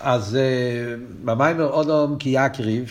אז 0.00 0.38
במיימר 1.24 1.72
אודום 1.72 2.18
כי 2.18 2.28
יקריב, 2.28 2.90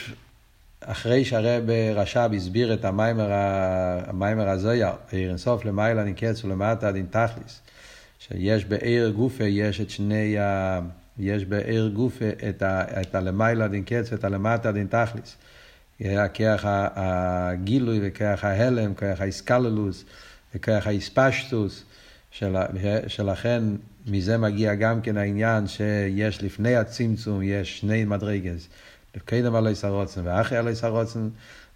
אחרי 0.81 1.25
שהרב 1.25 1.69
רש"ב 1.95 2.29
הסביר 2.35 2.73
את 2.73 2.85
המיימר, 2.85 3.27
המיימר 3.31 4.49
הזויה, 4.49 4.93
עיר 5.11 5.29
אינסוף 5.29 5.65
למעלה 5.65 6.03
נקץ 6.03 6.45
ולמטה 6.45 6.91
דין 6.91 7.05
תכליס, 7.09 7.61
שיש 8.19 8.65
בעיר 8.65 9.09
גופה, 9.09 9.43
יש 9.43 9.81
את 9.81 9.89
שני 9.89 10.39
ה... 10.39 10.79
יש 11.19 11.45
בעיר 11.45 11.91
גופה 11.93 12.25
את, 12.49 12.61
ה, 12.61 13.01
את 13.01 13.15
הלמעלה 13.15 13.67
דין 13.67 13.83
קץ 13.83 14.11
ואת 14.11 14.23
הלמטה 14.23 14.71
דין 14.71 14.87
תכליס. 14.87 15.37
כרך 16.33 16.65
הגילוי 16.67 17.99
וכרך 18.03 18.43
ההלם, 18.43 18.93
כרך 18.93 19.21
האיסקללוס 19.21 20.05
וכרך 20.55 20.87
האיספשטוס, 20.87 21.83
של, 22.31 22.55
שלכן 23.07 23.63
מזה 24.07 24.37
מגיע 24.37 24.75
גם 24.75 25.01
כן 25.01 25.17
העניין 25.17 25.67
שיש 25.67 26.43
לפני 26.43 26.75
הצמצום, 26.75 27.41
יש 27.43 27.79
שני 27.79 28.05
מדרגס, 28.05 28.67
קדם 29.25 29.55
עלי 29.55 29.75
סרוצן 29.75 30.21
ואחרי 30.23 30.57
עלי 30.57 30.75
סרוצן, 30.75 31.29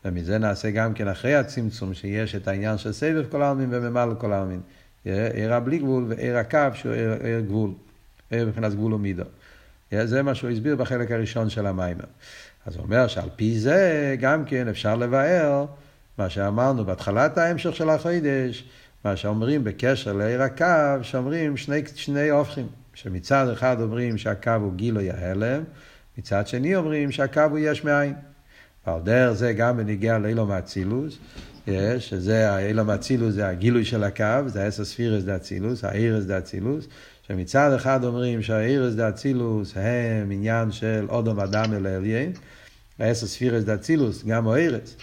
ומזה 0.06 0.38
נעשה 0.38 0.72
גם 0.72 0.94
כן 0.94 1.08
אחרי 1.08 1.36
הצמצום, 1.36 1.94
שיש 1.94 2.36
את 2.36 2.48
העניין 2.48 2.78
של 2.78 2.92
סבב 2.92 3.26
כל 3.32 3.42
העלמין 3.42 3.70
וממלא 3.72 4.14
כל 4.18 4.34
העלמין. 4.34 4.62
עיר 5.06 5.54
הבלי 5.54 5.78
גבול 5.78 6.06
ועיר 6.08 6.38
הקו 6.38 6.60
שהוא 6.74 6.94
עיר, 7.24 7.40
גבול, 7.40 7.72
עיר 8.30 8.48
מבחינת 8.48 8.74
גבול 8.74 8.94
ומידו. 8.94 9.24
זה 10.04 10.24
מה 10.24 10.36
שהוא 10.36 10.50
הסביר 10.50 10.76
בחלק 10.76 11.12
הראשון 11.12 11.50
של 11.50 11.66
המיימר. 11.66 12.06
אז 12.66 12.76
הוא 12.76 12.84
אומר 12.84 13.08
שעל 13.08 13.30
פי 13.36 13.60
זה 13.60 14.16
גם 14.20 14.46
כן 14.46 14.68
אפשר 14.68 14.96
לבאר 14.96 15.66
מה 16.18 16.30
שאמרנו 16.30 16.86
בהתחלת 16.86 17.38
ההמשך 17.38 17.76
של 17.76 17.90
החודש, 17.90 18.64
מה 19.06 19.16
שאומרים 19.16 19.64
בקשר 19.64 20.14
לעיר 20.14 20.42
הקו, 20.42 20.66
שאומרים 21.02 21.58
שני, 21.58 21.82
שני 21.96 22.30
הופכים, 22.30 22.68
שמצד 22.94 23.48
אחד 23.54 23.82
אומרים 23.82 24.18
שהקו 24.18 24.52
הוא 24.52 24.74
גילוי 24.74 25.12
ההלם, 25.12 25.64
מצד 26.18 26.48
שני 26.48 26.76
אומרים 26.76 27.12
שהקו 27.12 27.42
הוא 27.42 27.60
יש 27.60 27.84
מאין. 27.84 28.14
ועל 28.88 29.02
דרך 29.02 29.32
זה 29.32 29.54
גם 29.54 29.78
בניגיע 29.78 30.18
לאילום 30.18 30.52
האצילוס, 30.52 31.18
שזה 32.00 32.52
האילום 32.52 32.90
האצילוס 32.90 33.34
זה 33.34 33.48
הגילוי 33.48 33.86
של 33.86 34.04
הקו, 34.04 34.24
זה 34.46 34.64
האסר 34.64 34.86
ספירס 34.86 35.24
דה 35.24 35.36
אצילוס, 35.36 35.84
האירס 35.84 36.24
דה 36.24 36.38
אצילוס, 36.38 36.88
שמצד 37.28 37.74
אחד 37.76 38.04
אומרים 38.04 38.42
שהאירס 38.42 38.94
דה 38.94 39.10
אצילוס 39.10 39.74
הם 39.76 40.32
עניין 40.32 40.72
של 40.72 41.06
אודום 41.10 41.40
אדם 41.40 41.74
אל 41.74 41.86
העליין, 41.86 42.32
האסר 43.00 43.28
ספירס 43.28 43.64
דה 43.64 43.74
אצילוס, 43.74 44.24
גם 44.26 44.48
האירס. 44.48 44.96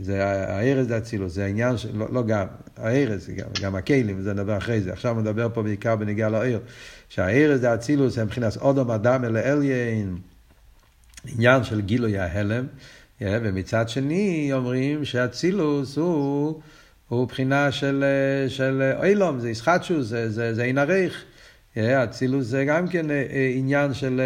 זה 0.00 0.24
הארז 0.24 0.86
דה 0.86 0.98
אצילוס, 0.98 1.32
זה 1.32 1.44
העניין 1.44 1.76
של, 1.76 1.96
לא, 1.96 2.06
לא 2.12 2.22
גם, 2.22 2.46
הארז, 2.76 3.30
גם, 3.36 3.46
גם 3.62 3.74
הכלים, 3.74 4.22
זה 4.22 4.32
נדבר 4.32 4.56
אחרי 4.56 4.80
זה. 4.80 4.92
עכשיו 4.92 5.14
מדבר 5.14 5.48
פה 5.54 5.62
בעיקר 5.62 5.96
בנגיעה 5.96 6.30
לעיר. 6.30 6.60
שהארז 7.08 7.60
דה 7.60 7.74
אצילוס 7.74 8.18
הם 8.18 8.26
מבחינת 8.26 8.56
אודום 8.56 8.90
אדם 8.90 9.24
אל 9.24 9.36
העליין, 9.36 10.16
עניין 11.34 11.64
של 11.64 11.80
גילוי 11.80 12.18
ההלם, 12.18 12.66
ומצד 13.20 13.88
שני 13.88 14.50
אומרים 14.52 15.04
שאצילוס 15.04 15.98
הוא, 15.98 16.60
הוא 17.08 17.28
בחינה 17.28 17.72
של, 17.72 18.04
של 18.48 18.92
אילום, 19.02 19.40
זה 19.40 19.50
ישחטשוס, 19.50 20.06
זה, 20.06 20.30
זה, 20.30 20.54
זה 20.54 20.64
אין 20.64 20.78
עריך. 20.78 21.24
אצילוס 21.78 22.46
זה 22.46 22.64
גם 22.64 22.88
כן 22.88 23.06
עניין 23.54 23.94
של, 23.94 24.20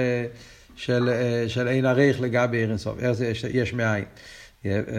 של, 0.76 1.10
של 1.48 1.68
אין 1.68 1.86
עריך 1.86 2.20
לגבי 2.20 2.66
איך 2.98 3.12
זה 3.12 3.32
יש 3.48 3.72
מאין. 3.72 4.04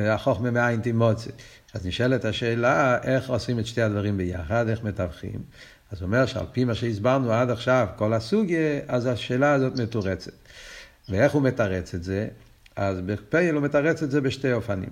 החוכמה 0.09 0.51
מאין 0.51 0.81
תימוצי. 0.81 1.29
אז 1.73 1.85
נשאלת 1.85 2.25
השאלה, 2.25 2.97
איך 3.03 3.29
עושים 3.29 3.59
את 3.59 3.65
שתי 3.65 3.81
הדברים 3.81 4.17
ביחד, 4.17 4.69
איך 4.69 4.83
מתווכים. 4.83 5.41
אז 5.91 6.01
הוא 6.01 6.07
אומר 6.07 6.25
שעל 6.25 6.45
פי 6.51 6.63
מה 6.63 6.75
שהסברנו 6.75 7.33
עד 7.33 7.49
עכשיו, 7.49 7.87
כל 7.95 8.13
הסוגיה, 8.13 8.79
אז 8.87 9.05
השאלה 9.05 9.53
הזאת 9.53 9.79
מתורצת. 9.79 10.31
ואיך 11.09 11.31
הוא 11.31 11.41
מתרץ 11.41 11.93
את 11.93 12.03
זה? 12.03 12.27
אז 12.75 13.01
בפייל 13.01 13.55
הוא 13.55 13.63
מתרץ 13.63 14.03
את 14.03 14.11
זה 14.11 14.21
בשתי 14.21 14.53
אופנים. 14.53 14.89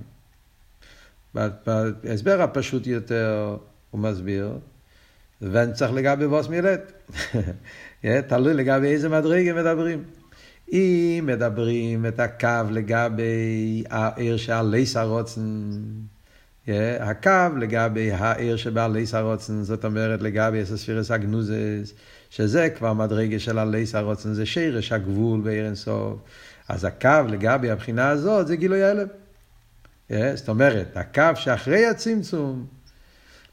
בהסבר 1.34 2.42
הפשוט 2.42 2.88
יותר 2.88 3.58
הוא 3.92 4.02
מסביר, 4.02 4.58
ואני 5.42 5.74
צריך 5.74 5.92
לגבי 5.94 6.28
בוס 6.28 6.48
מילט. 6.48 6.92
תלוי 8.28 8.54
לגבי 8.54 8.88
איזה 8.88 9.10
מדרגה 9.10 9.54
מדברים. 9.54 10.04
אם 10.72 11.24
מדברים 11.28 12.06
את 12.06 12.20
הקו 12.20 12.72
לגבי 12.72 13.84
העיר 13.90 14.38
שעלי 14.38 14.86
סרוצן, 14.86 15.72
הקו 17.00 17.58
לגבי 17.60 18.12
העיר 18.12 18.58
שבעלי 18.58 19.06
סרוצן, 19.06 19.64
זאת 19.64 19.86
אומרת 19.86 20.22
לגבי 20.22 20.64
אסספירס 20.64 21.12
אגנוזס, 21.12 21.94
שזה 22.30 22.70
כבר 22.70 22.94
מדרגה 22.94 23.40
של 23.40 23.60
עלי 23.60 23.86
סרוצן, 23.86 24.34
זה 24.34 24.46
שרש 24.46 24.92
הגבול 24.92 25.42
בעיר 25.42 25.66
אינסוף. 25.66 26.20
אז 26.70 26.84
הקו 26.84 27.10
לגבי 27.28 27.70
הבחינה 27.70 28.10
הזאת 28.10 28.48
זה 28.48 28.56
גילוי 28.56 28.84
הלם. 28.84 29.08
זאת 30.10 30.50
אומרת, 30.50 30.98
הקו 30.98 31.36
שאחרי 31.36 31.86
הצמצום, 31.86 32.66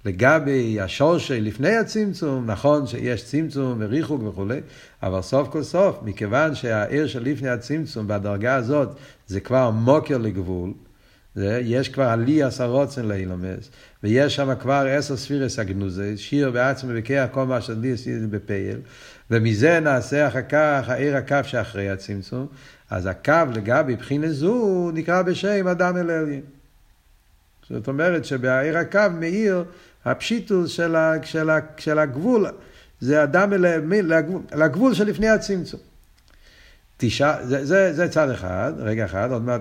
לגבי 0.04 0.80
השורשי 0.80 1.40
לפני 1.40 1.76
הצמצום, 1.76 2.50
נכון 2.50 2.86
שיש 2.86 3.24
צמצום 3.24 3.76
וריחוק 3.80 4.22
וכולי, 4.22 4.60
אבל 5.02 5.22
סוף 5.22 5.48
כל 5.48 5.62
סוף, 5.62 5.98
מכיוון 6.02 6.54
שהעיר 6.54 7.06
של 7.06 7.22
לפני 7.22 7.48
הצמצום 7.48 8.08
בדרגה 8.08 8.54
הזאת 8.54 8.88
זה 9.26 9.40
כבר 9.40 9.70
מוקר 9.70 10.18
לגבול, 10.18 10.72
זה, 11.34 11.60
יש 11.64 11.88
כבר 11.88 12.04
עלי 12.04 12.42
עשרוצן 12.42 13.04
לאילומס, 13.04 13.70
ויש 14.02 14.36
שם 14.36 14.54
כבר 14.60 14.86
עשר 14.90 15.16
ספירס 15.16 15.58
הגנוזה, 15.58 16.16
שיר 16.16 16.50
בעצמו 16.50 16.90
ובקח 16.92 17.26
כל 17.30 17.46
מה 17.46 17.60
שאני 17.60 17.92
עשיתי 17.92 18.26
בפייל, 18.26 18.78
ומזה 19.30 19.80
נעשה 19.80 20.28
אחר 20.28 20.42
כך 20.42 20.84
העיר 20.88 21.16
הקו 21.16 21.36
שאחרי 21.42 21.90
הצמצום, 21.90 22.46
אז 22.90 23.06
הקו 23.06 23.42
לגבי 23.54 23.96
בחינה 23.96 24.30
זו 24.30 24.90
נקרא 24.94 25.22
בשם 25.22 25.68
אדם 25.68 25.96
אל 25.96 26.10
אליה. 26.10 26.40
זאת 27.70 27.88
אומרת 27.88 28.24
שבעיר 28.24 28.78
הקו 28.78 29.00
מאיר 29.20 29.64
הפשיטוס 30.04 30.70
של, 30.70 30.96
ה, 30.96 31.14
של, 31.22 31.50
ה, 31.50 31.58
של 31.76 31.98
הגבול, 31.98 32.46
זה 33.00 33.22
אדם 33.22 33.52
לגבול, 33.52 34.42
לגבול 34.54 34.94
שלפני 34.94 35.28
הצמצום. 35.28 35.80
תשעה, 36.96 37.46
זה, 37.46 37.64
זה, 37.64 37.92
זה 37.92 38.08
צד 38.08 38.30
אחד, 38.30 38.72
רגע 38.78 39.04
אחד, 39.04 39.32
עוד 39.32 39.42
מעט. 39.42 39.60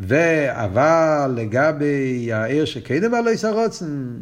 ואבל 0.00 1.32
לגבי 1.36 2.32
העיר 2.32 2.64
שקדם 2.64 3.14
עלי 3.14 3.36
סרוצן, 3.36 4.16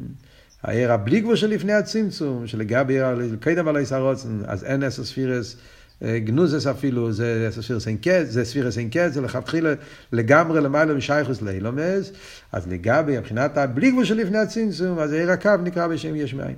העיר 0.62 0.92
הבלי 0.92 1.20
גבול 1.20 1.36
שלפני 1.36 1.72
הצמצום, 1.72 2.46
שלגבי 2.46 3.00
העיר 3.00 3.36
קדם 3.40 3.68
עלי 3.68 3.86
סרוצן, 3.86 4.40
אז 4.46 4.64
אין 4.64 4.82
אסר 4.82 5.04
ספירס. 5.04 5.56
גנוזס 6.04 6.66
אפילו, 6.66 7.12
זה 7.12 7.48
ספירס 7.50 7.88
אין 7.88 7.96
קץ, 7.96 8.26
זה 8.28 8.44
ספירס 8.44 8.78
אין 8.78 8.90
קץ, 8.90 9.12
זה 9.12 9.20
לכתחילה 9.20 9.74
לגמרי 10.12 10.60
למעלה 10.60 10.94
משייכוס 10.94 11.42
לאילומס, 11.42 12.12
אז 12.52 12.68
לגבי 12.68 13.18
מבחינת 13.18 13.58
הבלי 13.58 13.90
גבול 13.90 14.04
שלפני 14.04 14.38
הצמצום, 14.38 14.98
אז 14.98 15.12
עיר 15.12 15.30
הקו 15.30 15.56
נקרא 15.62 15.86
בשם 15.86 16.16
יש 16.16 16.34
מאין. 16.34 16.56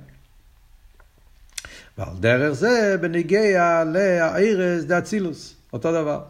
ועל 1.97 2.17
דרך 2.19 2.51
זה 2.51 2.95
בניגיע 3.01 3.83
לאירס 3.93 4.83
דאצילוס, 4.83 5.55
אותו 5.73 5.91
דבר. 5.91 6.21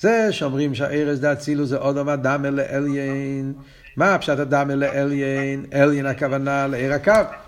זה 0.00 0.28
שאומרים 0.30 0.74
שהאירס 0.74 1.18
דאצילוס 1.18 1.68
זה 1.68 1.76
עוד 1.76 1.98
אדם 1.98 2.44
אל 2.44 2.60
אליין, 2.60 3.52
מה 3.96 4.18
פשט 4.18 4.38
אדם 4.38 4.70
אל 4.70 4.84
אליין? 4.84 5.66
אליין 5.72 6.06
הכוונה 6.06 6.66
לעיר 6.66 6.92
הקו. 6.92 7.45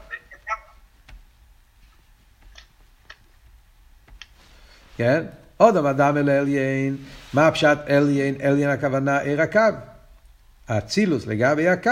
כן? 4.99 5.25
עוד 5.57 5.77
אדם 5.77 6.17
אל 6.17 6.31
אליין, 6.31 6.97
מה 7.35 7.47
הפשט 7.47 7.79
אליין? 7.89 8.35
אליין 8.43 8.71
הכוונה 8.71 9.19
עיר 9.19 9.43
הקו. 9.43 9.61
האצילוס 10.69 11.27
לגבי 11.27 11.69
הקו, 11.69 11.91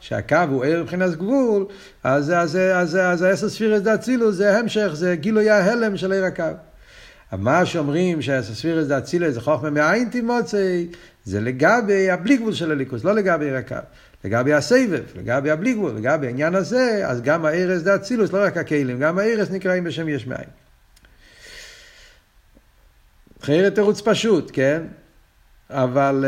שהקו 0.00 0.36
הוא 0.50 0.64
עיר 0.64 0.82
מבחינת 0.82 1.14
גבול, 1.14 1.66
אז, 2.04 2.30
העשר 2.30 3.48
ספירס 3.48 3.80
דה 3.80 3.94
אצילוס 3.94 4.36
זה 4.36 4.58
המשך, 4.58 4.90
זה 4.92 5.16
גילוי 5.16 5.50
ההלם 5.50 5.96
של 5.96 6.12
עיר 6.12 6.24
הקו. 6.24 6.44
מה 7.32 7.66
שאומרים 7.66 8.22
שהעשר 8.22 8.54
ספירס 8.54 8.86
דה 8.86 8.98
אצילוס 8.98 9.34
זה 9.34 9.40
חוכמה 9.40 9.70
מאין 9.70 10.08
תימוצי, 10.08 10.88
זה 11.24 11.40
לגבי 11.40 12.10
הבלי 12.10 12.36
גבול 12.36 12.52
של 12.52 12.70
הליכוס, 12.70 13.04
לא 13.04 13.14
לגבי 13.14 13.44
עיר 13.44 13.56
הקו. 13.56 13.76
לגבי 14.24 14.52
הסבב, 14.52 15.02
לגבי 15.16 15.50
הבלי 15.50 15.74
גבול, 15.74 15.92
לגבי 15.96 16.26
העניין 16.26 16.54
הזה, 16.54 17.02
אז 17.04 17.22
גם 17.22 17.44
הערס 17.44 17.82
דה 17.82 17.94
אצילוס, 17.94 18.32
לא 18.32 18.44
רק 18.44 18.56
הכלים, 18.56 18.98
גם 18.98 19.18
הערס 19.18 19.50
נקראים 19.50 19.84
בשם 19.84 20.08
יש 20.08 20.26
מאין. 20.26 20.65
אחרת 23.42 23.74
תירוץ 23.74 24.00
פשוט, 24.00 24.50
כן? 24.52 24.82
אבל, 25.70 26.24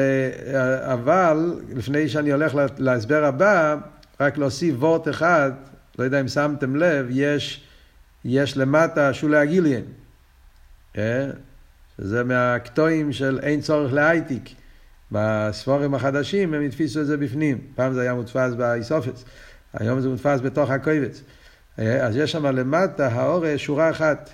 אבל 0.82 1.60
לפני 1.75 2.08
שאני 2.08 2.32
הולך 2.32 2.55
להסבר 2.78 3.25
הבא, 3.25 3.76
רק 4.20 4.38
להוסיף 4.38 4.75
וורט 4.78 5.08
אחד, 5.08 5.52
לא 5.99 6.05
יודע 6.05 6.20
אם 6.20 6.28
שמתם 6.28 6.76
לב, 6.76 7.06
יש, 7.10 7.64
יש 8.25 8.56
למטה 8.56 9.14
שולי 9.14 9.38
הגיליאן, 9.38 9.82
כן? 10.94 11.31
שזה 12.00 12.25
מהקטועים 12.25 13.12
של 13.12 13.40
אין 13.43 13.60
צורך 13.60 13.93
להייטיק. 13.93 14.49
בספורים 15.12 15.94
החדשים 15.94 16.55
הם 16.55 16.62
התפיסו 16.62 17.00
את 17.00 17.06
זה 17.06 17.16
בפנים. 17.16 17.58
פעם 17.75 17.93
זה 17.93 18.00
היה 18.00 18.14
מודפס 18.14 18.55
באיסופס, 18.55 19.25
היום 19.75 20.00
זה 20.00 20.08
מודפס 20.08 20.40
בתוך 20.40 20.70
הקויבץ. 20.70 21.22
אז 21.78 22.16
יש 22.16 22.32
שם 22.32 22.46
למטה 22.46 23.08
האורש 23.08 23.64
שורה 23.64 23.90
אחת. 23.90 24.31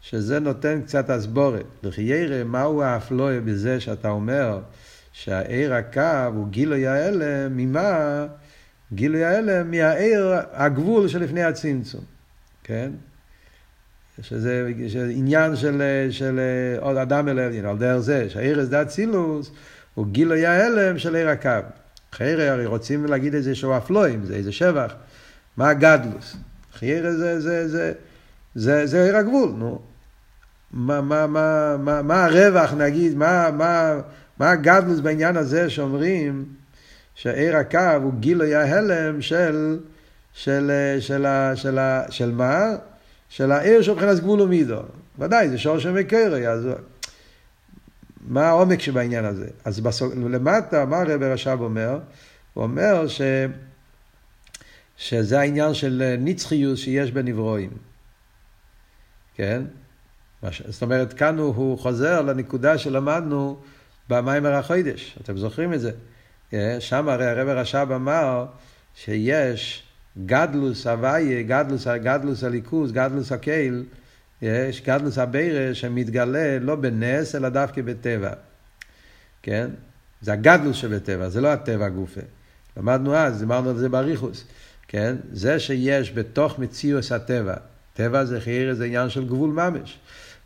שזה 0.00 0.40
נותן 0.40 0.80
קצת 0.82 1.10
הסבורת. 1.10 1.66
ירא, 1.98 2.44
מהו 2.44 2.82
האפלואה 2.82 3.40
בזה 3.40 3.80
שאתה 3.80 4.08
אומר 4.08 4.60
שהעיר 5.12 5.74
הקו 5.74 6.30
הוא 6.34 6.48
גילוי 6.48 6.86
ההלם, 6.86 7.56
ממה? 7.56 8.26
גילוי 8.92 9.24
ההלם 9.24 9.70
מהעיר 9.70 10.34
הגבול 10.52 11.08
שלפני 11.08 11.42
הצמצום, 11.42 12.04
כן? 12.64 12.90
שזה, 14.22 14.70
שזה 14.88 15.12
עניין 15.14 15.56
של, 15.56 15.82
של 16.10 16.40
עוד 16.80 16.96
אדם 16.96 17.28
אל 17.28 17.38
עליין, 17.38 17.64
על 17.64 17.78
דרך 17.78 17.98
זה, 17.98 18.30
שהעיר 18.30 18.62
אסדה 18.62 18.84
צילוס 18.84 19.50
הוא 19.94 20.06
גילוי 20.06 20.46
ההלם 20.46 20.98
של 20.98 21.16
עיר 21.16 21.28
הקו. 21.28 21.50
חיירה 22.12 22.50
הרי 22.50 22.66
רוצים 22.66 23.06
להגיד 23.06 23.34
איזה 23.34 23.54
שהוא 23.54 23.76
אפלואים, 23.76 24.24
זה 24.24 24.34
איזה 24.34 24.52
שבח. 24.52 24.94
מה 25.56 25.68
הגדלוס? 25.68 26.36
חיירה 26.78 27.12
זה, 27.12 27.40
זה, 27.40 27.68
זה, 27.68 27.92
זה, 28.56 28.86
זה 28.86 29.04
עיר 29.04 29.16
הגבול, 29.16 29.50
נו. 29.56 29.80
מה, 30.72 31.00
מה, 31.00 31.26
מה, 31.26 31.76
מה, 31.78 32.02
מה 32.02 32.24
הרווח, 32.24 32.72
נגיד, 32.72 33.16
מה, 33.16 33.50
מה, 33.50 33.94
מה 34.38 34.50
הגדלוס 34.50 35.00
בעניין 35.00 35.36
הזה 35.36 35.70
שאומרים 35.70 36.44
שעיר 37.14 37.56
הקו 37.56 37.78
הוא 38.02 38.12
גילוי 38.20 38.54
ההלם 38.54 39.22
של, 39.22 39.78
של, 40.32 40.70
של, 41.00 41.26
של, 41.54 41.54
של, 41.54 41.78
של 42.10 42.32
מה? 42.32 42.74
של 43.28 43.52
העיר 43.52 43.82
של 43.82 43.92
מבחינת 43.92 44.20
גבול 44.20 44.40
ומידו. 44.40 44.80
ודאי, 45.18 45.48
זה 45.48 45.58
שור 45.58 45.78
של 45.78 45.92
מקרי, 45.92 46.48
אז 46.48 46.68
מה 48.28 48.46
העומק 48.48 48.80
שבעניין 48.80 49.24
הזה? 49.24 49.48
אז 49.64 49.80
בסוג, 49.80 50.12
למטה, 50.30 50.84
מה 50.84 50.96
הרב 50.96 51.22
רש"ב 51.22 51.58
אומר? 51.60 51.98
הוא 52.54 52.64
אומר 52.64 53.08
ש, 53.08 53.20
שזה 54.96 55.40
העניין 55.40 55.74
של 55.74 56.14
נצחיות 56.18 56.78
שיש 56.78 57.10
בנברואים. 57.12 57.70
כן? 59.36 59.62
זאת 60.68 60.82
אומרת, 60.82 61.12
כאן 61.12 61.38
הוא, 61.38 61.54
הוא 61.54 61.78
חוזר 61.78 62.22
לנקודה 62.22 62.78
שלמדנו 62.78 63.58
במיימר 64.08 64.52
החוידש, 64.52 65.18
אתם 65.22 65.36
זוכרים 65.36 65.74
את 65.74 65.80
זה? 65.80 65.90
אה, 66.54 66.76
שם 66.80 67.08
הרי 67.08 67.26
הרב 67.26 67.48
רש"ב 67.48 67.92
אמר 67.94 68.46
שיש 68.94 69.82
גדלוס 70.26 70.86
הוויה, 70.86 71.42
גדלוס, 71.42 71.86
גדלוס 71.86 72.44
הליכוס, 72.44 72.90
גדלוס 72.90 73.32
הקהיל, 73.32 73.84
יש 74.42 74.82
גדלוס 74.82 75.18
הבירה 75.18 75.74
שמתגלה 75.74 76.58
לא 76.58 76.74
בנס 76.74 77.34
אלא 77.34 77.48
דווקא 77.48 77.82
בטבע. 77.82 78.32
כן? 79.42 79.70
זה 80.22 80.32
הגדלוס 80.32 80.76
שבטבע, 80.76 81.28
זה 81.28 81.40
לא 81.40 81.48
הטבע 81.48 81.88
גופה. 81.88 82.20
למדנו 82.76 83.16
אז, 83.16 83.42
אמרנו 83.42 83.70
על 83.70 83.76
זה 83.76 83.88
באריכוס. 83.88 84.44
כן? 84.88 85.16
זה 85.32 85.58
שיש 85.58 86.12
בתוך 86.12 86.58
מציאוס 86.58 87.12
הטבע, 87.12 87.54
טבע 87.96 88.24
זה 88.24 88.40
חייר, 88.40 88.74
זה 88.74 88.84
עניין 88.84 89.10
של 89.10 89.26
גבול 89.26 89.50
ממש. 89.50 89.98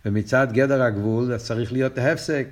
ומצד 0.07 0.49
גדר 0.53 0.83
הגבול 0.83 1.37
צריך 1.37 1.73
להיות 1.73 1.99
הפסק, 1.99 2.47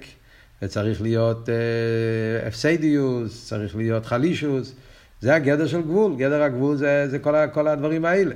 וצריך 0.63 1.03
להיות 1.03 1.49
אה, 1.49 2.49
הפסדיוס, 2.49 3.49
צריך 3.49 3.77
להיות 3.77 4.07
חלישוס. 4.07 4.75
זה 5.21 5.35
הגדר 5.35 5.67
של 5.67 5.83
גבול, 5.83 6.17
גדר 6.17 6.43
הגבול 6.43 6.77
זה, 6.77 7.09
זה 7.11 7.19
כל, 7.19 7.35
כל 7.53 7.69
הדברים 7.69 8.05
האלה. 8.05 8.35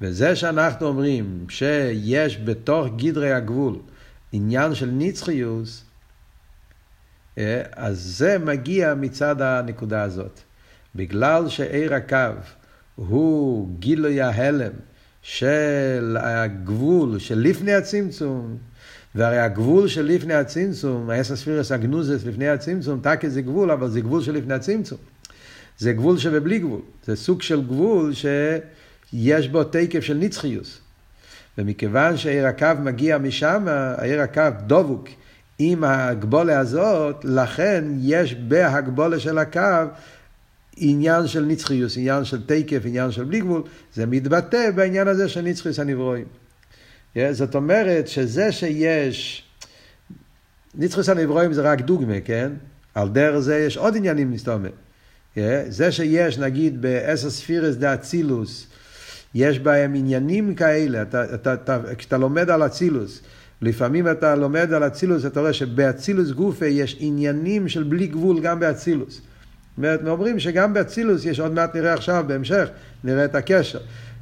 וזה 0.00 0.36
שאנחנו 0.36 0.86
אומרים 0.86 1.46
שיש 1.48 2.38
בתוך 2.44 2.86
גדרי 2.96 3.32
הגבול 3.32 3.76
עניין 4.32 4.74
של 4.74 4.90
נצחיוס, 4.92 5.84
אה, 7.38 7.62
אז 7.72 8.00
זה 8.00 8.38
מגיע 8.38 8.94
מצד 8.94 9.40
הנקודה 9.42 10.02
הזאת. 10.02 10.40
בגלל 10.94 11.48
שעיר 11.48 11.94
הקו 11.94 12.40
הוא 12.96 13.68
גילוי 13.78 14.20
ההלם 14.20 14.72
של 15.28 16.16
הגבול 16.20 17.18
של 17.18 17.38
לפני 17.38 17.74
הצמצום, 17.74 18.56
והרי 19.14 19.38
הגבול 19.38 19.88
של 19.88 20.02
לפני 20.06 20.34
הצמצום, 20.34 21.10
האסא 21.10 21.36
ספירס 21.36 21.72
הגנוזס 21.72 22.24
לפני 22.24 22.48
הצמצום, 22.48 23.00
תקי 23.02 23.30
זה 23.30 23.42
גבול, 23.42 23.70
אבל 23.70 23.88
זה 23.88 24.00
גבול 24.00 24.22
של 24.22 24.32
לפני 24.32 24.54
הצמצום. 24.54 24.98
זה 25.78 25.92
גבול 25.92 26.18
שבבלי 26.18 26.58
גבול. 26.58 26.80
זה 27.04 27.16
סוג 27.16 27.42
של 27.42 27.62
גבול 27.62 28.12
שיש 28.14 29.48
בו 29.48 29.64
תקף 29.64 30.00
של 30.00 30.14
נצחיוס. 30.14 30.80
ומכיוון 31.58 32.16
שהעיר 32.16 32.46
הקו 32.46 32.68
מגיע 32.82 33.18
משם, 33.18 33.64
העיר 33.68 34.20
הקו 34.20 34.42
דבוק 34.66 35.08
עם 35.58 35.84
הגבולה 35.84 36.58
הזאת, 36.58 37.24
לכן 37.24 37.84
יש 38.00 38.34
בהגבולה 38.34 39.18
של 39.20 39.38
הקו 39.38 39.60
עניין 40.76 41.26
של 41.26 41.44
נצחיוס, 41.44 41.96
עניין 41.96 42.24
של 42.24 42.42
תקף, 42.46 42.82
עניין 42.84 43.10
של 43.10 43.24
בלי 43.24 43.40
גבול, 43.40 43.62
זה 43.94 44.06
מתבטא 44.06 44.70
בעניין 44.70 45.08
הזה 45.08 45.28
של 45.28 45.40
נצחיוס 45.40 45.78
הנברואים. 45.78 46.24
זאת 47.30 47.54
אומרת 47.54 48.08
שזה 48.08 48.52
שיש, 48.52 49.44
נצחיוס 50.74 51.08
הנברואים 51.08 51.52
זה 51.52 51.62
רק 51.62 51.80
דוגמה, 51.80 52.20
כן? 52.24 52.52
על 52.94 53.08
דרך 53.08 53.38
זה 53.38 53.58
יש 53.58 53.76
עוד 53.76 53.96
עניינים 53.96 54.30
מסתובבים. 54.30 54.72
זה 55.68 55.92
שיש, 55.92 56.38
נגיד, 56.38 56.82
בעשר 56.82 57.30
ספירס 57.30 57.76
דה 57.76 57.94
אצילוס, 57.94 58.66
יש 59.34 59.58
בהם 59.58 59.94
עניינים 59.94 60.54
כאלה, 60.54 61.02
אתה, 61.02 61.34
אתה, 61.34 61.54
אתה, 61.54 61.80
כשאתה 61.98 62.18
לומד 62.18 62.50
על 62.50 62.66
אצילוס, 62.66 63.22
לפעמים 63.62 64.10
אתה 64.10 64.34
לומד 64.34 64.72
על 64.72 64.86
אצילוס, 64.86 65.26
אתה 65.26 65.40
רואה 65.40 65.52
שבאצילוס 65.52 66.30
גופה 66.30 66.66
יש 66.66 66.96
עניינים 67.00 67.68
של 67.68 67.82
בלי 67.82 68.06
גבול 68.06 68.40
גם 68.40 68.60
באצילוס. 68.60 69.20
אומרת, 69.78 70.00
אומרים 70.06 70.38
שגם 70.38 70.74
באצילוס 70.74 71.24
יש, 71.24 71.40
עוד 71.40 71.52
מעט 71.52 71.76
נראה 71.76 71.92
עכשיו, 71.92 72.24
בהמשך, 72.26 72.68
נראה 73.04 73.24
את 73.24 73.34
הקשר. 73.34 73.78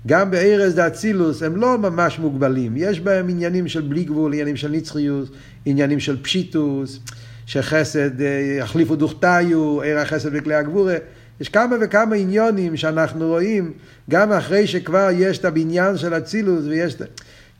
גם 0.06 0.30
בארז 0.30 0.74
דה 0.74 0.86
אצילוס 0.86 1.42
הם 1.42 1.56
לא 1.56 1.78
ממש 1.78 2.18
מוגבלים, 2.18 2.72
יש 2.76 3.00
בהם 3.00 3.28
עניינים 3.28 3.68
של 3.68 3.80
בלי 3.80 4.04
גבול, 4.04 4.32
עניינים 4.32 4.56
של 4.56 4.70
נצחיות, 4.70 5.28
עניינים 5.64 6.00
של 6.00 6.22
פשיטוס. 6.22 7.00
שחסד 7.46 8.20
אה, 8.20 8.56
יחליפו 8.58 8.96
דוכתיו, 8.96 9.80
עיר 9.80 9.98
החסד 9.98 10.32
בכלי 10.32 10.54
הגבורה. 10.54 10.96
יש 11.40 11.48
כמה 11.48 11.76
וכמה 11.80 12.16
עניונים 12.16 12.76
שאנחנו 12.76 13.28
רואים, 13.28 13.72
גם 14.10 14.32
אחרי 14.32 14.66
שכבר 14.66 15.08
יש 15.12 15.38
את 15.38 15.44
הבניין 15.44 15.96
של 15.96 16.14
אצילוס 16.14 16.64
ויש 16.64 16.96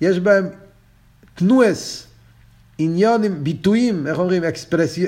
יש 0.01 0.19
בהם 0.21 0.47
תנועס, 1.35 2.07
עניונים, 2.79 3.45
ביטויים, 3.45 4.07
איך 4.07 4.19
אומרים, 4.19 4.43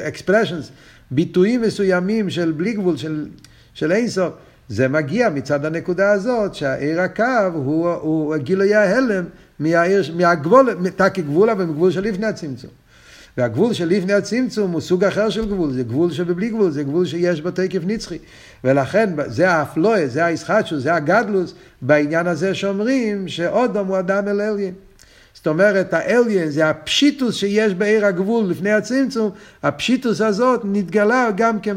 אקספרשנס, 0.08 0.70
ביטויים 1.10 1.62
מסוימים 1.62 2.30
של 2.30 2.52
בלי 2.52 2.72
גבול, 2.72 2.96
של, 2.96 3.26
של 3.74 3.92
אינסוף. 3.92 4.32
זה 4.68 4.88
מגיע 4.88 5.28
מצד 5.28 5.64
הנקודה 5.64 6.12
הזאת 6.12 6.54
שהעיר 6.54 7.00
הקו 7.00 7.50
הוא, 7.54 7.88
הוא 7.88 8.36
גילוי 8.36 8.74
ההלם 8.74 9.24
מהגבול, 10.16 10.76
תקי 10.96 11.22
גבולה 11.22 11.54
ומגבול 11.58 11.90
לפני 12.02 12.26
הצמצום. 12.26 12.70
והגבול 13.36 13.72
של 13.72 13.88
לפני 13.88 14.12
הצמצום 14.12 14.70
הוא 14.70 14.80
סוג 14.80 15.04
אחר 15.04 15.30
של 15.30 15.48
גבול, 15.48 15.72
זה 15.72 15.82
גבול 15.82 16.12
שבבלי 16.12 16.48
גבול, 16.48 16.70
זה 16.70 16.82
גבול 16.82 17.06
שיש 17.06 17.40
בו 17.40 17.50
תקף 17.50 17.80
נצחי. 17.86 18.18
ולכן 18.64 19.10
זה 19.26 19.50
האפלואה, 19.50 20.08
זה 20.08 20.24
הישחטשוס, 20.24 20.82
זה 20.82 20.94
הגדלוס, 20.94 21.54
בעניין 21.82 22.26
הזה 22.26 22.54
שאומרים 22.54 23.28
שאודום 23.28 23.88
הוא 23.88 23.98
אדם 23.98 24.28
אל 24.28 24.40
אליין. 24.40 24.74
זאת 25.46 25.50
אומרת, 25.50 25.94
האליין 25.94 26.50
זה 26.50 26.70
הפשיטוס 26.70 27.34
שיש 27.36 27.74
בעיר 27.74 28.06
הגבול 28.06 28.46
לפני 28.50 28.72
הצמצום, 28.72 29.30
הפשיטוס 29.62 30.20
הזאת 30.20 30.60
נתגלה 30.64 31.28
גם 31.36 31.60
כן 31.60 31.76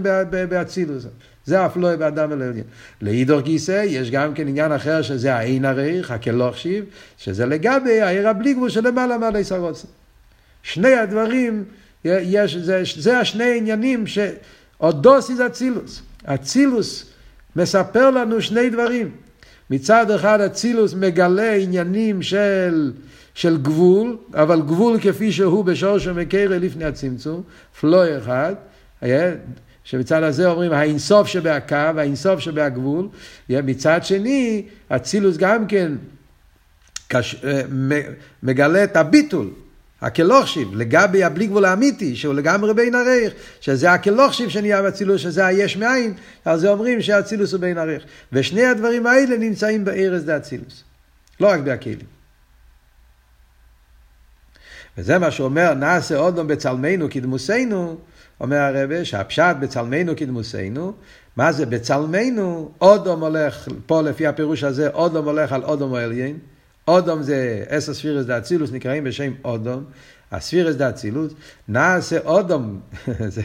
באצילוס. 0.50 1.06
זה 1.46 1.60
האפלואה 1.60 1.98
באדם 1.98 2.32
אל 2.32 2.42
אליין. 2.42 2.64
לאידור 3.02 3.42
גיסא 3.42 3.84
יש 3.88 4.12
גם 4.12 4.34
כן 4.34 4.48
עניין 4.48 4.72
אחר 4.72 5.02
שזה 5.02 5.36
העין 5.36 5.66
הריך, 5.66 6.12
הכלוך 6.12 6.58
שיב, 6.58 6.86
שזה 7.18 7.46
לגבי 7.46 8.02
העיר 8.02 8.30
הבלי 8.30 8.54
גבול 8.54 8.70
שלמעלה 8.70 9.18
מעלי 9.18 9.44
סרוצה. 9.44 9.88
שני 10.64 10.94
הדברים, 10.94 11.64
יש, 12.06 12.56
זה, 12.56 12.82
זה 12.96 13.20
השני 13.20 13.58
עניינים 13.58 14.06
שאודוס 14.08 15.30
איז 15.30 15.42
אצילוס. 15.42 16.02
אצילוס 16.26 17.06
מספר 17.56 18.10
לנו 18.10 18.42
שני 18.42 18.70
דברים. 18.70 19.12
מצד 19.70 20.12
אחד 20.12 20.42
אצילוס 20.42 20.94
מגלה 20.94 21.56
עניינים 21.56 22.22
של, 22.22 22.92
של 23.40 23.58
גבול, 23.58 24.18
אבל 24.34 24.62
גבול 24.62 25.00
כפי 25.02 25.32
שהוא 25.32 25.66
בשור 25.66 26.00
שמקרה 26.00 26.58
לפני 26.58 26.86
הצמצום, 26.86 27.42
פלוי 27.80 28.18
אחד, 28.18 28.56
שמצד 29.84 30.24
הזה 30.24 30.50
אומרים 30.50 30.72
האינסוף 30.72 31.28
שבהקו, 31.28 31.76
האינסוף 31.76 32.40
שבהגבול, 32.40 33.08
מצד 33.50 34.00
שני 34.04 34.66
אצילוס 34.90 35.38
גם 35.38 35.68
כן 35.68 35.92
קש, 37.08 37.36
אה, 37.44 37.62
מגלה 38.44 38.84
את 38.84 38.98
הביטול. 38.98 39.50
הכלוכשיב, 40.02 40.76
לגבי 40.76 41.24
הבלי 41.24 41.48
גבול 41.48 41.66
האמיתי, 41.66 42.16
שהוא 42.16 42.34
לגמרי 42.34 42.74
בין 42.74 42.96
הרייך, 42.96 43.34
שזה 43.62 43.92
הכלוכשיב 43.92 44.50
שנהיה 44.50 44.82
באצילוס, 44.82 45.22
שזה 45.22 45.46
היש 45.46 45.78
מאין, 45.78 46.14
על 46.46 46.60
זה 46.60 46.70
אומרים 46.70 47.02
שהאצילוס 47.02 47.52
הוא 47.54 47.62
בין 47.62 47.78
הרייך. 47.78 48.04
ושני 48.34 48.66
הדברים 48.66 49.06
האלה 49.06 49.38
נמצאים 49.38 49.86
בארז 49.86 50.26
דה 50.26 50.38
לא 51.40 51.48
רק 51.48 51.60
בהכלים. 51.60 52.19
וזה 55.00 55.20
מה 55.20 55.32
שאומר, 55.32 55.74
נעשה 55.74 56.18
אודום 56.18 56.48
בצלמנו 56.48 57.08
כדמוסנו, 57.10 57.98
אומר 58.42 58.58
הרבה, 58.58 59.06
שהפשט 59.06 59.56
בצלמנו 59.60 60.14
כדמוסנו, 60.16 60.94
מה 61.36 61.52
זה 61.52 61.66
בצלמנו? 61.66 62.72
אודום 62.82 63.24
הולך, 63.24 63.68
פה 63.86 64.02
לפי 64.02 64.28
הפירוש 64.28 64.64
הזה, 64.64 64.90
אודום 64.90 65.26
הולך 65.26 65.52
על 65.52 65.64
אודום 65.64 65.94
העליין, 65.94 66.38
אודום 66.88 67.22
זה 67.22 67.64
עשר 67.70 67.94
ספירס 67.94 68.26
דה 68.26 68.38
אצילוס, 68.38 68.72
נקראים 68.72 69.04
בשם 69.04 69.32
אודום. 69.44 69.84
הספירס 70.32 70.76
דה 70.76 70.90
אצילוס, 70.90 71.34
נעשה 71.68 72.20
אודום, 72.26 72.80
זה, 73.36 73.42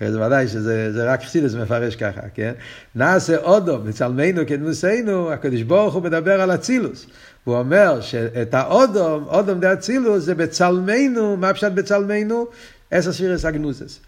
ודאי 0.00 0.48
שזה 0.48 0.92
זה 0.92 1.12
רק 1.12 1.22
חסידס 1.22 1.54
מפרש 1.54 1.96
ככה, 1.96 2.20
כן? 2.34 2.52
נעשה 2.94 3.36
אודום, 3.36 3.86
בצלמנו 3.86 4.42
כדמוסנו, 4.46 5.32
הקדוש 5.32 5.62
ברוך 5.62 5.94
הוא 5.94 6.02
מדבר 6.02 6.40
על 6.40 6.54
אצילוס. 6.54 7.06
הוא 7.44 7.56
אומר 7.56 8.00
שאת 8.00 8.54
האודום, 8.54 9.24
אודום 9.24 9.60
דה 9.60 9.72
אצילוס, 9.72 10.24
זה 10.24 10.34
בצלמנו, 10.34 11.36
מה 11.36 11.54
פשט 11.54 11.72
בצלמנו? 11.72 12.46
עשר 12.90 13.12
ספירס 13.12 13.44
אגנוזס. 13.44 14.00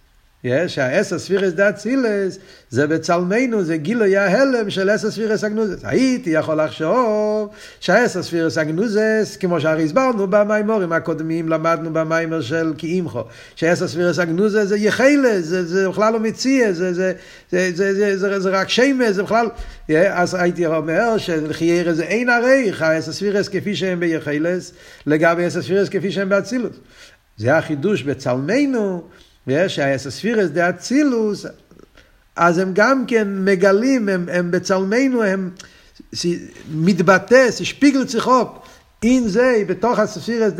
שהאסר 0.46 1.18
ספירס 1.18 1.52
דה 1.52 1.68
אצילס 1.68 2.38
זה 2.70 2.86
בצלמנו, 2.86 3.62
זה 3.64 3.76
גילוי 3.76 4.16
ההלם 4.16 4.70
של 4.70 4.94
אסר 4.94 5.10
ספירס 5.10 5.44
אגנוזס. 5.44 5.80
הייתי 5.84 6.30
יכול 6.30 6.62
לחשוב 6.62 7.48
שהאסר 7.80 8.22
ספירס 8.22 8.58
אגנוזס, 8.58 9.36
כמו 9.40 9.60
שהרי 9.60 9.84
הסברנו 9.84 10.26
במיימורים 10.26 10.92
הקודמים, 10.92 11.48
למדנו 11.48 11.92
במיימר 11.92 12.40
של 12.40 12.72
כאימחו, 12.78 13.22
שהאסר 13.56 13.88
ספירס 13.88 14.18
אגנוזס 14.18 14.68
זה 14.68 14.76
יחלס, 14.76 15.44
זה, 15.44 15.64
זה 15.64 15.88
בכלל 15.88 16.12
לא 16.12 16.20
מציע, 16.20 16.72
זה, 16.72 16.94
זה, 16.94 17.12
זה, 17.50 17.70
זה, 17.74 17.94
זה, 17.94 18.18
זה, 18.18 18.40
זה 18.40 18.50
רק 18.50 18.68
שמש, 18.68 19.08
זה 19.08 19.22
בכלל... 19.22 19.46
אז 20.10 20.34
הייתי 20.34 20.66
אומר 20.66 21.18
שלחיירה 21.18 21.94
זה 21.94 22.04
אין 22.04 22.28
עריך, 22.28 22.82
האסר 22.82 23.12
ספירס 23.12 23.48
כפי 23.48 23.76
שהם 23.76 24.00
ביחלס, 24.00 24.72
לגבי 25.06 25.46
אסר 25.46 25.62
ספירס 25.62 25.88
כפי 25.88 26.12
שהם 26.12 26.28
באצילוס. 26.28 26.76
זה 27.36 27.56
החידוש 27.56 28.02
בצלמנו. 28.02 29.08
שהאסספירס 29.68 30.50
דה 30.50 30.70
אצילוס, 30.70 31.46
אז 32.36 32.58
הם 32.58 32.70
גם 32.74 33.04
כן 33.06 33.28
מגלים, 33.44 34.08
הם, 34.08 34.28
הם 34.32 34.50
בצלמנו, 34.50 35.22
הם 35.22 35.50
מתבטא, 36.74 37.50
שפיגל 37.50 38.04
צחוק. 38.04 38.66
אין 39.02 39.28
זה, 39.28 39.62
בתוך 39.66 39.98
הספירס 39.98 40.52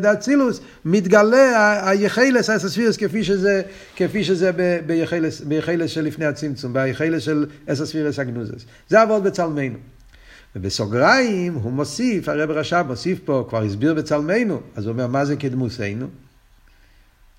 דה 0.00 0.12
אצילוס, 0.12 0.60
מתגלה 0.84 1.88
היחלס 1.90 2.50
האסספירס 2.50 2.96
כפי 2.96 3.24
שזה, 3.24 3.62
כפי 3.96 4.24
שזה 4.24 4.50
ביחלס, 4.86 5.40
ביחלס 5.40 5.90
של 5.90 6.04
לפני 6.04 6.24
הצמצום, 6.24 6.72
ביחלס 6.72 7.22
של 7.22 7.46
אסספירס 7.66 8.18
הגנוזס. 8.18 8.64
זה 8.88 9.00
עבוד 9.00 9.24
בצלמנו. 9.24 9.78
ובסוגריים 10.56 11.54
הוא 11.54 11.72
מוסיף, 11.72 12.28
הרב 12.28 12.50
רש"ב 12.50 12.84
מוסיף 12.86 13.18
פה, 13.24 13.46
כבר 13.48 13.62
הסביר 13.62 13.94
בצלמנו, 13.94 14.60
אז 14.76 14.86
הוא 14.86 14.92
אומר, 14.92 15.06
מה 15.06 15.24
זה 15.24 15.36
קדמוסנו? 15.36 16.06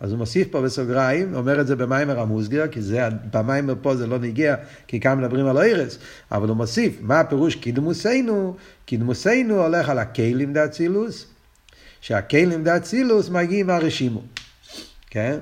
אז 0.06 0.12
הוא 0.12 0.20
מוסיף 0.20 0.48
פה 0.52 0.62
בסוגריים, 0.62 1.36
אומר 1.36 1.62
את 1.62 1.68
זה 1.68 1.76
במיימר 1.76 2.20
המוסגר, 2.20 2.68
כי 2.68 2.82
זה, 2.82 3.08
במיימר 3.34 3.74
פה 3.82 3.96
זה 3.96 4.08
לא 4.08 4.20
נגיע, 4.20 4.56
כי 4.88 5.00
כאן 5.00 5.18
מדברים 5.20 5.48
על 5.48 5.58
ארץ, 5.58 5.98
אבל 6.32 6.48
הוא 6.48 6.58
מוסיף, 6.58 6.98
מה 7.02 7.20
הפירוש 7.20 7.56
קידמוסנו? 7.56 8.56
קידמוסנו 8.86 9.64
הולך 9.64 9.90
על 9.90 10.00
הכלים 10.00 10.54
דאצילוס, 10.54 11.26
שהכלים 12.02 12.64
דאצילוס 12.64 13.30
מגיעים 13.30 13.68
מהרשימו, 13.68 14.22
כן? 15.10 15.38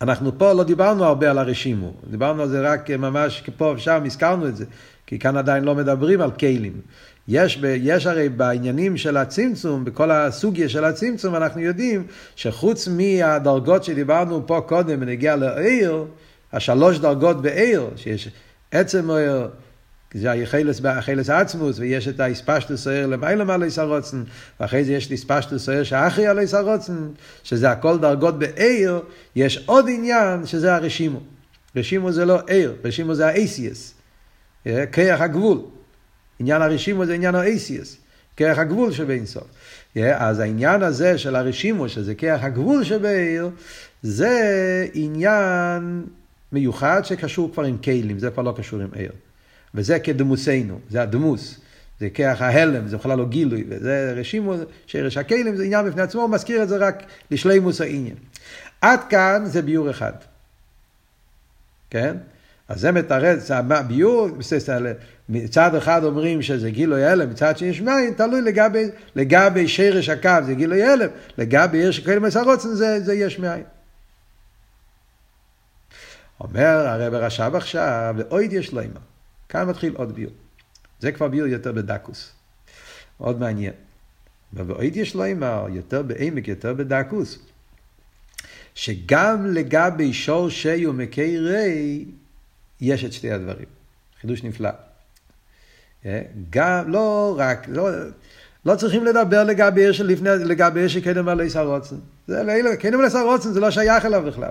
אנחנו 0.00 0.38
פה 0.38 0.52
לא 0.52 0.64
דיברנו 0.64 1.04
הרבה 1.04 1.30
על 1.30 1.38
הרשימו, 1.38 1.92
דיברנו 2.10 2.42
על 2.42 2.48
זה 2.48 2.60
רק 2.60 2.90
ממש 2.90 3.42
פה 3.56 3.74
ושם, 3.76 4.02
הזכרנו 4.06 4.48
את 4.48 4.56
זה, 4.56 4.64
כי 5.06 5.18
כאן 5.18 5.36
עדיין 5.36 5.64
לא 5.64 5.74
מדברים 5.74 6.20
על 6.20 6.30
כלים. 6.30 6.80
יש, 7.28 7.58
ב, 7.58 7.64
יש 7.64 8.06
הרי 8.06 8.28
בעניינים 8.28 8.96
של 8.96 9.16
הצמצום, 9.16 9.84
בכל 9.84 10.10
הסוגיה 10.10 10.68
של 10.68 10.84
הצמצום, 10.84 11.34
אנחנו 11.34 11.60
יודעים 11.60 12.06
שחוץ 12.36 12.88
מהדרגות 12.88 13.84
שדיברנו 13.84 14.46
פה 14.46 14.60
קודם 14.68 15.00
בנגיע 15.00 15.36
לעיר, 15.36 16.04
השלוש 16.52 16.98
דרגות 16.98 17.42
בעיר, 17.42 17.90
שיש 17.96 18.28
עצם 18.70 19.10
עיר, 19.10 19.48
זה 20.14 20.30
היחלס, 20.30 20.80
החלס 20.84 21.30
עצמוס, 21.30 21.78
ויש 21.78 22.08
את 22.08 22.20
האספשטוס 22.20 22.86
העיר 22.86 23.06
למעלה 23.06 23.44
מעלי 23.44 23.70
סרוצן, 23.70 24.22
ואחרי 24.60 24.84
זה 24.84 24.92
יש 24.92 25.06
את 25.06 25.12
אספשטוס 25.12 25.68
העיר 25.68 25.84
שאחרי 25.84 26.26
עלי 26.26 26.46
סרוצן, 26.46 27.08
שזה 27.42 27.70
הכל 27.70 27.98
דרגות 27.98 28.38
בעיר, 28.38 29.00
יש 29.36 29.64
עוד 29.66 29.86
עניין 29.88 30.46
שזה 30.46 30.74
הרשימו. 30.74 31.20
רשימו 31.76 32.12
זה 32.12 32.24
לא 32.24 32.40
עיר, 32.46 32.74
רשימו 32.84 33.14
זה 33.14 33.26
האייסיאס, 33.26 33.94
כיח 34.92 35.20
הגבול. 35.20 35.58
עניין 36.38 36.62
הרשימו 36.62 37.06
זה 37.06 37.14
עניין 37.14 37.34
האייסיאס, 37.34 37.96
כרך 38.36 38.58
הגבול 38.58 38.92
שבין 38.92 39.26
סוף. 39.26 39.46
אז 39.96 40.38
העניין 40.38 40.82
הזה 40.82 41.18
של 41.18 41.36
הרשימו, 41.36 41.88
שזה 41.88 42.14
כרך 42.14 42.42
הגבול 42.42 42.84
שבעיר, 42.84 43.50
זה 44.02 44.86
עניין 44.94 46.04
מיוחד 46.52 47.02
שקשור 47.04 47.52
כבר 47.52 47.64
עם 47.64 47.78
כלים, 47.78 48.18
זה 48.18 48.30
כבר 48.30 48.42
לא 48.42 48.54
קשור 48.56 48.80
עם 48.80 48.88
עיר. 48.94 49.12
וזה 49.74 49.98
כדמוסנו, 49.98 50.78
זה 50.90 51.02
הדמוס. 51.02 51.60
זה 52.00 52.10
כרך 52.10 52.42
ההלם, 52.42 52.88
זה 52.88 52.96
בכלל 52.96 53.18
לא 53.18 53.24
גילוי, 53.24 53.64
וזה 53.68 54.14
רשימו, 54.16 54.54
שרש 54.86 55.16
הכלים 55.16 55.56
זה 55.56 55.64
עניין 55.64 55.86
בפני 55.86 56.02
עצמו, 56.02 56.22
הוא 56.22 56.30
מזכיר 56.30 56.62
את 56.62 56.68
זה 56.68 56.76
רק 56.76 57.02
לשלימוס 57.30 57.80
העניין. 57.80 58.14
עד 58.80 59.00
כאן 59.08 59.42
זה 59.46 59.62
ביור 59.62 59.90
אחד. 59.90 60.12
כן? 61.90 62.16
אז 62.68 62.80
זה 62.80 62.92
מתרץ, 62.92 63.50
הביור, 63.50 64.28
מצד 65.28 65.74
אחד 65.74 66.04
אומרים 66.04 66.42
שזה 66.42 66.70
גילוי 66.70 67.04
הלם, 67.04 67.30
מצד 67.30 67.58
שני 67.58 67.68
יש 67.68 67.80
מים, 67.80 68.14
תלוי 68.14 68.40
לגבי, 68.40 68.84
לגבי 69.16 69.68
שרש 69.68 70.08
הקו 70.08 70.30
זה 70.46 70.54
גילוי 70.54 70.82
הלם, 70.82 71.08
לגבי 71.38 71.78
עיר 71.78 71.90
שכאלה 71.90 72.20
מסרוצן 72.20 72.68
זה, 72.68 73.00
זה 73.00 73.14
יש 73.14 73.38
מים. 73.38 73.64
אומר 76.40 76.86
הרב 76.86 77.14
רש"ב 77.14 77.52
עכשיו, 77.54 78.14
ואויד 78.18 78.52
יש 78.52 78.72
לימה. 78.72 79.00
כאן 79.48 79.68
מתחיל 79.68 79.94
עוד 79.96 80.14
ביור. 80.14 80.32
זה 81.00 81.12
כבר 81.12 81.28
ביור 81.28 81.46
יותר 81.46 81.72
בדקוס. 81.72 82.32
מאוד 83.20 83.40
מעניין. 83.40 83.72
ואויד 84.52 84.96
יש 84.96 85.16
לימה, 85.16 85.64
יותר 85.72 86.02
בעמק, 86.02 86.48
יותר 86.48 86.74
בדקוס. 86.74 87.38
שגם 88.74 89.46
לגבי 89.46 90.12
שור 90.12 90.50
שי 90.50 90.86
ומקי 90.86 91.38
רי, 91.38 92.04
יש 92.80 93.04
את 93.04 93.12
שתי 93.12 93.30
הדברים. 93.30 93.66
חידוש 94.20 94.44
נפלא. 94.44 94.70
אה? 96.06 96.20
גם, 96.50 96.90
לא 96.90 97.34
רק, 97.38 97.66
לא, 97.68 97.88
לא 98.66 98.74
צריכים 98.74 99.04
לדבר 99.04 99.44
לגבי 99.44 99.80
עיר 99.80 99.92
שלפני, 99.92 100.30
לגבי 100.44 100.80
עיר 100.80 100.88
שקדם 100.88 101.28
עלי 101.28 101.50
סרוצן. 101.50 101.96
זה 102.26 102.42
לאלה, 102.42 102.76
קדם 102.76 103.00
עלי 103.00 103.10
סרוצן 103.10 103.52
זה 103.52 103.60
לא 103.60 103.70
שייך 103.70 104.04
אליו 104.04 104.22
בכלל. 104.26 104.50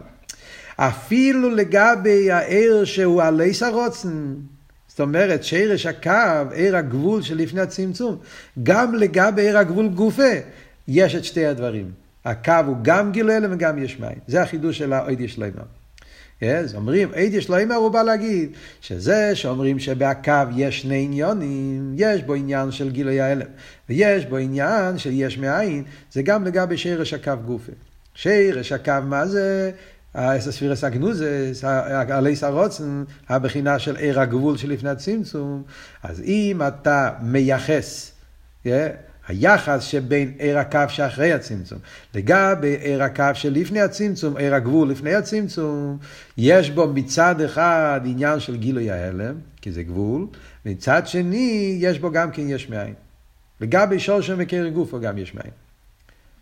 אפילו 0.76 1.50
לגבי 1.50 2.32
העיר 2.32 2.86
שהוא 2.86 3.22
עלי 3.22 3.54
סרוצן, 3.54 4.34
זאת 4.88 5.00
אומרת 5.00 5.44
שרש 5.44 5.86
הקו, 5.86 6.52
עיר 6.52 6.78
הגבול 6.78 7.22
שלפני 7.22 7.62
הצמצום, 7.62 8.18
גם 8.64 8.96
לגבי 8.96 9.42
עיר 9.42 9.58
הגבול 9.58 9.88
גופה, 9.88 10.34
יש 10.88 11.16
את 11.16 11.26
שתי 11.26 11.46
הדברים. 11.46 11.92
הקו 12.26 12.54
הוא 12.66 12.78
גם 12.82 13.12
גילוי 13.12 13.38
אלם 13.38 13.54
וגם 13.54 13.84
יש 13.84 14.00
מים. 14.00 14.18
זה 14.28 14.42
החידוש 14.42 14.78
של 14.78 14.94
האויד 14.94 15.22
יש 15.22 15.38
לימה. 15.38 15.62
אז 16.42 16.76
אומרים, 16.76 17.10
עד 17.16 17.34
יש 17.34 17.50
לו 17.50 17.64
אמר, 17.64 17.76
הוא 17.76 17.90
בא 17.90 18.04
להגיד, 18.04 18.50
שזה 18.82 19.36
שאומרים 19.36 19.80
שבהקו 19.80 20.32
יש 20.56 20.82
שני 20.82 21.04
עניונים, 21.04 21.94
יש 21.98 22.24
בו 22.24 22.34
עניין 22.34 22.72
של 22.72 22.90
גילוי 22.90 23.22
ההלם, 23.22 23.46
ויש 23.90 24.26
בו 24.26 24.38
עניין 24.38 24.98
של 24.98 25.10
יש 25.14 25.38
מאין, 25.38 25.84
זה 26.12 26.22
גם 26.22 26.46
לגבי 26.46 26.78
שרש 26.78 27.14
הקו 27.14 27.34
גופה. 27.46 27.72
שרש 28.14 28.72
הקו 28.72 28.94
מה 29.04 29.28
זה? 29.28 29.72
האסספירס 30.14 30.84
אגנוזס, 30.84 31.64
עלי 32.10 32.36
סרוצן, 32.36 33.04
הבחינה 33.30 33.80
של 33.80 33.96
עיר 33.96 34.20
הגבול 34.20 34.58
שלפני 34.58 34.90
הצמצום, 34.90 35.64
אז 36.04 36.22
אם 36.22 36.62
אתה 36.68 37.10
מייחס, 37.22 38.12
yeah, 38.66 38.70
היחס 39.28 39.84
שבין 39.84 40.34
עיר 40.40 40.60
הקו 40.60 40.80
שאחרי 40.88 41.34
הצמצום 41.34 41.80
לגבי 42.16 42.76
עיר 42.82 43.04
הקו 43.04 43.26
שלפני 43.34 43.82
הצמצום, 43.82 44.38
עיר 44.38 44.56
הגבול 44.56 44.90
לפני 44.90 45.16
הצמצום, 45.16 45.98
יש 46.38 46.70
בו 46.70 46.88
מצד 46.88 47.42
אחד 47.42 48.02
עניין 48.06 48.40
של 48.40 48.58
גילוי 48.58 48.92
ההלם, 48.92 49.36
כי 49.62 49.72
זה 49.72 49.84
גבול, 49.84 50.28
מצד 50.66 51.08
שני 51.08 51.78
יש 51.80 52.00
בו 52.00 52.12
גם 52.12 52.32
כן 52.32 52.50
יש 52.50 52.70
מאין. 52.70 52.94
לגבי 53.62 54.00
שורשם 54.00 54.36
וקרן 54.38 54.70
גופו 54.70 55.00
גם 55.00 55.18
יש 55.18 55.36
מאין. 55.36 55.52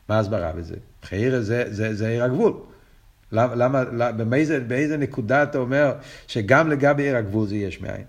מה 0.10 0.18
ההסברה 0.18 0.52
בזה? 0.52 0.76
חייר 1.04 1.42
זה, 1.42 1.64
זה, 1.70 1.96
זה 1.96 2.08
עיר 2.08 2.24
הגבול. 2.24 2.54
למה, 3.32 3.84
למה, 3.84 4.12
באיזה, 4.12 4.60
באיזה 4.60 4.98
נקודה 4.98 5.44
אתה 5.44 5.58
אומר 5.58 5.94
שגם 6.28 6.70
לגבי 6.70 7.04
עיר 7.04 7.16
הגבול 7.16 7.48
זה 7.48 7.56
יש 7.56 7.82
מאין? 7.82 8.04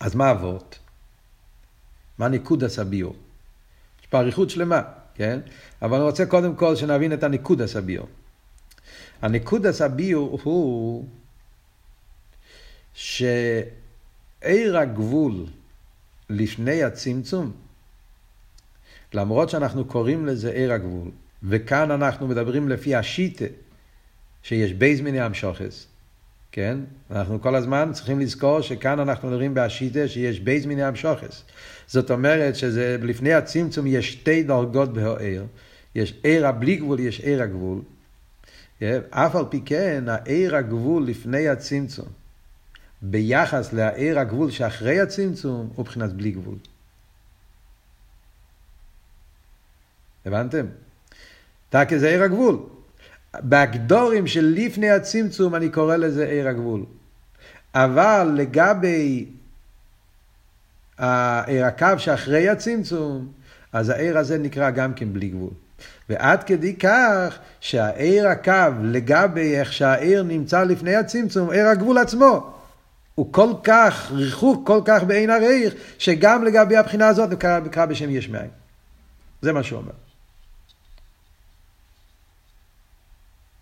אז 0.00 0.14
מה 0.14 0.30
אבות? 0.30 0.78
מה 2.18 2.28
נקודת 2.28 2.78
הביאור. 2.78 3.16
יש 4.00 4.06
פה 4.06 4.20
אריכות 4.20 4.50
שלמה, 4.50 4.82
כן? 5.14 5.40
אבל 5.82 5.96
אני 5.96 6.04
רוצה 6.04 6.26
קודם 6.26 6.56
כל 6.56 6.76
שנבין 6.76 7.12
את 7.12 7.22
הנקודת 7.22 7.76
הביאור. 7.76 8.08
הנקודת 9.22 9.82
הביאור 9.82 10.40
הוא 10.42 11.08
שאור 12.94 14.78
הגבול 14.78 15.46
לפני 16.30 16.82
הצמצום, 16.82 17.52
למרות 19.14 19.50
שאנחנו 19.50 19.84
קוראים 19.84 20.26
לזה 20.26 20.50
אור 20.50 20.72
הגבול, 20.72 21.10
וכאן 21.42 21.90
אנחנו 21.90 22.28
מדברים 22.28 22.68
לפי 22.68 22.94
השיטה 22.94 23.44
שיש 24.42 24.72
ב' 24.72 25.00
מיני 25.00 25.20
המשכות, 25.20 25.86
כן? 26.54 26.78
אנחנו 27.10 27.42
כל 27.42 27.54
הזמן 27.54 27.90
צריכים 27.92 28.20
לזכור 28.20 28.60
שכאן 28.60 29.00
אנחנו 29.00 29.28
מדברים 29.28 29.54
בהשיטה 29.54 30.08
שיש 30.08 30.40
ב' 30.40 30.66
מיני 30.66 30.82
המשכות. 30.82 31.42
זאת 31.86 32.10
אומרת 32.10 32.56
שזה 32.56 32.96
לפני 33.02 33.32
הצמצום 33.32 33.86
יש 33.86 34.12
שתי 34.12 34.42
דרגות 34.42 34.92
בהעיר. 34.92 35.46
יש 35.94 36.14
עיר 36.22 36.46
הבלי 36.46 36.76
גבול, 36.76 37.00
יש 37.00 37.20
עיר 37.20 37.42
הגבול. 37.42 37.82
אף 39.10 39.36
על 39.36 39.44
פי 39.50 39.60
כן, 39.66 40.04
העיר 40.08 40.56
הגבול 40.56 41.06
לפני 41.06 41.48
הצמצום, 41.48 42.08
ביחס 43.02 43.72
לעיר 43.72 44.18
הגבול 44.18 44.50
שאחרי 44.50 45.00
הצמצום, 45.00 45.70
הוא 45.74 45.82
מבחינת 45.84 46.12
בלי 46.12 46.30
גבול. 46.30 46.58
הבנתם? 50.26 50.66
תקי 51.70 51.98
זה 51.98 52.08
עיר 52.08 52.22
הגבול. 52.22 52.58
בהגדורים 53.40 54.26
של 54.26 54.54
לפני 54.56 54.90
הצמצום 54.90 55.54
אני 55.54 55.68
קורא 55.68 55.96
לזה 55.96 56.26
עיר 56.26 56.48
הגבול. 56.48 56.84
אבל 57.74 58.32
לגבי 58.34 59.26
הקו 60.98 61.98
שאחרי 61.98 62.48
הצמצום, 62.48 63.28
אז 63.72 63.88
העיר 63.88 64.18
הזה 64.18 64.38
נקרא 64.38 64.70
גם 64.70 64.94
כן 64.94 65.12
בלי 65.12 65.28
גבול. 65.28 65.50
ועד 66.08 66.42
כדי 66.42 66.76
כך 66.76 67.38
שהעיר 67.60 68.28
הקו 68.28 68.72
לגבי 68.82 69.56
איך 69.56 69.72
שהעיר 69.72 70.22
נמצא 70.22 70.64
לפני 70.64 70.94
הצמצום, 70.94 71.50
עיר 71.50 71.66
הגבול 71.66 71.98
עצמו, 71.98 72.54
הוא 73.14 73.32
כל 73.32 73.52
כך 73.64 74.12
ריחוק, 74.12 74.66
כל 74.66 74.80
כך 74.84 75.04
בעין 75.04 75.30
הרייך, 75.30 75.74
שגם 75.98 76.44
לגבי 76.44 76.76
הבחינה 76.76 77.08
הזאת 77.08 77.30
נקרא, 77.30 77.60
נקרא 77.60 77.86
בשם 77.86 78.10
יש 78.10 78.28
מאין. 78.28 78.50
זה 79.42 79.52
מה 79.52 79.62
שהוא 79.62 79.78
אומר. 79.78 80.03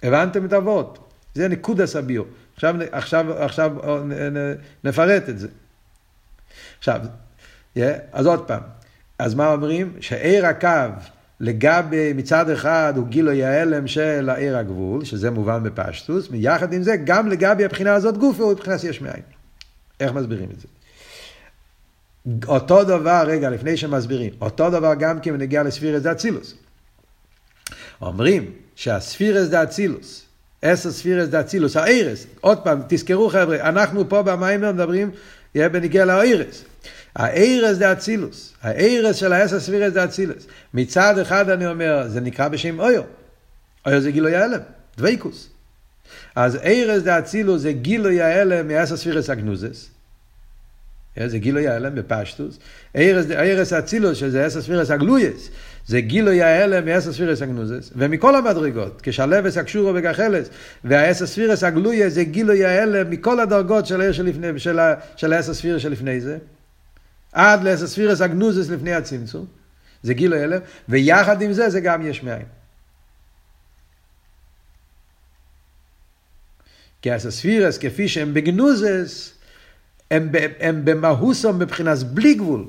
הבנתם 0.02 0.44
את 0.44 0.52
אבות? 0.52 1.12
זה 1.35 1.49
נקודה 1.49 1.87
סביו. 1.87 2.23
עכשיו, 2.56 2.75
עכשיו, 2.92 3.42
עכשיו 3.42 3.73
נפרט 4.85 5.28
את 5.28 5.38
זה. 5.38 5.49
עכשיו, 6.78 7.00
אז 8.12 8.26
עוד 8.26 8.47
פעם, 8.47 8.62
אז 9.18 9.35
מה 9.35 9.52
אומרים? 9.52 9.92
שעיר 10.00 10.47
הקו 10.47 10.68
לגבי 11.40 12.12
מצד 12.12 12.50
אחד 12.50 12.92
הוא 12.97 13.06
גילוי 13.06 13.44
ההלם 13.44 13.87
של 13.87 14.28
העיר 14.28 14.56
הגבול, 14.59 15.04
שזה 15.04 15.30
מובן 15.30 15.62
בפשטוס, 15.62 16.30
מיחד 16.30 16.73
עם 16.73 16.82
זה 16.82 16.97
גם 17.04 17.28
לגבי 17.28 17.64
הבחינה 17.64 17.94
הזאת 17.94 18.18
גופו 18.18 18.42
הוא 18.42 18.52
מבחינת 18.52 18.85
יש 18.85 19.00
מאין. 19.00 19.23
איך 20.00 20.12
מסבירים 20.12 20.49
את 20.50 20.61
זה? 20.61 20.68
אותו 22.47 22.85
דבר, 22.85 23.23
רגע, 23.26 23.50
לפני 23.50 23.76
שמסבירים, 23.76 24.32
אותו 24.40 24.71
דבר 24.71 24.94
גם 24.94 25.21
כי 25.21 25.32
בנגיע 25.32 25.62
לספירס 25.62 26.02
דה 26.02 26.12
אצילוס. 26.12 26.54
אומרים 28.02 28.50
שהספירס 28.76 29.49
דה 29.49 29.62
אצילוס, 29.62 30.23
עשר 30.62 30.90
ספירס 30.90 31.28
דה 31.28 31.40
אצילוס, 31.40 31.76
האירס, 31.76 32.26
עוד 32.40 32.59
פעם, 32.59 32.82
תזכרו 32.88 33.28
חבר'ה, 33.28 33.68
אנחנו 33.68 34.09
פה 34.09 34.23
במיימר 34.23 34.73
מדברים, 34.73 35.11
יהיה 35.54 35.68
בנגיע 35.68 36.04
לאירס. 36.04 36.64
האירס 37.16 37.78
דה 37.78 37.92
אצילוס, 37.92 38.52
האירס 38.62 39.16
של 39.16 39.32
העשר 39.32 39.61
ספירס 39.61 39.92
דה 39.92 40.04
אצילוס. 40.04 40.47
מצד 40.75 41.18
אחד 41.18 41.50
אני 41.50 41.66
אומר, 41.66 42.09
זה 42.09 42.21
נקרא 42.21 42.49
בשם 42.49 42.80
אויו. 42.80 43.02
אויו 43.87 44.00
זה 44.00 44.11
גילוי 44.11 44.37
ההלם, 44.37 44.61
דוויקוס. 44.97 45.49
אז 46.37 46.56
אירס 46.56 47.02
דה 47.02 47.18
אצילוס 47.18 47.62
זה 47.62 47.73
גילוי 47.73 48.23
ההלם 48.23 48.68
מעשר 48.68 48.97
ספירס 48.97 49.30
הגנוזס. 49.30 49.88
זה 51.26 51.38
גילוי 51.38 51.69
ההלם 51.69 51.95
בפשטוס. 51.95 52.59
אירס 52.95 53.73
אצילוס, 53.73 54.19
שזה 54.19 54.45
עשר 54.45 54.62
ספירס 54.62 54.90
הגלויס, 54.90 55.50
זה 55.87 56.00
גילוי 56.00 56.42
ההלם 56.42 56.85
מעשר 56.85 57.12
ספירס 57.12 57.42
הגנוזס. 57.42 57.90
ומכל 57.97 58.37
המדרגות, 58.37 59.00
כשהלבס 59.02 59.57
הקשורו 59.57 59.92
בגחלס, 59.92 60.49
והעשר 60.85 61.26
ספירס 61.26 61.64
הגלויס 61.64 62.14
זה 62.14 62.25
גילוי 62.25 62.64
ההלם 62.64 63.11
מכל 63.11 63.40
הדרגות 63.40 63.87
של 63.87 64.00
העיר 64.00 64.12
שלפני, 64.12 64.59
של, 64.59 64.78
של 65.16 65.33
העשר 65.33 65.54
ספירס 65.54 65.83
שלפני 65.83 66.21
זה. 66.21 66.38
עד 67.33 67.64
לעשר 67.64 67.87
ספירס 67.87 68.21
הגנוזס 68.21 68.71
לפני 68.71 68.95
הצמצום. 68.95 69.47
זה 70.02 70.14
גילוי 70.14 70.42
הלם, 70.42 70.61
ויחד 70.88 71.42
עם 71.42 71.52
זה 71.52 71.71
זה 71.71 71.81
גם 71.81 72.07
יש 72.07 72.23
מאין. 72.23 72.47
כי 77.02 77.10
הספירס 77.10 77.78
כפי 77.78 78.08
שהם 78.08 78.34
בגנוזס, 78.34 79.31
הם, 80.13 80.29
הם 80.61 80.85
במהוסם 80.85 81.59
מבחינת 81.59 81.99
בלי 81.99 82.35
גבול. 82.35 82.65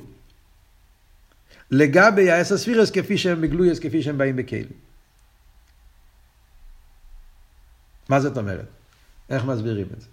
לגבי 1.72 2.32
העשר 2.32 2.58
ספירות 2.58 2.92
כפי 2.92 3.18
שהם 3.18 3.42
בגלוי, 3.42 3.80
כפי 3.80 4.02
שהם 4.02 4.18
באים 4.18 4.36
בכלים. 4.36 4.68
מה 8.10 8.20
זאת 8.20 8.38
אומרת? 8.38 8.66
איך 9.30 9.46
מסבירים 9.46 9.88
את 9.96 10.02
זה? 10.02 10.08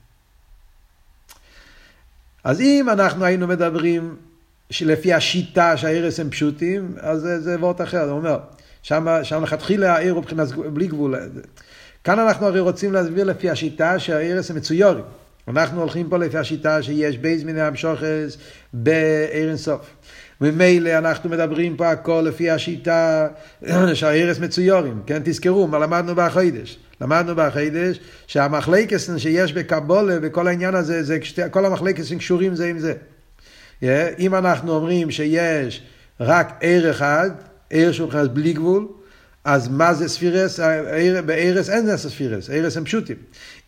אז 2.44 2.60
אם 2.60 2.86
אנחנו 2.92 3.24
היינו 3.24 3.46
מדברים 3.46 4.16
שלפי 4.70 5.14
השיטה 5.14 5.76
שהאורות 5.76 6.20
הם 6.20 6.30
פשוטים, 6.30 6.94
אז 7.00 7.20
זה, 7.20 7.40
זה 7.40 7.56
וורט 7.60 7.80
אחר, 7.80 8.10
הוא 8.10 8.18
אומר, 8.18 8.38
שם, 8.82 9.42
לכתחילה 9.42 9.96
האור 9.96 10.14
הוא 10.14 10.24
בלי 10.72 10.86
גבול. 10.86 11.14
כאן 12.04 12.18
אנחנו 12.18 12.46
הרי 12.46 12.60
רוצים 12.60 12.92
להסביר 12.92 13.24
לפי 13.24 13.50
השיטה 13.50 13.98
שהאורות 13.98 14.50
הם 14.50 14.56
מצוירים. 14.56 15.04
אנחנו 15.48 15.80
הולכים 15.80 16.08
פה 16.08 16.16
לפי 16.18 16.38
השיטה 16.38 16.82
שיש 16.82 17.18
ב' 17.18 17.44
מיני 17.44 17.60
המשכות 17.60 18.36
בעיר 18.72 19.48
אינסוף. 19.48 19.90
ממילא 20.40 20.98
אנחנו 20.98 21.30
מדברים 21.30 21.76
פה 21.76 21.90
הכל 21.90 22.24
לפי 22.28 22.50
השיטה 22.50 23.28
שהארס 23.94 24.38
מצויורים, 24.38 25.02
כן? 25.06 25.22
תזכרו, 25.24 25.66
מה 25.66 25.78
למדנו 25.78 26.14
בחידש. 26.14 26.78
למדנו 27.00 27.34
בחידש 27.36 28.00
שהמחלקסן 28.26 29.18
שיש 29.18 29.52
בקבולה 29.52 30.16
וכל 30.22 30.46
העניין 30.46 30.74
הזה, 30.74 31.02
זה, 31.02 31.18
כל 31.50 31.66
המחלקסן 31.66 32.18
קשורים 32.18 32.54
זה 32.54 32.66
עם 32.66 32.78
זה. 32.78 32.94
אם 34.18 34.34
אנחנו 34.34 34.72
אומרים 34.72 35.10
שיש 35.10 35.82
רק 36.20 36.56
עיר 36.60 36.90
אחד, 36.90 37.30
שהוא 37.92 38.06
מבחינת 38.06 38.30
בלי 38.30 38.52
גבול, 38.52 38.88
אז 39.44 39.68
מה 39.68 39.94
זה 39.94 40.08
ספירס? 40.08 40.60
בארס 41.26 41.70
אין 41.70 41.86
זה 41.86 41.96
ספירס, 41.96 42.50
ארס 42.50 42.76
הם 42.76 42.84
פשוטים. 42.84 43.16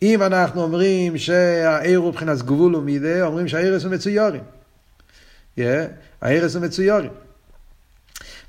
אם 0.01 0.21
אנחנו 0.21 0.61
אומרים 0.61 1.17
שהעיר 1.17 1.99
הוא 1.99 2.09
מבחינת 2.09 2.41
גבול 2.41 2.75
ומידה, 2.75 3.25
אומרים 3.25 3.47
שהארס 3.47 3.83
הוא 3.83 3.91
מצויורים. 3.91 4.43
Yeah, 5.59 5.61
הארס 6.21 6.55
הוא 6.55 6.63
מצויורים. 6.63 7.11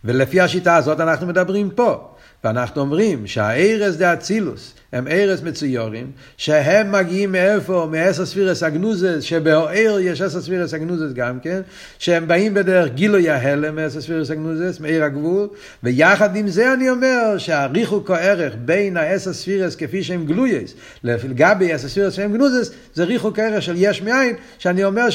ולפי 0.04 0.40
השיטה 0.40 0.76
הזאת 0.76 1.00
אנחנו 1.00 1.26
מדברים 1.26 1.70
פה. 1.70 2.14
ואנחנו 2.44 2.80
אומרים 2.80 3.26
שהארס 3.26 3.96
דה 3.96 4.14
אצילוס 4.14 4.74
הם 4.94 5.08
ארס 5.08 5.42
מצויורים, 5.42 6.10
שהם 6.36 6.92
מגיעים 6.92 7.32
מאיפה? 7.32 7.88
מאסר 7.90 8.26
ספירס 8.26 8.62
אגנוזס, 8.62 9.22
שבאוהר 9.22 9.98
יש 10.00 10.20
אסר 10.22 10.40
ספירס 10.40 10.74
אגנוזס 10.74 11.12
גם 11.12 11.40
כן, 11.40 11.60
שהם 11.98 12.28
באים 12.28 12.54
בדרך 12.54 12.92
גילוי 12.92 13.30
ההלם 13.30 13.76
מאסר 13.76 14.00
ספירס 14.00 14.30
אגנוזס, 14.30 14.80
מעיר 14.80 15.04
הגבול, 15.04 15.48
ויחד 15.82 16.36
עם 16.36 16.48
זה 16.48 16.72
אני 16.72 16.90
אומר 16.90 17.38
שהריחוק 17.38 18.10
הערך 18.10 18.54
בין 18.64 18.96
האסר 18.96 19.32
ספירס 19.32 19.76
כפי 19.76 20.02
שהם 20.02 20.26
גלויס, 20.26 20.74
לגבי 21.04 21.74
אסר 21.74 21.88
ספירס 21.88 22.14
שהם 22.14 22.32
גנוזס, 22.32 22.70
זה 22.94 23.04
ריחוק 23.04 23.38
הערך 23.38 23.62
של 23.62 23.74
יש 23.76 24.02
מאין, 24.02 24.36
שאני 24.58 24.84
אומר 24.84 25.10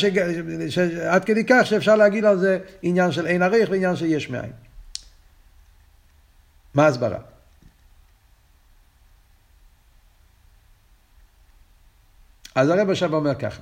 שעד 0.69 1.25
כדי 1.25 1.43
כך 1.47 1.65
שאפשר 1.65 1.95
להגיד 1.95 2.25
על 2.25 2.39
זה 2.39 2.57
עניין 2.81 3.11
של 3.11 3.27
אין 3.27 3.41
עריך 3.41 3.69
ועניין 3.69 3.95
של 3.95 4.05
יש 4.05 4.29
מאין. 4.29 4.51
מה 6.73 6.85
ההסברה? 6.85 7.38
אז 12.55 12.69
הרב 12.69 12.89
עכשיו 12.89 13.15
אומר 13.15 13.35
ככה. 13.35 13.61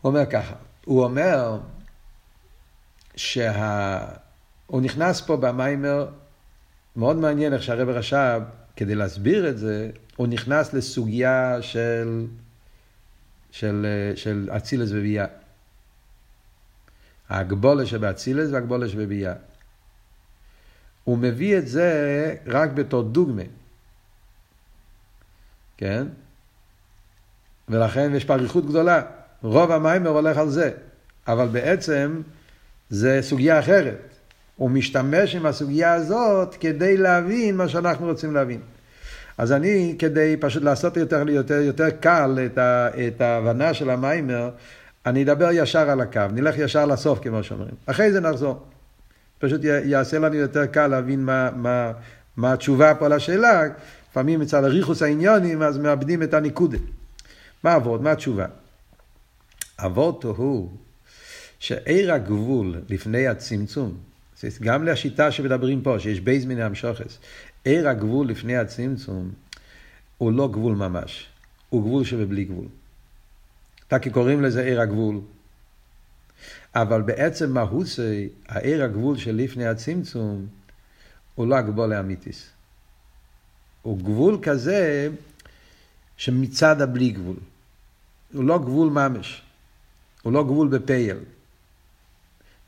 הוא 0.00 0.10
אומר 0.10 0.26
ככה, 0.26 0.54
הוא 0.84 1.04
אומר 1.04 1.58
שה... 3.16 4.06
הוא 4.66 4.80
נכנס 4.80 5.20
פה 5.20 5.36
במיימר, 5.36 6.08
מאוד 6.96 7.16
מעניין 7.16 7.52
איך 7.52 7.62
שהרב 7.62 7.88
רש"ב, 7.88 8.42
כדי 8.76 8.94
להסביר 8.94 9.48
את 9.48 9.58
זה, 9.58 9.90
הוא 10.16 10.26
נכנס 10.26 10.72
לסוגיה 10.72 11.62
של, 11.62 12.26
של, 13.50 13.86
של 14.16 14.50
אצילס 14.56 14.90
וביאה. 14.92 15.26
ההגבולה 17.28 17.86
שבאצילס 17.86 18.50
והגבולה 18.52 18.88
שבביאה. 18.88 19.34
הוא 21.04 21.18
מביא 21.18 21.58
את 21.58 21.68
זה 21.68 22.34
רק 22.46 22.70
בתור 22.70 23.02
דוגמה. 23.02 23.42
כן? 25.76 26.06
ולכן 27.70 28.14
יש 28.14 28.24
פה 28.24 28.36
גדולה. 28.66 29.02
רוב 29.42 29.70
המיימר 29.70 30.10
הולך 30.10 30.36
על 30.38 30.48
זה. 30.48 30.70
אבל 31.28 31.48
בעצם 31.48 32.20
זה 32.90 33.18
סוגיה 33.22 33.58
אחרת. 33.58 33.98
הוא 34.56 34.70
משתמש 34.70 35.34
עם 35.34 35.46
הסוגיה 35.46 35.92
הזאת 35.92 36.56
כדי 36.60 36.96
להבין 36.96 37.56
מה 37.56 37.68
שאנחנו 37.68 38.06
רוצים 38.06 38.34
להבין. 38.34 38.60
אז 39.38 39.52
אני, 39.52 39.96
כדי 39.98 40.36
פשוט 40.40 40.62
לעשות 40.62 40.96
יותר, 40.96 41.28
יותר, 41.28 41.54
יותר 41.54 41.90
קל 41.90 42.38
את, 42.46 42.58
ה, 42.58 42.88
את 43.06 43.20
ההבנה 43.20 43.74
של 43.74 43.90
המיימר, 43.90 44.50
אני 45.06 45.22
אדבר 45.22 45.48
ישר 45.52 45.90
על 45.90 46.00
הקו, 46.00 46.20
נלך 46.32 46.58
ישר 46.58 46.86
לסוף 46.86 47.18
כמו 47.22 47.42
שאומרים. 47.42 47.74
אחרי 47.86 48.12
זה 48.12 48.20
נחזור. 48.20 48.66
פשוט 49.38 49.60
יעשה 49.64 50.18
לנו 50.18 50.34
יותר 50.34 50.66
קל 50.66 50.86
להבין 50.86 51.24
מה, 51.24 51.50
מה, 51.56 51.92
מה 52.36 52.52
התשובה 52.52 52.94
פה 52.94 53.08
לשאלה. 53.08 53.62
לפעמים 54.10 54.40
מצד 54.40 54.64
אריכוס 54.64 55.02
העניונים 55.02 55.62
אז 55.62 55.78
מאבדים 55.78 56.22
את 56.22 56.34
הניקודה. 56.34 56.78
מה 57.64 57.76
אבות? 57.76 58.00
מה 58.00 58.10
התשובה? 58.10 58.46
אבות 59.78 60.24
הוא 60.24 60.70
שעיר 61.58 62.12
הגבול 62.12 62.82
לפני 62.88 63.26
הצמצום, 63.26 63.96
גם 64.62 64.84
לשיטה 64.84 65.32
שמדברים 65.32 65.82
פה, 65.82 65.96
שיש 65.98 66.20
בייז 66.20 66.44
מיני 66.44 66.62
המשוכס, 66.62 67.18
עיר 67.64 67.88
הגבול 67.88 68.28
לפני 68.28 68.56
הצמצום 68.56 69.32
הוא 70.18 70.32
לא 70.32 70.48
גבול 70.48 70.74
ממש, 70.74 71.26
הוא 71.68 71.82
גבול 71.82 72.04
שבבלי 72.04 72.44
גבול. 72.44 72.66
כי 74.02 74.10
קוראים 74.10 74.42
לזה 74.42 74.62
עיר 74.62 74.80
הגבול. 74.80 75.20
אבל 76.74 77.02
בעצם 77.02 77.52
מהוסי, 77.52 78.28
העיר 78.48 78.84
הגבול 78.84 79.16
שלפני 79.16 79.66
הצמצום, 79.66 80.46
הוא 81.34 81.46
לא 81.46 81.54
הגבול 81.56 81.92
האמיתיס. 81.92 82.50
הוא 83.82 83.98
גבול 83.98 84.38
כזה 84.42 85.08
שמצד 86.16 86.80
הבלי 86.80 87.10
גבול. 87.10 87.36
הוא 88.32 88.44
לא 88.44 88.58
גבול 88.58 88.88
ממש. 88.88 89.42
הוא 90.22 90.32
לא 90.32 90.44
גבול 90.44 90.68
בפייל. 90.68 91.16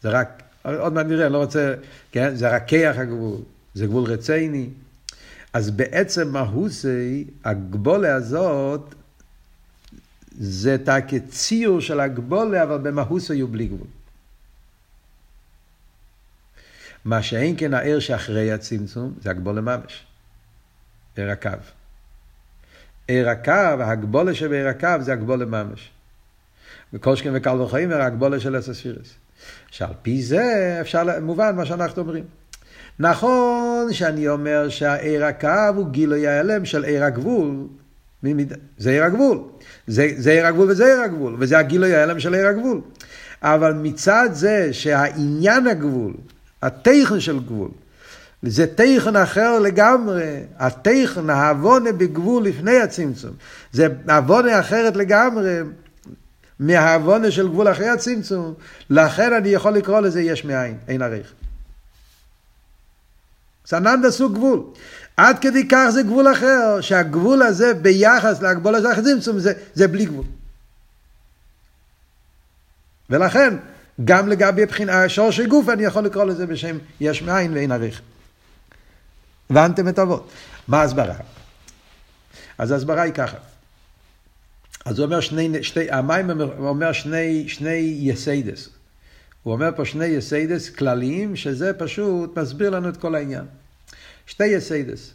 זה 0.03 0.09
רק, 0.09 0.42
עוד 0.62 0.92
מעט 0.92 1.07
נראה, 1.07 1.27
אני 1.27 1.33
לא 1.33 1.38
רוצה, 1.38 1.75
כן? 2.12 2.35
זה 2.35 2.57
רק 2.57 2.68
כיח 2.68 2.96
הגבול, 2.98 3.40
זה 3.75 3.87
גבול 3.87 4.05
רציני. 4.05 4.68
אז 5.53 5.70
בעצם 5.70 6.29
מהוסי, 6.29 7.25
הגבולה 7.44 8.14
הזאת, 8.14 8.94
זה 10.38 10.77
תקי 10.85 11.20
ציור 11.20 11.81
של 11.81 12.01
הגבולה, 12.01 12.62
אבל 12.62 12.79
במהוסי 12.79 13.40
הוא 13.40 13.51
בלי 13.53 13.66
גבול. 13.66 13.87
מה 17.05 17.22
שאין 17.22 17.55
כן 17.59 17.75
הער 17.75 17.98
שאחרי 17.98 18.53
הצמצום, 18.53 19.14
זה 19.22 19.31
הגבולה 19.31 19.61
ממש. 19.61 20.05
ער. 21.16 21.59
ער 23.08 23.28
הקו, 23.28 23.82
הגבולה 23.82 24.34
שבער 24.34 24.68
הקו 24.68 24.88
זה 25.00 25.12
הגבולה 25.12 25.44
ממש. 25.44 25.90
וכל 26.92 27.16
שכן 27.16 27.30
וקל 27.34 27.60
וחיים, 27.60 27.90
הגבולה 27.90 28.40
של 28.40 28.58
אסספירס. 28.58 29.14
שעל 29.70 29.92
פי 30.02 30.22
זה 30.22 30.78
אפשר, 30.80 31.20
מובן 31.20 31.56
מה 31.56 31.64
שאנחנו 31.64 32.02
אומרים. 32.02 32.24
נכון 32.98 33.92
שאני 33.92 34.28
אומר 34.28 34.68
שהעיר 34.68 35.24
הקו 35.24 35.48
הוא 35.76 35.90
גילוי 35.90 36.26
ההלם 36.26 36.64
של 36.64 36.84
עיר 36.84 37.04
הגבול, 37.04 37.66
זה 38.78 38.90
עיר 38.90 39.04
הגבול. 39.04 39.38
זה, 39.86 40.08
זה 40.16 40.30
עיר 40.30 40.46
הגבול 40.46 40.70
וזה 40.70 40.86
עיר 40.86 41.00
הגבול, 41.00 41.36
וזה 41.38 41.58
הגילוי 41.58 41.94
ההלם 41.94 42.20
של 42.20 42.34
עיר 42.34 42.46
הגבול. 42.46 42.80
אבל 43.42 43.72
מצד 43.72 44.28
זה 44.32 44.68
שהעניין 44.72 45.66
הגבול, 45.66 46.14
התכן 46.62 47.20
של 47.20 47.38
גבול, 47.38 47.70
זה 48.42 48.66
תכן 48.74 49.16
אחר 49.16 49.59
לגמרי, 49.59 50.40
התכן, 50.59 51.31
העוונה 51.31 51.92
בגבול 51.92 52.44
לפני 52.44 52.81
הצמצום, 52.81 53.33
זה 53.72 53.88
עוונה 54.09 54.61
אחרת 54.61 54.96
לגמרי 54.96 55.59
מהעוונה 56.59 57.31
של 57.31 57.48
גבול 57.48 57.70
אחרי 57.70 57.88
הצמצום, 57.88 58.55
לכן 58.90 59.33
אני 59.33 59.48
יכול 59.48 59.72
לקרוא 59.72 60.00
לזה 60.00 60.20
יש 60.22 60.44
מאין, 60.44 60.78
אין 60.88 61.02
עריך. 61.02 61.33
סננדה 63.66 64.11
סוג 64.11 64.35
גבול. 64.35 64.62
עד 65.16 65.38
כדי 65.38 65.68
כך 65.68 65.88
זה 65.90 66.02
גבול 66.02 66.33
אחר, 66.33 66.81
שהגבול 66.81 67.42
הזה 67.42 67.74
ביחס 67.74 68.42
להגבול 68.42 68.74
הזה 68.74 68.90
הצמצום 68.90 69.38
זה, 69.38 69.52
זה 69.74 69.88
בלי 69.88 70.05
גבול. 70.05 70.24
ולכן, 73.11 73.55
גם 74.05 74.28
לגבי 74.28 74.66
בחינה 74.66 75.09
שורשי 75.09 75.46
גוף, 75.46 75.68
אני 75.68 75.85
יכול 75.85 76.05
לקרוא 76.05 76.24
לזה 76.24 76.46
בשם 76.46 76.78
יש 77.00 77.22
מאין 77.22 77.52
ואין 77.55 77.72
עריך. 77.72 78.02
הבנתם 79.50 79.88
את 79.88 79.98
אבות. 79.98 80.31
מה 80.68 80.81
ההסברה? 80.81 81.14
אז 82.59 82.70
ההסברה 82.70 83.02
היא 83.02 83.12
ככה. 83.12 83.37
אז 84.85 84.98
הוא 84.98 85.07
אומר 85.07 85.20
שני, 85.20 85.62
שתי, 85.62 85.90
המים 85.90 86.40
אומר 86.59 86.92
שני, 86.92 87.48
שני 87.48 87.98
יסיידס. 88.00 88.68
הוא 89.42 89.52
אומר 89.52 89.70
פה 89.76 89.85
שני 89.85 90.05
יסיידס 90.05 90.70
כלליים, 90.70 91.37
שזה 91.37 91.72
פשוט 91.72 92.38
מסביר 92.38 92.70
לנו 92.70 92.88
את 92.88 92.96
כל 92.96 93.14
העניין. 93.14 93.44
שתי 94.26 94.46
יסיידס. 94.46 95.14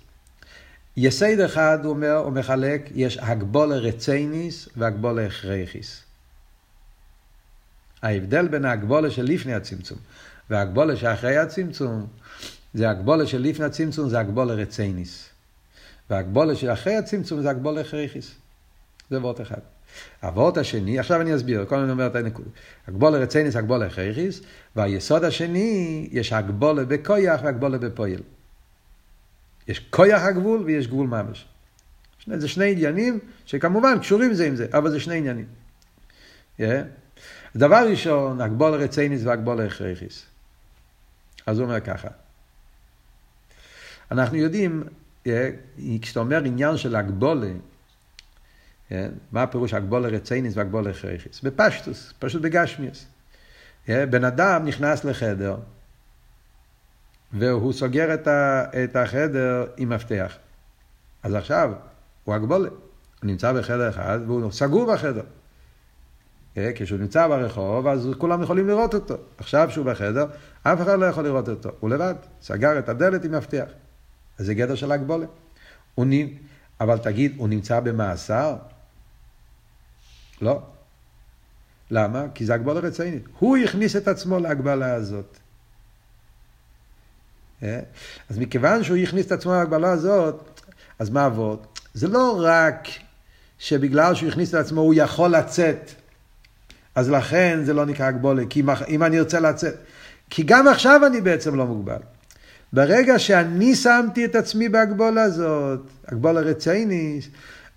יסייד 0.98 1.40
אחד, 1.40 1.80
הוא 1.84 1.90
אומר, 1.90 2.16
הוא 2.16 2.32
מחלק, 2.32 2.90
יש 2.96 3.18
הגבולה 3.18 3.76
רצייניס 3.76 4.70
והגבולה 4.78 5.26
הכרחיס. 5.26 6.02
ההבדל 8.02 8.48
בין 8.48 8.66
ההגבולה 8.66 9.08
לפני 9.24 9.54
הצמצום 9.54 9.98
וההגבולה 10.50 10.96
שאחרי 10.96 11.38
הצמצום, 11.38 12.08
זה 12.74 12.90
הגבולה 12.90 13.28
של 13.28 13.42
לפני 13.42 13.66
הצמצום 13.66 14.10
זה 14.10 14.20
הגבולה 14.20 14.54
רצייניס. 14.54 15.30
וההגבולה 16.10 16.56
שאחרי 16.56 16.96
הצמצום 16.96 17.42
זה 17.42 17.50
הגבולה 17.50 17.82
הכרחיס. 17.82 18.36
זה 19.10 19.20
וורט 19.20 19.42
אחד. 19.42 19.60
הוורט 20.22 20.58
השני, 20.58 21.00
עכשיו 21.00 21.22
אני 21.22 21.36
אסביר, 21.36 21.66
כל 21.66 21.76
הזמן 21.76 21.90
אומר 21.90 22.08
את 22.08 22.16
הנקודה. 22.16 22.50
הגבולה 22.88 23.18
רצייניס, 23.18 23.56
הגבולה 23.56 23.86
הכרחיס, 23.86 24.42
והיסוד 24.76 25.24
השני, 25.24 26.08
יש 26.12 26.34
הגבולה 26.34 26.86
בכויח 26.86 27.42
והגבולה 27.44 27.78
בפועל. 27.78 28.22
יש 29.68 29.80
כויח 29.90 30.22
הגבול 30.22 30.64
ויש 30.64 30.88
גבול 30.88 31.08
ממש. 31.08 31.46
זה 32.28 32.48
שני 32.48 32.72
עניינים 32.72 33.20
שכמובן 33.46 34.00
קשורים 34.00 34.34
זה 34.34 34.48
עם 34.48 34.56
זה, 34.56 34.68
אבל 34.74 34.92
זה 34.92 35.00
שני 35.00 35.18
עניינים. 35.18 35.46
Yeah. 36.60 36.64
דבר 37.56 37.90
ראשון, 37.90 38.42
הגבול 38.42 38.74
רציניס 38.74 39.22
והגבול 39.24 39.62
הכרחיס. 39.62 40.26
אז 41.46 41.60
הוא 41.60 41.66
אומר 41.66 41.80
ככה. 41.80 42.08
אנחנו 44.12 44.38
יודעים, 44.38 44.84
yeah, 45.26 45.30
כשאתה 46.02 46.20
אומר 46.20 46.44
עניין 46.44 46.78
של 46.78 46.96
הגבולה, 46.96 47.52
yeah, 48.90 48.94
מה 49.32 49.44
הפירוש 49.44 49.74
הגבול 49.74 50.06
רציניס 50.06 50.58
והגבול 50.58 50.88
הכרחיס? 50.88 51.42
בפשטוס, 51.42 52.14
פשוט 52.20 52.42
בגשמיאס. 52.42 53.06
Yeah, 53.86 53.90
בן 54.10 54.24
אדם 54.24 54.66
נכנס 54.66 55.06
לחדר, 55.06 55.58
והוא 57.34 57.74
סוגר 57.74 58.14
את, 58.84 58.96
החדר 58.96 59.66
עם 59.78 59.90
מפתח. 59.90 60.38
אז 61.24 61.36
עכשיו, 61.36 61.72
הוא 62.24 62.36
הגבולת. 62.36 62.72
הוא 62.72 63.28
נמצא 63.28 63.54
בחדר 63.54 63.90
אחד 63.90 64.20
והוא 64.28 64.52
סגור 64.52 64.94
בחדר. 64.94 65.24
אה, 66.58 66.72
כשהוא 66.76 67.00
נמצא 67.00 67.28
ברחוב, 67.28 67.88
אז 67.88 68.10
כולם 68.18 68.44
יכולים 68.44 68.68
לראות 68.68 68.94
אותו. 68.94 69.16
עכשיו 69.38 69.72
שהוא 69.72 69.86
בחדר, 69.86 70.26
אף 70.64 70.82
אחד 70.82 71.00
לא 71.00 71.06
יכול 71.06 71.24
לראות 71.24 71.50
אותו. 71.50 71.70
הוא 71.80 71.90
לבד, 71.90 72.16
סגר 72.42 72.80
את 72.80 72.90
הדלת 72.90 73.26
עם 73.26 73.32
מפתח. 73.32 73.66
אז 74.40 74.46
זה 74.46 74.54
גדר 74.54 74.76
של 74.76 74.92
הגבולת. 74.92 75.30
נ... 76.00 76.12
אבל 76.82 76.98
תגיד, 76.98 77.34
הוא 77.38 77.50
נמצא 77.50 77.80
במאסר? 77.80 78.56
לא. 80.42 80.62
למה? 81.92 82.26
כי 82.36 82.46
זה 82.46 82.54
הגבולה 82.54 82.80
רצינית. 82.80 83.24
הוא 83.40 83.58
הכניס 83.58 83.96
את 83.96 84.08
עצמו 84.08 84.40
להגבלה 84.40 84.94
הזאת. 84.94 85.38
אה? 87.64 87.80
אז 88.30 88.38
מכיוון 88.38 88.84
שהוא 88.84 88.98
הכניס 88.98 89.26
את 89.26 89.32
עצמו 89.32 89.52
להגבלה 89.52 89.92
הזאת, 89.92 90.62
אז 91.00 91.10
מה 91.10 91.26
עבוד? 91.26 91.66
זה 91.94 92.08
לא 92.08 92.42
רק 92.44 92.88
שבגלל 93.60 94.16
שהוא 94.16 94.30
הכניס 94.30 94.50
את 94.50 94.54
עצמו 94.54 94.82
הוא 94.82 94.94
יכול 94.98 95.30
לצאת, 95.30 95.92
אז 96.96 97.10
לכן 97.10 97.60
זה 97.64 97.74
לא 97.74 97.86
נקרא 97.86 98.06
הגבולה, 98.06 98.44
כי 98.50 98.64
אם 98.88 99.04
אני 99.04 99.20
רוצה 99.20 99.40
לצאת, 99.40 99.76
כי 100.30 100.44
גם 100.44 100.68
עכשיו 100.68 101.02
אני 101.08 101.22
בעצם 101.22 101.56
לא 101.56 101.66
מוגבל. 101.66 102.00
ברגע 102.78 103.20
שאני 103.20 103.76
שמתי 103.76 104.26
את 104.26 104.36
עצמי 104.36 104.70
בהגבולה 104.70 105.24
הזאת, 105.24 105.80
הגבולה 106.08 106.42
רצייניס, 106.42 107.26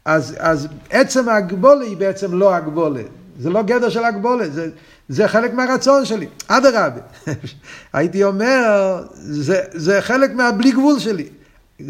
אז, 0.05 0.35
אז 0.39 0.69
עצם 0.91 1.29
ההגבולה 1.29 1.85
היא 1.85 1.97
בעצם 1.97 2.35
לא 2.35 2.55
הגבולה. 2.55 3.03
זה 3.39 3.51
לא 3.51 3.63
גדר 3.63 3.89
של 3.89 4.05
הגבולה, 4.05 4.49
זה, 4.49 4.69
זה 5.09 5.29
חלק 5.29 5.55
מהרצון 5.55 6.05
שלי. 6.05 6.27
אדרבה. 6.47 7.01
הייתי 7.93 8.25
אומר, 8.25 9.03
זה, 9.15 9.61
זה 9.73 10.01
חלק 10.01 10.35
מהבלי 10.35 10.73
גבול 10.73 10.99
שלי. 10.99 11.29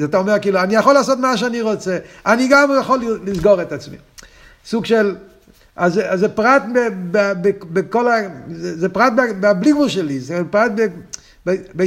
אתה 0.05 0.19
אומר, 0.19 0.39
כאילו, 0.39 0.61
אני 0.61 0.75
יכול 0.75 0.95
לעשות 0.95 1.19
מה 1.19 1.37
שאני 1.37 1.63
רוצה, 1.63 1.99
אני 2.27 2.49
גם 2.51 2.71
יכול 2.81 3.21
לסגור 3.25 3.63
את 3.63 3.73
עצמי. 3.73 3.97
סוג 4.65 4.85
של, 4.85 5.17
אז, 5.77 6.01
אז 6.09 6.21
זה 6.21 6.29
פרט 6.29 6.63
ב, 6.75 6.79
ב, 7.11 7.33
ב, 7.43 7.51
בכל 7.73 8.09
ה... 8.09 8.17
זה, 8.51 8.79
זה 8.79 8.89
פרט 8.89 9.13
בבלי 9.17 9.73
גבול 9.73 9.89
שלי, 9.89 10.21
זה 10.21 10.43
פרט 10.51 10.73
ב... 10.75 10.87
ב, 11.47 11.57
ב 11.77 11.85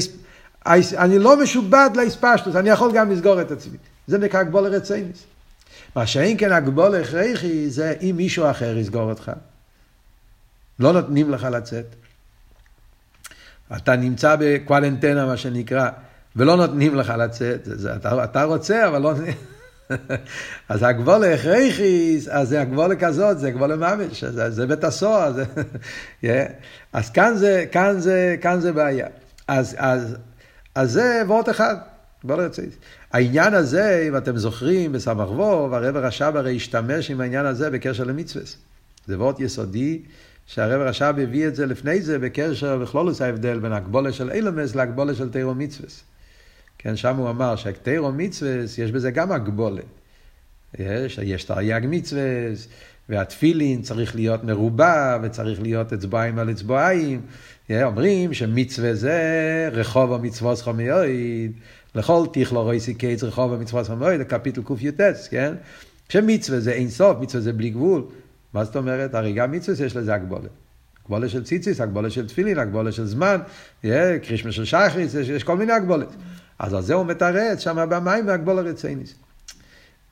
אני 0.97 1.19
לא 1.19 1.43
משובד 1.43 1.89
לאספשטוס, 1.95 2.55
אני 2.55 2.69
יכול 2.69 2.91
גם 2.93 3.11
לסגור 3.11 3.41
את 3.41 3.51
עצמי. 3.51 3.77
זה 4.07 4.17
נקרא 4.17 4.39
הגבול 4.39 4.65
הרצייניס. 4.65 5.23
מה 5.95 6.07
שאין 6.07 6.37
כן 6.37 6.51
הגבול 6.51 6.95
הכרחי 6.95 7.69
זה 7.69 7.93
אם 8.01 8.13
מישהו 8.17 8.49
אחר 8.49 8.77
יסגור 8.77 9.09
אותך. 9.09 9.31
לא 10.79 10.93
נותנים 10.93 11.29
לך 11.29 11.43
לצאת. 11.43 11.85
אתה 13.77 13.95
נמצא 13.95 14.35
בקואלנטנה, 14.39 15.25
מה 15.25 15.37
שנקרא, 15.37 15.89
ולא 16.35 16.55
נותנים 16.55 16.95
לך 16.95 17.13
לצאת. 17.17 17.59
זה, 17.63 17.95
אתה, 17.95 18.23
אתה 18.23 18.43
רוצה, 18.43 18.87
אבל 18.87 19.01
לא... 19.01 19.13
אז 20.69 20.83
הגבולה 20.83 21.33
הכרחיס, 21.33 22.27
אז 22.27 22.49
זה 22.49 22.61
הגבולה 22.61 22.95
כזאת, 22.95 23.39
זה 23.39 23.51
גבולה 23.51 23.75
ממש, 23.75 24.23
זה, 24.23 24.51
זה 24.51 24.67
בית 24.67 24.83
הסוהר. 24.83 25.33
זה, 25.33 25.43
yeah. 26.23 26.27
אז 26.93 27.09
כאן 27.09 27.35
זה, 27.35 27.65
כאן 27.71 27.99
זה, 27.99 28.35
כאן 28.41 28.59
זה 28.59 28.71
בעיה. 28.71 29.07
אז, 29.47 29.75
אז, 29.77 30.15
אז 30.75 30.91
זה 30.91 31.23
וורט 31.27 31.49
אחד. 31.49 31.75
רצייניס. 32.29 32.75
העניין 33.11 33.53
הזה, 33.53 34.05
אם 34.07 34.17
אתם 34.17 34.37
זוכרים, 34.37 34.91
בסמ"ך 34.91 35.31
וו, 35.31 35.75
הרב 35.75 35.97
רש"ב 35.97 36.33
הרי 36.35 36.55
השתמש 36.55 37.11
עם 37.11 37.21
העניין 37.21 37.45
הזה 37.45 37.69
בקשר 37.69 38.03
למצווה. 38.03 38.45
זה 39.07 39.17
וורט 39.17 39.39
יסודי, 39.39 40.01
שהרב 40.45 40.81
רש"ב 40.81 41.15
הביא 41.19 41.47
את 41.47 41.55
זה 41.55 41.65
לפני 41.65 42.01
זה 42.01 42.19
בקשר 42.19 42.77
בכלולוס 42.77 43.21
ההבדל 43.21 43.59
בין 43.59 43.73
הגבולה 43.73 44.11
של 44.11 44.31
אילומס 44.31 44.75
להגבולה 44.75 45.15
של 45.15 45.29
תירו 45.29 45.55
מצווה. 45.55 45.89
כן, 46.77 46.95
שם 46.95 47.15
הוא 47.15 47.29
אמר 47.29 47.55
שהתירו 47.55 48.11
מצווה, 48.11 48.51
יש 48.77 48.91
בזה 48.91 49.11
גם 49.11 49.31
הגבולה. 49.31 49.81
יש, 50.79 51.19
יש 51.23 51.43
תרי"ג 51.43 51.81
מצווה, 51.89 52.21
והתפילין 53.09 53.81
צריך 53.81 54.15
להיות 54.15 54.43
מרובע, 54.43 55.19
וצריך 55.23 55.61
להיות 55.61 55.93
אצבעיים 55.93 56.39
על 56.39 56.51
אצבעיים. 56.51 57.21
אומרים 57.71 58.33
שמצווה 58.33 58.95
זה 58.95 59.69
רחוב 59.71 60.13
המצוות 60.13 60.57
סכומי 60.57 60.87
לכל 61.95 62.25
תיכלו 62.33 62.63
רויסי 62.63 62.93
קץ 62.93 63.23
רחוב 63.23 63.53
המצוות 63.53 63.85
זה 64.17 64.25
קפיטל 64.25 64.61
קי"ט, 64.61 65.01
כן? 65.29 65.53
שמצווה 66.09 66.59
זה 66.59 66.71
אין 66.71 66.89
סוף, 66.89 67.17
מצווה 67.21 67.41
זה 67.41 67.53
בלי 67.53 67.69
גבול. 67.69 68.03
מה 68.53 68.63
זאת 68.63 68.75
אומרת? 68.75 69.15
הרי 69.15 69.33
גם 69.33 69.51
מצווה 69.51 69.85
יש 69.85 69.95
לזה 69.95 70.13
הגבולת. 70.13 70.49
הגבולת 71.03 71.29
של 71.29 71.43
ציציס, 71.43 71.81
הגבולת 71.81 72.11
של 72.11 72.27
תפילין, 72.27 72.59
הגבולת 72.59 72.93
של 72.93 73.05
זמן, 73.05 73.37
קרישמה 74.21 74.51
של 74.51 74.65
שחריס, 74.65 75.13
יש 75.15 75.43
כל 75.43 75.57
מיני 75.57 75.73
הגבולת. 75.73 76.09
אז 76.59 76.73
על 76.73 76.81
זה 76.81 76.93
הוא 76.93 77.05
מתרץ 77.05 77.59
שם 77.59 77.85
במים 77.89 78.27
והגבולת 78.27 78.65
רציניס. 78.65 79.15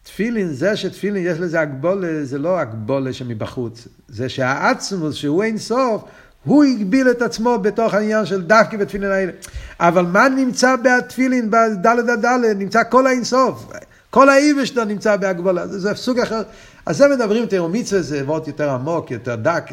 תפילין, 0.04 0.48
זה 0.48 0.78
שתפילין 0.78 1.24
יש 1.26 1.40
לזה 1.40 1.60
הגבולה, 1.62 2.26
זה 2.26 2.38
לא 2.38 2.60
הגבולה 2.60 3.14
שמבחוץ. 3.14 3.88
זה 4.08 4.30
שהעצמוס, 4.30 5.16
שהוא 5.16 5.44
אין 5.44 5.58
סוף, 5.58 6.04
הוא 6.44 6.64
הגביל 6.64 7.12
את 7.12 7.22
עצמו 7.22 7.58
בתוך 7.60 7.94
העניין 7.94 8.26
של 8.26 8.42
דווקא 8.42 8.78
בתפילין 8.78 9.12
האלה. 9.12 9.32
אבל 9.80 10.06
מה 10.06 10.30
נמצא 10.30 10.76
בתפילין, 10.76 11.52
בדלת 11.52 12.10
הדלת, 12.10 12.58
נמצא 12.58 12.82
כל 12.90 13.08
האינסוף. 13.08 13.72
כל 14.10 14.30
האיבש 14.30 14.70
שלו 14.70 14.84
נמצא 14.84 15.16
בהגבולה, 15.16 15.68
זה, 15.68 15.80
זה 15.80 15.96
סוג 15.96 16.20
אחר. 16.20 16.42
אז 16.86 16.98
זה 16.98 17.08
מדברים 17.08 17.46
תראו 17.46 17.70
מצווה, 17.70 18.02
זה 18.02 18.24
וורט 18.26 18.48
יותר 18.48 18.70
עמוק, 18.70 19.12
יותר 19.12 19.36
דק, 19.36 19.70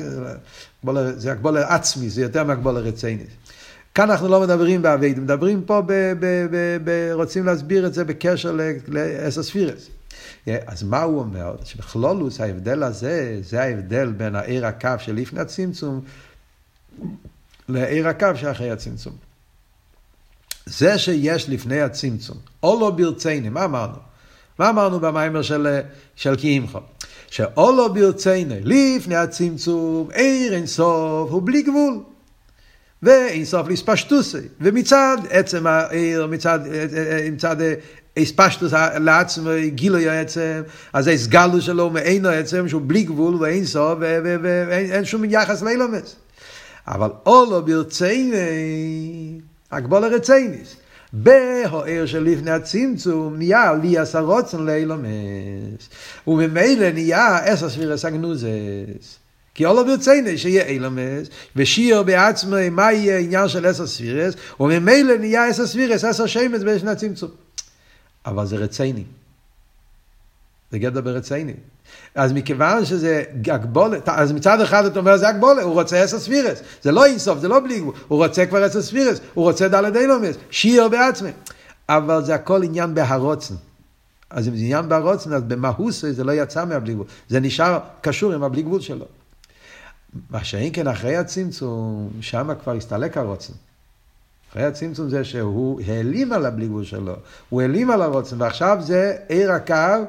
זה 1.17 1.33
הגבולה 1.33 1.75
עצמי, 1.75 2.11
זה 2.11 2.23
יותר 2.23 2.45
מהגבולה 2.45 2.81
רצינית. 2.81 3.29
כאן 3.95 4.11
אנחנו 4.11 4.29
לא 4.29 4.41
מדברים 4.41 4.83
באבייד, 4.83 5.19
מדברים 5.19 5.63
פה, 5.63 5.83
ב, 5.87 5.93
ב, 6.21 6.47
ב, 6.51 6.79
ב, 6.85 7.11
רוצים 7.13 7.47
להסביר 7.47 7.87
את 7.87 7.95
זה 7.95 8.05
בקשר 8.05 8.57
לאסוספירס. 8.89 9.89
אז 10.47 10.83
מה 10.83 11.03
הוא 11.03 11.19
אומר? 11.19 11.57
שבכלולוס 11.65 12.41
ההבדל 12.41 12.83
הזה, 12.83 13.39
זה 13.43 13.63
ההבדל 13.63 14.13
בין 14.17 14.35
העיר 14.35 14.67
הקו 14.67 14.91
שלפני 14.99 15.41
הצמצום 15.41 16.01
לעיר 17.69 18.09
הקו 18.09 18.29
שאחרי 18.35 18.71
הצמצום. 18.71 19.13
זה 20.67 20.99
שיש 20.99 21.49
לפני 21.49 21.81
הצמצום, 21.81 22.37
או 22.63 22.81
לא 22.81 22.91
ברציני, 22.91 23.49
מה 23.49 23.65
אמרנו? 23.65 23.99
מה 24.59 24.71
אמרנו 24.71 25.01
במיימר 25.01 25.43
של, 25.43 25.81
של 26.17 26.37
קיימך? 26.37 26.79
שאו 27.31 27.77
לא 27.77 27.89
ברציני, 27.89 28.61
לפני 28.65 29.17
הצמצום, 29.17 30.09
עיר 30.15 30.55
אין 30.55 30.67
סוף 30.67 31.31
הוא 31.31 31.43
בלי 31.45 31.63
גבול. 31.63 31.99
ואין 33.03 33.45
סוף 33.45 33.69
להספשטוסי. 33.69 34.39
ומצד 34.61 35.17
עצם 35.31 35.67
העיר, 35.67 36.27
מצד, 36.27 36.61
מצד 37.33 37.57
הספשטוס 38.17 38.73
לעצמו, 39.01 39.51
גילוי 39.67 40.09
העצם, 40.09 40.63
אז 40.93 41.07
ההסגלו 41.07 41.61
שלו 41.61 41.91
מעינו 41.91 42.29
העצם 42.29 42.69
שהוא 42.69 42.83
בלי 42.87 43.03
גבול 43.03 43.35
ואין 43.35 43.65
סוף 43.65 43.99
ואין 44.43 45.05
שום 45.05 45.25
יחס 45.25 45.63
לאילומס. 45.63 46.17
אבל 46.89 47.11
אולו 47.27 47.65
ברציני, 47.65 49.41
הגבול 49.71 50.05
הרצייניס. 50.05 50.77
בהוער 51.13 52.07
של 52.07 52.23
לפני 52.23 52.51
הצמצום 52.51 53.37
נהיה 53.37 53.75
לי 53.83 53.99
עשרוצן 53.99 54.65
לאילומס. 54.65 55.89
וממילא 56.27 56.91
נהיה 56.91 57.39
עשר 57.39 57.71
ספירס 57.71 58.05
הגנוזס. 58.05 59.19
כי 59.55 59.67
אולו 59.67 59.85
ברציני 59.85 60.39
שיהיה 60.39 60.67
אילומס, 60.67 61.29
ושיר 61.57 62.03
בעצמו 62.03 62.57
מה 62.71 62.93
יהיה 62.93 63.19
עניין 63.19 63.49
של 63.49 63.67
עשר 63.67 63.87
ספירס, 63.87 64.35
וממילא 64.61 65.17
נהיה 65.17 65.47
עשר 65.47 65.67
ספירס, 65.67 66.05
עשר 66.05 66.27
שמץ 66.27 66.63
בשני 66.63 66.91
הצמצום. 66.91 67.31
אבל 68.27 68.47
זה 68.47 68.57
רציני. 68.57 69.05
זה 70.73 70.79
גדר 70.79 71.01
ברציני. 71.01 71.55
אז 72.15 72.33
מכיוון 72.33 72.85
שזה 72.85 73.23
הגבולת, 73.47 74.09
אז 74.09 74.33
מצד 74.33 74.61
אחד 74.61 74.85
אתה 74.85 74.99
אומר 74.99 75.17
זה 75.17 75.29
הגבולת, 75.29 75.63
הוא 75.63 75.73
רוצה 75.73 76.03
עשר 76.03 76.19
ספירס, 76.19 76.63
זה 76.83 76.93
לא 76.93 77.07
אינסוף, 77.07 77.39
זה 77.39 77.49
לא 77.49 77.61
בלי 77.61 77.81
גבול, 77.81 77.95
הוא 78.09 78.25
רוצה 78.25 78.47
כבר 78.47 78.65
עשר 78.65 78.83
ספירס, 78.83 79.21
הוא 79.35 79.45
רוצה 79.45 79.69
דלת 79.69 79.97
אילומס, 79.97 80.37
שיר 80.51 80.89
בעצמי. 80.89 81.31
אבל 81.89 82.25
זה 82.25 82.35
הכל 82.35 82.63
עניין 82.63 82.95
בהרוצן. 82.95 83.55
אז 84.31 84.49
אם 84.49 84.57
זה 84.57 84.63
עניין 84.63 84.89
בהרוצן, 84.89 85.33
אז 85.33 85.43
במהוס 85.43 86.05
זה 86.05 86.25
לא 86.25 86.33
יצא 86.33 86.65
מהבלי 86.65 86.95
גבול, 86.95 87.07
זה 87.29 87.41
נשאר 87.41 87.79
קשור 88.01 88.33
עם 88.33 88.43
הבלי 88.43 88.63
גבול 88.63 88.81
שלו. 88.81 89.07
מה 90.31 90.45
שאין 90.45 90.71
כן 90.73 90.89
אחרי 90.89 91.17
הצמצום, 91.17 92.11
שם 92.21 92.51
כבר 92.63 92.73
הסתלק 92.73 93.17
הרוצן. 93.17 93.53
אחרי 94.53 94.65
הצמצום 94.65 95.09
זה 95.09 95.25
שהוא 95.25 95.81
העלים 95.87 96.33
על 96.33 96.47
הבלי 96.47 96.67
גבול 96.67 96.85
שלו, 96.85 97.17
הוא 97.49 97.61
העלים 97.61 97.91
על 97.91 98.03
הרוצן, 98.03 98.43
ועכשיו 98.43 98.79
זה 98.81 99.17
עיר 99.29 99.53
הקו. 99.53 100.05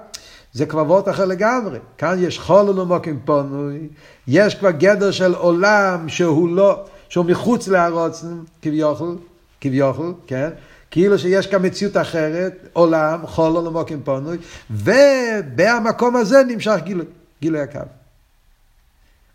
זה 0.54 0.66
כבר 0.66 0.82
וורט 0.82 1.10
אחר 1.10 1.26
לגמרי. 1.26 1.80
כאן 1.98 2.16
יש 2.20 2.40
חול 2.40 2.80
ומוקים 2.80 3.20
פונוי, 3.26 3.88
יש 4.28 4.56
כבר 4.56 4.72
גדר 4.72 5.12
של 5.12 5.34
עולם 5.34 6.10
שהוא 6.10 6.50
לא, 6.50 6.86
שהוא 7.10 7.26
מחוץ 7.26 7.68
להרוצן, 7.68 8.38
כביכול, 8.62 9.18
כביכול, 9.62 10.14
כן? 10.28 10.50
כאילו 10.92 11.20
שיש 11.20 11.48
כאן 11.48 11.66
מציאות 11.66 11.98
אחרת, 11.98 12.68
עולם, 12.74 13.28
חול 13.28 13.58
ומוקים 13.58 14.02
פונוי, 14.04 14.38
ובמקום 14.72 16.16
הזה 16.16 16.44
נמשך 16.48 16.78
גילוי, 16.84 17.06
גילוי 17.42 17.62
הקו. 17.62 17.80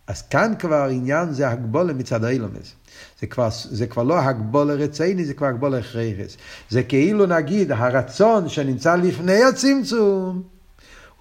אז 0.07 0.22
כאן 0.22 0.55
כבר 0.59 0.88
עניין 0.90 1.33
זה 1.33 1.48
הגבולה 1.48 1.92
מצד 1.92 2.24
האילומס. 2.24 2.74
זה 3.20 3.27
כבר, 3.27 3.48
זה 3.64 3.87
כבר 3.87 4.03
לא 4.03 4.18
הגבולה 4.18 4.74
רציני, 4.74 5.24
זה 5.24 5.35
כבר 5.35 5.46
הגבולה 5.46 5.83
חרס. 5.83 6.37
זה 6.70 6.83
כאילו 6.83 7.27
נגיד 7.27 7.72
הרצון 7.72 8.48
שנמצא 8.48 8.96
לפני 8.96 9.44
הצמצום, 9.44 10.42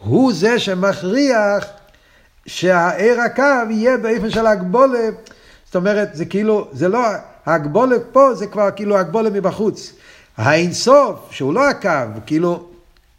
הוא 0.03 0.33
זה 0.33 0.59
שמכריח 0.59 1.65
שהער 2.45 3.19
הקו 3.25 3.69
יהיה 3.71 3.97
באיפן 3.97 4.29
של 4.29 4.47
הגבולה. 4.47 5.09
זאת 5.65 5.75
אומרת, 5.75 6.09
זה 6.13 6.25
כאילו, 6.25 6.67
זה 6.71 6.87
לא, 6.87 7.01
הגבולה 7.45 7.95
פה 8.11 8.35
זה 8.35 8.47
כבר 8.47 8.69
כאילו 8.75 8.97
הגבולה 8.97 9.29
מבחוץ. 9.29 9.93
האינסוף, 10.37 11.31
שהוא 11.31 11.53
לא 11.53 11.69
הקו, 11.69 11.89
כאילו, 12.25 12.69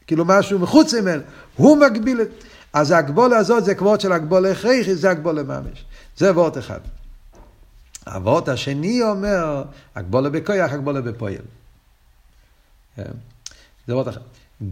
כאילו 0.06 0.24
משהו 0.24 0.58
מחוץ 0.58 0.94
ממנו, 0.94 1.22
הוא 1.56 1.76
מגביל 1.76 2.22
את... 2.22 2.28
אז 2.72 2.90
הגבולה 2.90 3.36
הזאת 3.36 3.64
זה 3.64 3.74
כבוד 3.74 4.00
של 4.00 4.12
הגבולה 4.12 4.50
הכרחי, 4.50 4.94
זה 4.94 5.10
הגבולה 5.10 5.42
ממש. 5.42 5.84
זה 6.16 6.32
וורט 6.32 6.58
אחד. 6.58 6.80
הוורט 8.06 8.48
השני 8.48 9.02
אומר, 9.02 9.62
הגבולה 9.94 10.30
בכויח, 10.30 10.72
הגבולה 10.72 11.00
בפועל. 11.00 11.34
כן? 12.96 13.02
זה 13.86 13.94
וורט 13.94 14.08
אחד. 14.08 14.20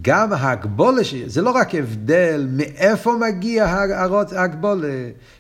גם 0.03 0.33
ההגבולה, 0.33 1.03
זה 1.27 1.43
לא 1.43 1.51
רק 1.51 1.75
הבדל 1.75 2.47
מאיפה 2.51 3.17
מגיע 3.21 3.67
ההגבולה, 4.37 4.89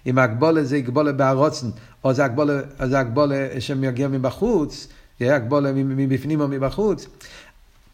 אם 0.06 0.18
ההגבולה 0.18 0.64
זה 0.64 0.76
הגבולה 0.76 1.12
בהרוצן, 1.12 1.66
או 2.04 2.14
זה 2.14 2.24
הגבולה, 2.24 2.60
זה 2.84 2.98
הגבולה 2.98 3.60
שמגיע 3.60 4.08
מבחוץ, 4.08 4.88
הגבולה 5.20 5.72
מבפנים 5.72 6.40
או 6.40 6.48
מבחוץ, 6.48 7.06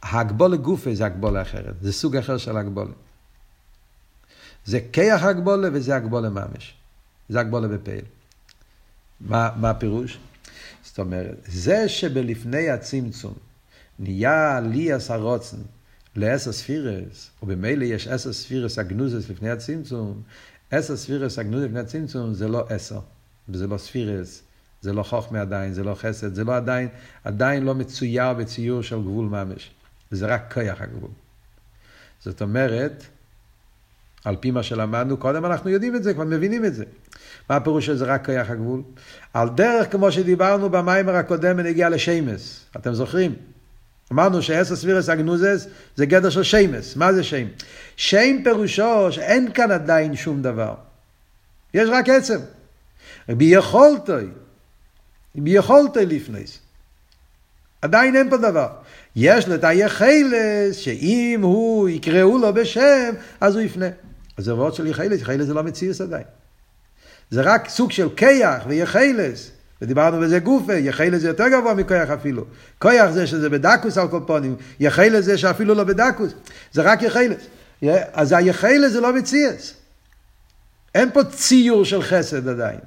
ההגבולה 0.02 0.56
גופה 0.56 0.94
זה 0.94 1.06
הגבולה 1.06 1.42
אחרת, 1.42 1.74
זה 1.82 1.92
סוג 1.92 2.16
אחר 2.16 2.36
של 2.36 2.56
הגבולה. 2.56 2.92
זה 4.64 4.80
כיח 4.92 5.22
הגבולה 5.22 5.68
וזה 5.72 5.96
הגבולה 5.96 6.28
ממש. 6.28 6.74
זה 7.28 7.40
הגבולה 7.40 7.68
בפעיל. 7.68 8.04
מה, 9.20 9.50
מה 9.56 9.70
הפירוש? 9.70 10.18
זאת 10.84 10.98
אומרת, 10.98 11.36
זה 11.46 11.88
שבלפני 11.88 12.70
הצמצום 12.70 13.34
נהיה 13.98 14.60
לי 14.60 14.92
עשה 14.92 15.16
רוצן, 15.16 15.56
לעשר 16.18 16.52
ספירס, 16.52 17.31
ובמילא 17.42 17.85
יש 17.85 18.09
עשר 18.09 18.33
ספירס 18.33 18.78
הגנוזס 18.78 19.31
לפני 19.31 19.50
הצמצום, 19.50 20.22
עשר 20.70 20.96
ספירס 20.96 21.38
הגנוזס 21.38 21.64
לפני 21.64 21.81
הצמצום 21.81 22.35
זה 22.35 22.48
לא 22.48 22.66
עשר, 22.68 23.00
וזה 23.48 23.66
לא 23.66 23.78
ספירס, 23.78 24.42
זה 24.81 24.92
לא 24.92 25.02
חוכמה 25.02 25.40
עדיין, 25.40 25.72
זה 25.72 25.85
לא 25.85 25.94
חסד, 25.94 26.35
זה 26.35 26.44
לא 26.44 26.57
עדיין, 26.57 26.88
עדיין 27.24 27.64
לא 27.64 27.74
מצויר 27.74 28.33
בציור 28.33 28.83
של 28.83 29.00
גבול 29.00 29.26
ממש, 29.26 29.70
זה 30.11 30.26
רק 30.26 30.54
כוח 30.54 30.81
הגבול. 30.81 31.11
זאת 32.20 32.42
אומרת, 32.42 33.04
על 34.24 34.37
פי 34.37 34.50
מה 34.50 34.62
שלמדנו 34.62 35.16
קודם, 35.16 35.44
אנחנו 35.44 35.70
יודעים 35.70 35.96
את 35.96 36.02
זה, 36.02 36.14
כבר 36.14 36.24
מבינים 36.24 36.64
את 36.64 36.74
זה. 36.74 36.85
מה 37.50 37.57
הפירוש 37.57 37.87
שזה 37.87 38.04
רק 38.04 38.26
כוח 38.26 38.50
הגבול? 38.50 38.83
על 39.35 39.48
דרך 39.48 39.92
כמו 39.92 40.12
שדיברנו 40.12 40.70
במיימר 40.70 41.16
הקודם 41.16 41.57
בנגיע 41.57 41.88
לשיימס, 41.88 42.64
אתם 42.76 42.94
זוכרים? 42.94 43.35
אמרנו 44.12 44.42
שאסר 44.42 44.76
ספירס 44.76 45.08
אגנוזס 45.08 45.66
זה 45.96 46.06
גדר 46.06 46.30
של 46.30 46.42
שיימס. 46.42 46.96
מה 46.96 47.12
זה 47.12 47.24
שיים? 47.24 47.48
שיים 47.96 48.44
פירושו 48.44 49.12
שאין 49.12 49.52
כאן 49.52 49.70
עדיין 49.70 50.16
שום 50.16 50.42
דבר. 50.42 50.74
יש 51.74 51.88
רק 51.92 52.08
עצם. 52.08 52.38
ביכולתוי, 53.28 54.26
ביכולתוי 55.34 56.06
לפניס. 56.06 56.58
עדיין 57.82 58.16
אין 58.16 58.30
פה 58.30 58.36
דבר. 58.36 58.68
יש 59.16 59.48
לו 59.48 59.54
את 59.54 59.64
היחלס, 59.64 60.76
שאם 60.76 61.40
הוא 61.42 61.88
יקראו 61.88 62.38
לו 62.38 62.54
בשם, 62.54 63.14
אז 63.40 63.54
הוא 63.54 63.62
יפנה. 63.62 63.88
אז 64.36 64.44
זה 64.44 64.54
וורד 64.54 64.74
של 64.74 64.86
יחלס, 64.86 65.20
יחלס 65.20 65.46
זה 65.46 65.54
לא 65.54 65.62
מציאס 65.62 66.00
עדיין. 66.00 66.24
זה 67.30 67.40
רק 67.42 67.68
סוג 67.68 67.92
של 67.92 68.08
כיח 68.16 68.62
ויחלס. 68.66 69.50
ודיברנו 69.82 70.20
בזה 70.20 70.38
גופה, 70.38 70.74
יחלס 70.74 71.22
זה 71.22 71.28
יותר 71.28 71.48
גבוה 71.48 71.74
מכיח 71.74 72.10
אפילו. 72.10 72.44
כיח 72.80 73.10
זה 73.10 73.26
שזה 73.26 73.48
בדקוס 73.48 73.98
על 73.98 74.08
כל 74.08 74.20
פונים, 74.26 74.56
יחלס 74.80 75.24
זה 75.24 75.38
שאפילו 75.38 75.74
לא 75.74 75.84
בדקוס. 75.84 76.32
זה 76.72 76.82
רק 76.82 77.02
יחלס. 77.02 77.42
אז 78.12 78.32
היחלס 78.32 78.92
זה 78.92 79.00
לא 79.00 79.14
מציאס. 79.14 79.74
אין 80.94 81.10
פה 81.10 81.24
ציור 81.24 81.84
של 81.84 82.02
חסד 82.02 82.48
עדיין. 82.48 82.78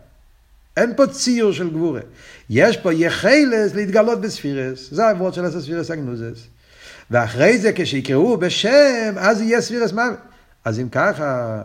אין 0.77 0.93
פה 0.95 1.07
ציור 1.07 1.51
של 1.51 1.69
גבורה. 1.69 2.01
יש 2.49 2.77
פה 2.77 2.93
יחלס 2.93 3.75
להתגלות 3.75 4.21
בספירס. 4.21 4.87
זה 4.91 5.05
העבוד 5.05 5.33
של 5.33 5.45
הספירס 5.45 5.91
הגנוזס. 5.91 6.47
ואחרי 7.11 7.57
זה 7.57 7.71
כשיקראו 7.75 8.37
בשם, 8.37 9.13
אז 9.17 9.41
יהיה 9.41 9.61
ספירס 9.61 9.91
מוות. 9.91 10.19
אז 10.65 10.79
אם 10.79 10.89
ככה, 10.89 11.61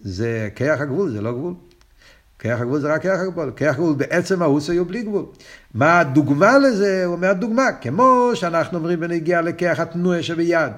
זה 0.00 0.48
כיח 0.54 0.80
הגבול, 0.80 1.12
זה 1.12 1.20
לא 1.20 1.32
גבול. 1.32 1.54
כיח 2.38 2.60
הגבול 2.60 2.80
זה 2.80 2.94
רק 2.94 3.02
כיח 3.02 3.20
הגבול. 3.20 3.52
כיח 3.56 3.74
הגבול 3.74 3.94
בעצם 3.94 4.42
ההוס 4.42 4.70
היו 4.70 4.84
בלי 4.84 5.02
גבול. 5.02 5.24
מה 5.74 5.98
הדוגמה 5.98 6.58
לזה? 6.58 7.04
הוא 7.04 7.14
אומר 7.14 7.32
דוגמה, 7.32 7.72
כמו 7.80 8.30
שאנחנו 8.34 8.78
אומרים 8.78 9.00
בנגיעה 9.00 9.40
לכיח 9.40 9.80
התנועה 9.80 10.22
שביד. 10.22 10.72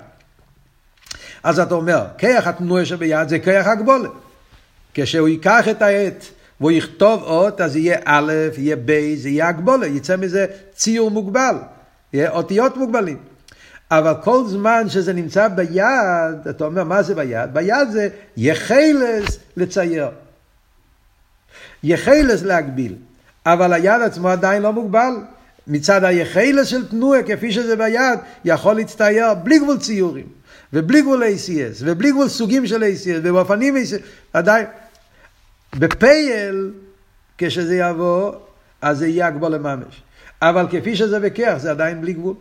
אז 1.42 1.58
אתה 1.58 1.74
אומר, 1.74 2.04
כיח 2.18 2.46
התנועה 2.46 2.84
שביד 2.84 3.28
זה 3.28 3.38
כיח 3.38 3.66
הגבולת. 3.66 4.10
כשהוא 4.94 5.28
ייקח 5.28 5.68
את 5.68 5.82
העט 5.82 6.24
והוא 6.60 6.70
יכתוב 6.70 7.22
אות, 7.22 7.60
אז 7.60 7.76
יהיה 7.76 7.98
א', 8.04 8.32
יהיה 8.58 8.76
ב', 8.84 9.14
זה 9.16 9.28
יהיה 9.28 9.48
הגבולה, 9.48 9.86
יצא 9.86 10.16
מזה 10.16 10.46
ציור 10.74 11.10
מוגבל, 11.10 11.56
יהיה 12.12 12.30
אותיות 12.30 12.76
מוגבלים. 12.76 13.18
אבל 13.90 14.14
כל 14.24 14.44
זמן 14.46 14.88
שזה 14.88 15.12
נמצא 15.12 15.48
ביד, 15.48 16.48
אתה 16.50 16.64
אומר, 16.64 16.84
מה 16.84 17.02
זה 17.02 17.14
ביד? 17.14 17.54
ביד 17.54 17.90
זה 17.90 18.08
יחלס 18.36 19.38
לצייר. 19.56 20.08
יחלס 21.82 22.42
להגביל. 22.42 22.94
אבל 23.46 23.72
היד 23.72 24.02
עצמו 24.02 24.28
עדיין 24.28 24.62
לא 24.62 24.72
מוגבל. 24.72 25.14
מצד 25.66 26.04
היחלס 26.04 26.66
של 26.66 26.88
תנועה, 26.88 27.22
כפי 27.22 27.52
שזה 27.52 27.76
ביד, 27.76 28.18
יכול 28.44 28.76
להצטייר 28.76 29.34
בלי 29.34 29.58
גבול 29.58 29.78
ציורים, 29.78 30.26
ובלי 30.72 31.02
גבול 31.02 31.22
ACS, 31.22 31.76
ובלי 31.80 32.10
גבול 32.10 32.28
סוגים 32.28 32.66
של 32.66 32.82
ACS, 32.82 33.20
ובאופנים 33.22 33.76
ACS, 33.76 34.02
עדיין. 34.32 34.66
בפייל, 35.78 36.72
כשזה 37.38 37.76
יבוא, 37.76 38.32
אז 38.80 38.98
זה 38.98 39.06
יהיה 39.06 39.26
הגבול 39.26 39.52
לממש. 39.52 40.02
אבל 40.42 40.66
כפי 40.70 40.96
שזה 40.96 41.20
בכיח, 41.20 41.58
זה 41.58 41.70
עדיין 41.70 42.00
בלי 42.00 42.12
גבול. 42.12 42.34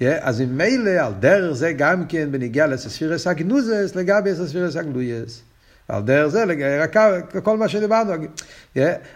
Yeah, 0.00 0.04
אז 0.20 0.40
אם 0.40 0.58
מילא, 0.58 0.90
על 0.90 1.12
דרך 1.20 1.52
זה 1.52 1.72
גם 1.72 2.06
כן 2.06 2.32
בניגיע 2.32 2.66
לספירס 2.66 3.26
הגנוזס, 3.26 3.92
לגבי 3.94 4.30
ספירס 4.34 4.76
הגלויס. 4.76 5.42
על 5.88 6.02
דרך 6.02 6.26
זה, 6.26 6.44
רק 6.82 6.96
כל 7.42 7.56
מה 7.56 7.68
שדיברנו. 7.68 8.12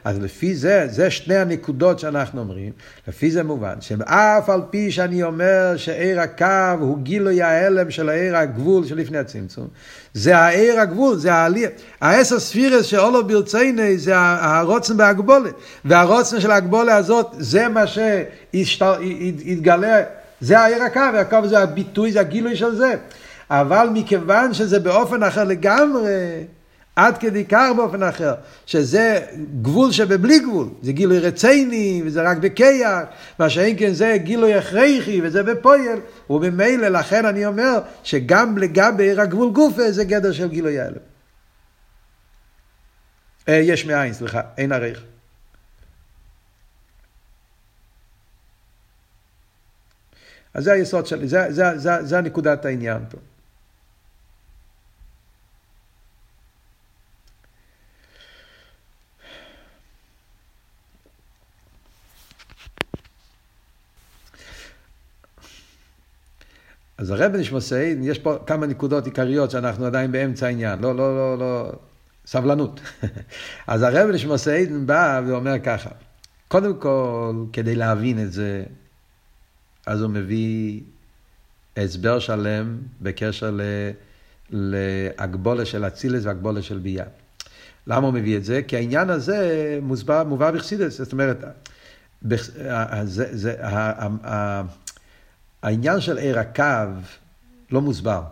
אז 0.05 0.19
לפי 0.19 0.55
זה, 0.55 0.87
זה 0.91 1.11
שני 1.11 1.37
הנקודות 1.37 1.99
שאנחנו 1.99 2.41
אומרים, 2.41 2.73
לפי 3.09 3.31
זה 3.31 3.43
מובן, 3.43 3.75
שאף 3.81 4.51
על 4.51 4.61
פי 4.71 4.91
שאני 4.91 5.23
אומר 5.23 5.77
שעיר 5.77 6.21
הקו 6.21 6.47
הוא 6.81 6.99
גילוי 6.99 7.43
ההלם 7.43 7.91
של 7.91 8.09
העיר 8.09 8.37
הגבול 8.37 8.87
שלפני 8.87 9.19
הצמצום, 9.19 9.69
זה 10.15 10.39
העיר 10.39 10.81
הגבול, 10.81 11.17
זה 11.17 11.35
העלייה. 11.35 11.69
העשר 12.01 12.39
ספירס 12.39 12.87
שאולו 12.87 13.27
ברצייני 13.27 13.99
זה 13.99 14.13
הרוצן 14.17 14.97
בהגבולת, 14.97 15.55
והרוצן 15.85 16.41
של 16.41 16.51
ההגבולת 16.51 16.93
הזאת 16.93 17.35
זה 17.39 17.69
מה 17.69 17.85
שהתגלה, 18.65 20.03
זה 20.41 20.59
העיר 20.59 20.83
הקו, 20.83 21.01
והקו 21.15 21.49
זה 21.49 21.59
הביטוי, 21.59 22.13
זה 22.13 22.21
הגילוי 22.21 22.57
של 22.57 22.75
זה. 22.75 22.95
אבל 23.51 23.89
מכיוון 23.93 24.55
שזה 24.55 24.81
באופן 24.81 25.23
אחר 25.23 25.45
לגמרי, 25.45 26.45
עד 26.99 27.19
כדי 27.19 27.45
כך 27.45 27.71
באופן 27.77 28.03
אחר, 28.03 28.35
שזה 28.67 29.27
גבול 29.63 29.93
שבבלי 29.93 30.39
גבול, 30.39 30.69
זה 30.83 30.93
גילוי 30.93 31.19
רציני 31.19 32.03
וזה 32.05 32.23
רק 32.23 32.37
בקייח, 32.37 33.03
מה 33.39 33.51
שאין 33.51 33.79
כן 33.79 33.93
זה 33.93 34.17
גילוי 34.17 34.55
הכרחי 34.55 35.21
וזה 35.23 35.43
בפועל, 35.43 36.01
ובמילא 36.31 36.89
לכן 36.89 37.27
אני 37.27 37.47
אומר 37.47 37.81
שגם 38.03 38.59
לגבי 38.59 39.21
הגבול 39.21 39.53
גופה 39.53 39.93
זה 39.93 40.05
גדר 40.05 40.33
של 40.33 40.49
גילוי 40.49 40.81
ההלם. 40.81 40.97
אה, 43.49 43.55
יש 43.55 43.85
מאין, 43.85 44.13
סליחה, 44.13 44.41
אין 44.57 44.73
ערך. 44.73 45.03
אז 50.55 50.65
זה 50.65 50.73
היסוד 50.73 51.07
שלי, 51.07 51.29
זה, 51.29 51.47
זה, 51.49 51.79
זה, 51.79 51.91
זה 52.03 52.21
נקודת 52.21 52.65
העניין 52.65 53.03
פה. 53.11 53.19
אז 66.99 67.11
הרב 67.11 67.37
נשמוסיין, 67.37 68.05
יש 68.05 68.19
פה 68.19 68.37
כמה 68.47 68.67
נקודות 68.67 69.05
עיקריות 69.05 69.51
שאנחנו 69.51 69.87
עדיין 69.87 70.13
באמצע 70.13 70.47
העניין, 70.47 70.79
לא, 70.79 70.97
לא, 70.97 71.17
לא, 71.17 71.39
לא, 71.39 71.73
סבלנות. 72.27 72.81
אז 73.67 73.83
הרב 73.83 74.11
נשמוסיין 74.11 74.87
בא 74.87 75.23
ואומר 75.27 75.55
ככה, 75.65 75.91
קודם 76.49 76.77
כל, 76.79 77.45
כדי 77.53 77.75
להבין 77.75 78.23
את 78.23 78.33
זה, 78.33 78.65
אז 79.87 80.03
הוא 80.03 80.11
מביא 80.11 80.81
הסבר 81.77 82.19
שלם 82.19 82.79
בקשר 83.01 83.51
ל... 83.51 83.61
להגבולה 84.51 85.65
של 85.65 85.87
אצילס 85.87 86.25
והגבולה 86.25 86.63
של 86.63 86.79
ביה. 86.79 87.05
למה 87.87 88.07
הוא 88.07 88.15
מביא 88.15 88.37
את 88.37 88.45
זה? 88.45 88.63
כי 88.63 88.77
העניין 88.77 89.11
הזה 89.11 89.79
מוסבר, 89.83 90.25
מובא 90.25 90.51
בחסידס, 90.51 90.99
זאת 90.99 91.13
אומרת, 91.13 91.45
זה, 93.03 93.29
זה, 93.37 93.55
העניין 95.63 96.01
של 96.01 96.19
עיר 96.19 96.39
הקו 96.39 96.63
לא 97.71 97.81
מוסבר. 97.81 98.23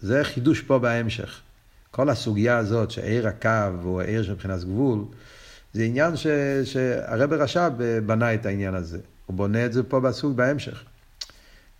זה 0.00 0.24
חידוש 0.24 0.60
פה 0.60 0.78
בהמשך. 0.78 1.40
כל 1.90 2.08
הסוגיה 2.08 2.58
הזאת 2.58 2.90
שעיר 2.90 3.28
הקו 3.28 3.48
הוא 3.82 4.00
העיר 4.00 4.32
מבחינת 4.32 4.64
גבול, 4.64 5.04
זה 5.72 5.82
עניין 5.82 6.16
ש, 6.16 6.26
שהרבר 6.64 7.42
רש"ב 7.42 8.00
בנה 8.06 8.34
את 8.34 8.46
העניין 8.46 8.74
הזה. 8.74 8.98
הוא 9.26 9.36
בונה 9.36 9.66
את 9.66 9.72
זה 9.72 9.82
פה 9.82 10.00
בסוג 10.00 10.36
בהמשך. 10.36 10.82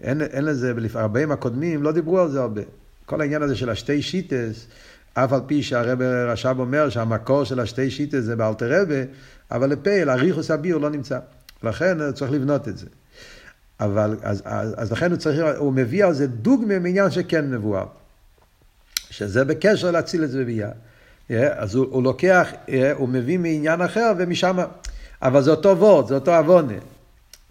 אין, 0.01 0.23
אין 0.23 0.45
לזה, 0.45 0.73
הרבה 0.95 1.33
הקודמים 1.33 1.83
לא 1.83 1.93
דיברו 1.93 2.21
על 2.21 2.31
זה 2.31 2.41
הרבה. 2.41 2.63
כל 3.07 3.21
העניין 3.21 3.43
הזה 3.43 3.57
של 3.57 3.71
השתי 3.71 4.03
שיטס, 4.03 4.67
אף 5.15 5.33
על 5.33 5.41
פי 5.47 5.63
שהרבר 5.63 6.31
רש"ב 6.31 6.57
אומר 6.59 6.91
שהמקור 6.91 7.45
של 7.45 7.61
השתי 7.61 7.91
שיטס 7.91 8.21
זה 8.21 8.37
באלתר 8.37 8.83
רבה, 8.83 9.03
אבל 9.51 9.71
לפייל, 9.71 10.11
אריכוס 10.11 10.51
הביור 10.51 10.81
לא 10.81 10.91
נמצא. 10.91 11.19
לכן 11.63 12.13
צריך 12.13 12.33
לבנות 12.33 12.69
את 12.69 12.79
זה. 12.79 12.87
אבל, 13.81 14.17
אז, 14.23 14.43
אז, 14.45 14.75
אז 14.77 14.93
לכן 14.93 15.11
הוא 15.11 15.19
צריך, 15.19 15.41
הוא 15.57 15.73
מביא 15.73 16.05
על 16.05 16.15
זה 16.15 16.27
דוגמה 16.27 16.79
מעניין 16.79 17.11
שכן 17.11 17.51
מבואר. 17.51 17.87
שזה 19.11 19.45
בקשר 19.45 19.91
להציל 19.91 20.25
את 20.25 20.31
זה 20.31 20.41
בביאה. 20.41 20.71
אז 21.31 21.75
הוא, 21.75 21.87
הוא 21.91 22.03
לוקח, 22.03 22.53
הוא 22.95 23.09
מביא 23.09 23.39
מעניין 23.39 23.81
אחר 23.81 24.13
ומשם, 24.19 24.59
אבל 25.23 25.43
זה 25.43 25.51
אותו 25.51 25.79
וורד, 25.79 26.09
זה 26.09 26.15
אותו 26.15 26.37
עוונה. 26.37 26.79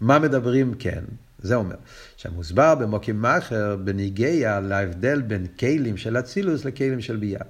מה 0.00 0.18
מדברים 0.18 0.74
כן? 0.74 1.04
זה 1.38 1.54
אומר, 1.54 1.76
שמוסבר 2.16 2.74
במוקים 2.74 3.16
מאחר 3.16 3.76
בניגיה 3.76 4.60
להבדל 4.60 5.20
בין 5.22 5.46
כלים 5.46 5.96
של 5.96 6.18
אצילוס 6.18 6.64
לכלים 6.64 7.00
של 7.00 7.16
ביאה. 7.16 7.44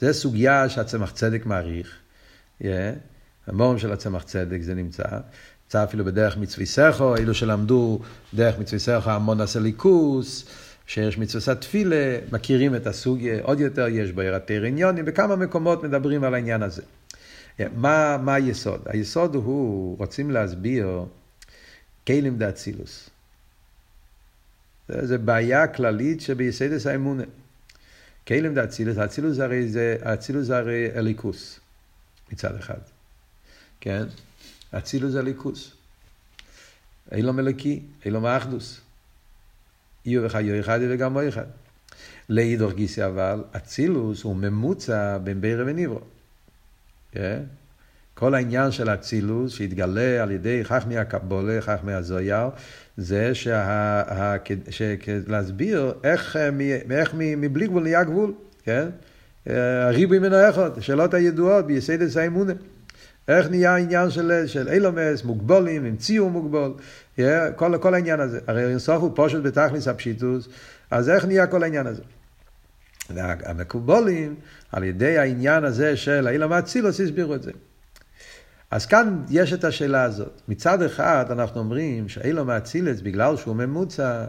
זה 0.00 0.12
סוגיה 0.12 0.68
שהצמח 0.68 1.10
צדק 1.10 1.46
מעריך. 1.46 1.96
Yeah. 2.62 2.64
המורים 3.46 3.78
של 3.78 3.92
הצמח 3.92 4.22
צדק 4.22 4.58
זה 4.60 4.74
נמצא, 4.74 5.02
נמצא 5.66 5.84
אפילו 5.84 6.04
בדרך 6.04 6.36
מצווי 6.36 6.66
סכו, 6.66 7.16
אלו 7.16 7.34
שלמדו 7.34 8.00
דרך 8.34 8.58
מצווי 8.58 8.78
סכו 8.78 9.10
המון 9.10 9.40
עשה 9.40 9.60
ליכוס, 9.60 10.44
שיש 10.86 11.18
מצווה 11.18 11.54
תפילה, 11.54 12.18
מכירים 12.32 12.74
את 12.74 12.86
הסוג 12.86 13.20
עוד 13.42 13.60
יותר, 13.60 13.86
יש 13.88 14.12
בו 14.12 14.22
ירתר 14.22 14.62
עניונים, 14.62 15.04
בכמה 15.04 15.36
מקומות 15.36 15.84
מדברים 15.84 16.24
על 16.24 16.34
העניין 16.34 16.62
הזה. 16.62 16.82
מה, 17.76 18.16
מה 18.22 18.34
היסוד? 18.34 18.80
היסוד 18.86 19.34
הוא, 19.34 19.98
רוצים 19.98 20.30
להסביר 20.30 21.04
כלים 22.06 22.38
דאצילוס. 22.38 23.10
זה 24.88 25.18
בעיה 25.18 25.66
כללית 25.66 26.20
שביסדס 26.20 26.86
האמונה. 26.86 27.24
כלים 28.28 28.54
דאצילוס, 28.54 28.98
האצילוס 28.98 29.38
הרי 29.38 29.68
זה, 29.68 29.96
האצילוס 30.02 30.50
הרי 30.50 30.88
אליקוס 30.96 31.60
מצד 32.32 32.56
אחד. 32.56 32.78
כן? 33.80 34.04
אצילוס 34.78 35.12
זה 35.12 35.22
ליכוס. 35.22 35.72
אילום 37.12 37.38
אלוקי, 37.38 37.82
אילום 38.04 38.24
האחדוס. 38.24 38.80
יהיו 40.04 40.26
אחד 40.60 40.78
וגם 40.90 41.18
אחד. 41.18 41.46
לאידוך 42.28 42.72
גיסי 42.72 43.04
אבל, 43.04 43.44
אצילוס 43.56 44.22
הוא 44.22 44.36
ממוצע 44.36 45.18
בין 45.18 45.40
בירה 45.40 45.64
וניברו. 45.66 46.00
כן? 47.12 47.42
כל 48.14 48.34
העניין 48.34 48.70
של 48.70 48.90
אצילוס 48.90 49.52
שהתגלה 49.52 50.22
על 50.22 50.30
ידי 50.30 50.64
חכמי 50.64 50.98
הקבולה, 50.98 51.60
חכמי 51.60 51.92
הזויר, 51.92 52.48
זה 52.96 53.34
שה, 53.34 54.36
להסביר 55.26 55.94
איך, 56.04 56.36
איך 56.90 57.14
מבלי 57.14 57.66
גבול 57.66 57.82
נהיה 57.82 58.04
גבול, 58.04 58.34
כן? 58.64 58.88
הריבוי 59.46 60.18
מן 60.18 60.32
האחד, 60.32 60.80
שאלות 60.80 61.14
הידועות 61.14 61.66
ביסדת 61.66 62.16
האמונה. 62.16 62.52
איך 63.28 63.50
נהיה 63.50 63.74
העניין 63.74 64.10
של, 64.10 64.46
של 64.46 64.68
אילומס, 64.68 65.24
מוגבולים, 65.24 65.84
עם 65.84 65.96
ציור 65.96 66.30
מוגבל, 66.30 66.72
yeah, 67.18 67.22
כל, 67.56 67.78
כל 67.80 67.94
העניין 67.94 68.20
הזה. 68.20 68.40
הרי 68.46 68.64
אינסוף 68.64 69.02
הוא 69.02 69.10
פושט 69.14 69.38
בתכלס 69.42 69.88
הפשיטוס, 69.88 70.48
אז 70.90 71.08
איך 71.08 71.24
נהיה 71.24 71.46
כל 71.46 71.62
העניין 71.62 71.86
הזה? 71.86 72.02
והמקובולים, 73.10 74.34
על 74.72 74.84
ידי 74.84 75.18
העניין 75.18 75.64
הזה 75.64 75.96
של 75.96 76.28
אילום 76.28 76.52
אצילוס, 76.52 77.00
הסבירו 77.00 77.34
את 77.34 77.42
זה. 77.42 77.50
אז 78.70 78.86
כאן 78.86 79.22
יש 79.30 79.52
את 79.52 79.64
השאלה 79.64 80.02
הזאת. 80.02 80.40
מצד 80.48 80.82
אחד 80.82 81.24
אנחנו 81.30 81.60
אומרים 81.60 82.08
שאילו 82.08 82.44
מאצילס, 82.44 83.00
בגלל 83.00 83.36
שהוא 83.36 83.56
ממוצע, 83.56 84.24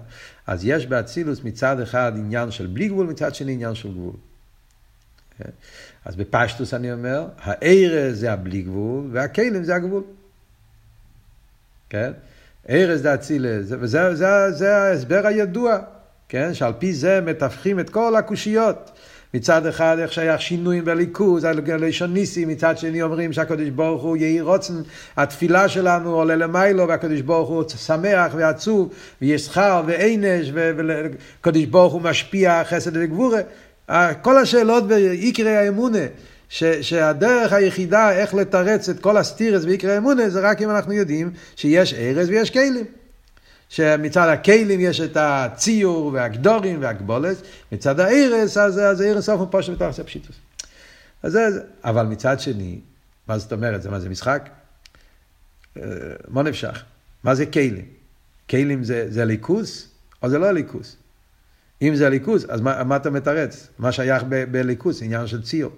אז 0.48 0.66
יש 0.66 0.88
באצילוס 0.88 1.44
מצד 1.44 1.80
אחד 1.80 2.12
עניין 2.16 2.52
של 2.52 2.68
בלי 2.68 2.88
גבול, 2.88 3.08
מצד 3.08 3.36
שני 3.36 3.52
עניין 3.52 3.76
של 3.76 3.92
גבול. 3.92 4.14
אז 6.06 6.16
בפשטוס 6.16 6.74
אני 6.74 6.94
אומר, 6.94 7.28
הארז 7.42 8.20
זה 8.20 8.34
הבלי 8.34 8.62
גבול, 8.62 9.10
והכלים 9.12 9.64
זה 9.64 9.76
הגבול. 9.76 10.04
כן? 11.90 12.12
ארז 12.70 13.02
זה 13.02 13.14
אצילס, 13.14 13.68
וזה 13.70 14.16
זה, 14.16 14.52
זה 14.52 14.78
ההסבר 14.78 15.28
הידוע, 15.28 15.78
כן? 16.30 16.54
שעל 16.54 16.74
פי 16.80 16.94
זה 16.94 17.22
מתווכים 17.22 17.80
את 17.80 17.90
כל 17.90 18.16
הקושיות. 18.16 18.92
מצד 19.34 19.66
אחד 19.66 19.98
איך 20.00 20.14
שייך 20.14 20.42
שינויים 20.42 20.86
בליכוז, 20.86 21.44
הלשון 21.44 22.14
ניסי, 22.14 22.46
מצד 22.46 22.78
שני 22.78 23.02
אומרים 23.02 23.34
שהקדוש 23.34 23.70
ברוך 23.70 24.04
הוא 24.04 24.18
יהי 24.18 24.42
רוצן, 24.42 24.74
התפילה 25.18 25.70
שלנו 25.70 26.16
עולה 26.16 26.36
למיילו 26.36 26.88
והקדוש 26.88 27.22
ברוך 27.22 27.50
הוא 27.50 27.64
שמח 27.70 28.32
ועצוב, 28.36 28.94
ויש 29.22 29.46
שכר 29.46 29.84
וענש, 29.88 30.52
והקדוש 30.54 31.66
ברוך 31.66 31.94
הוא 31.94 32.02
משפיע 32.02 32.64
חסד 32.64 32.92
וגבורה. 32.94 33.40
כל 34.22 34.38
השאלות 34.38 34.88
בעיקרי 34.88 35.56
האמונה, 35.56 36.06
ש, 36.50 36.64
שהדרך 36.64 37.54
היחידה 37.54 38.12
איך 38.12 38.34
לתרץ 38.34 38.90
את 38.90 39.00
כל 39.00 39.18
הסטירס 39.18 39.66
בעיקרי 39.66 39.94
האמונה 39.94 40.30
זה 40.30 40.40
רק 40.40 40.62
אם 40.62 40.70
אנחנו 40.70 40.94
יודעים 40.94 41.32
שיש 41.56 41.94
ארז 41.94 42.30
ויש 42.30 42.50
כלים. 42.50 42.86
שמצד 43.70 44.28
הכלים 44.30 44.80
יש 44.80 45.02
את 45.02 45.18
הציור 45.20 46.12
והגדורים 46.14 46.82
והגבולת, 46.82 47.38
מצד 47.72 48.00
הארס, 48.00 48.58
אז, 48.58 48.80
אז 48.80 49.02
הארס 49.02 49.26
סוף 49.26 49.40
הוא 49.40 49.48
פושט 49.52 49.70
בתוך 49.70 50.00
הפשיטוס. 50.00 50.36
אז 51.24 51.32
זה, 51.32 51.48
אבל 51.84 52.06
מצד 52.06 52.40
שני, 52.40 52.80
מה 53.28 53.38
זאת 53.38 53.54
אומרת? 53.54 53.82
זה 53.82 53.90
מה 53.90 54.00
זה 54.00 54.10
משחק? 54.10 54.50
אה, 55.78 55.82
מה 56.28 56.44
נפשך? 56.44 56.84
מה 57.24 57.36
זה 57.36 57.46
כלים? 57.46 57.86
כלים 58.50 58.84
זה, 58.84 59.06
זה 59.10 59.26
ליכוס 59.26 59.88
או 60.24 60.30
זה 60.30 60.40
לא 60.40 60.52
ליכוס? 60.52 60.96
אם 61.82 61.96
זה 61.96 62.10
ליכוס, 62.10 62.46
אז 62.50 62.62
מה, 62.62 62.84
מה 62.84 62.96
אתה 62.96 63.10
מתרץ? 63.10 63.68
מה 63.80 63.92
שייך 63.92 64.24
בליכוס? 64.52 65.02
עניין 65.02 65.28
של 65.28 65.42
ציור. 65.44 65.72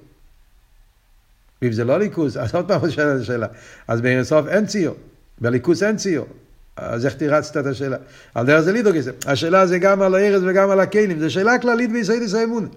ואם 1.61 1.71
זה 1.71 1.83
לא 1.83 1.99
ליכוס, 1.99 2.37
אז 2.37 2.55
עוד 2.55 2.67
פעם 2.67 2.81
השאלה. 3.21 3.47
אז 3.87 4.01
בארסוף 4.01 4.47
אין 4.47 4.65
ציור, 4.65 4.95
בליכוס 5.41 5.83
אין 5.83 5.97
ציור. 5.97 6.27
אז 6.75 7.05
איך 7.05 7.13
תירצת 7.13 7.57
את 7.57 7.65
השאלה? 7.65 7.97
על 8.35 8.45
דרך 8.45 8.61
זה 8.61 8.71
לידו 8.71 8.89
כזה. 8.95 9.11
השאלה 9.25 9.67
זה 9.67 9.79
גם 9.79 10.01
על 10.01 10.15
הארץ 10.15 10.41
וגם 10.45 10.69
על 10.69 10.79
הכלים, 10.79 11.19
זו 11.19 11.29
שאלה 11.29 11.59
כללית 11.59 11.91
ביסודס 11.91 12.33
האמון. 12.33 12.69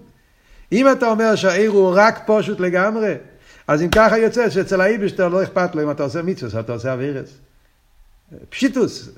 אם 0.71 0.91
אתה 0.91 1.07
אומר 1.07 1.35
שהעיר 1.35 1.71
הוא 1.71 1.93
רק 1.95 2.21
פשוט 2.25 2.59
לגמרי, 2.59 3.15
אז 3.67 3.81
אם 3.81 3.89
ככה 3.89 4.17
יוצא 4.17 4.49
שאצל 4.49 4.81
האיבשטר 4.81 5.27
לא 5.27 5.43
אכפת 5.43 5.75
לו 5.75 5.83
אם 5.83 5.91
אתה 5.91 6.03
עושה 6.03 6.21
מצווה, 6.21 6.59
אתה 6.59 6.73
עושה 6.73 6.93
אבירס. 6.93 7.37
פשיטוס. 8.49 9.09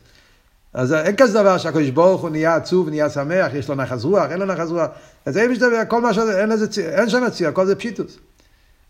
אז 0.75 0.93
אין 0.93 1.15
כזה 1.15 1.33
דבר 1.33 1.57
שהקדוש 1.57 1.89
ברוך 1.89 2.21
הוא 2.21 2.29
נהיה 2.29 2.55
עצוב, 2.55 2.89
נהיה 2.89 3.09
שמח, 3.09 3.53
יש 3.53 3.69
לו 3.69 3.75
נחז 3.75 4.05
רוח, 4.05 4.31
אין 4.31 4.39
לו 4.39 4.45
נחז 4.45 4.71
רוח. 4.71 4.87
אז 5.25 5.37
איבשטר, 5.37 5.67
כל 5.87 6.01
מה 6.01 6.13
שזה, 6.13 6.41
אין, 6.41 6.49
לזה, 6.49 6.65
אין 6.81 7.09
שם 7.09 7.29
ציור, 7.29 7.49
הכל 7.49 7.65
זה 7.65 7.75
פשיטוס. 7.75 8.17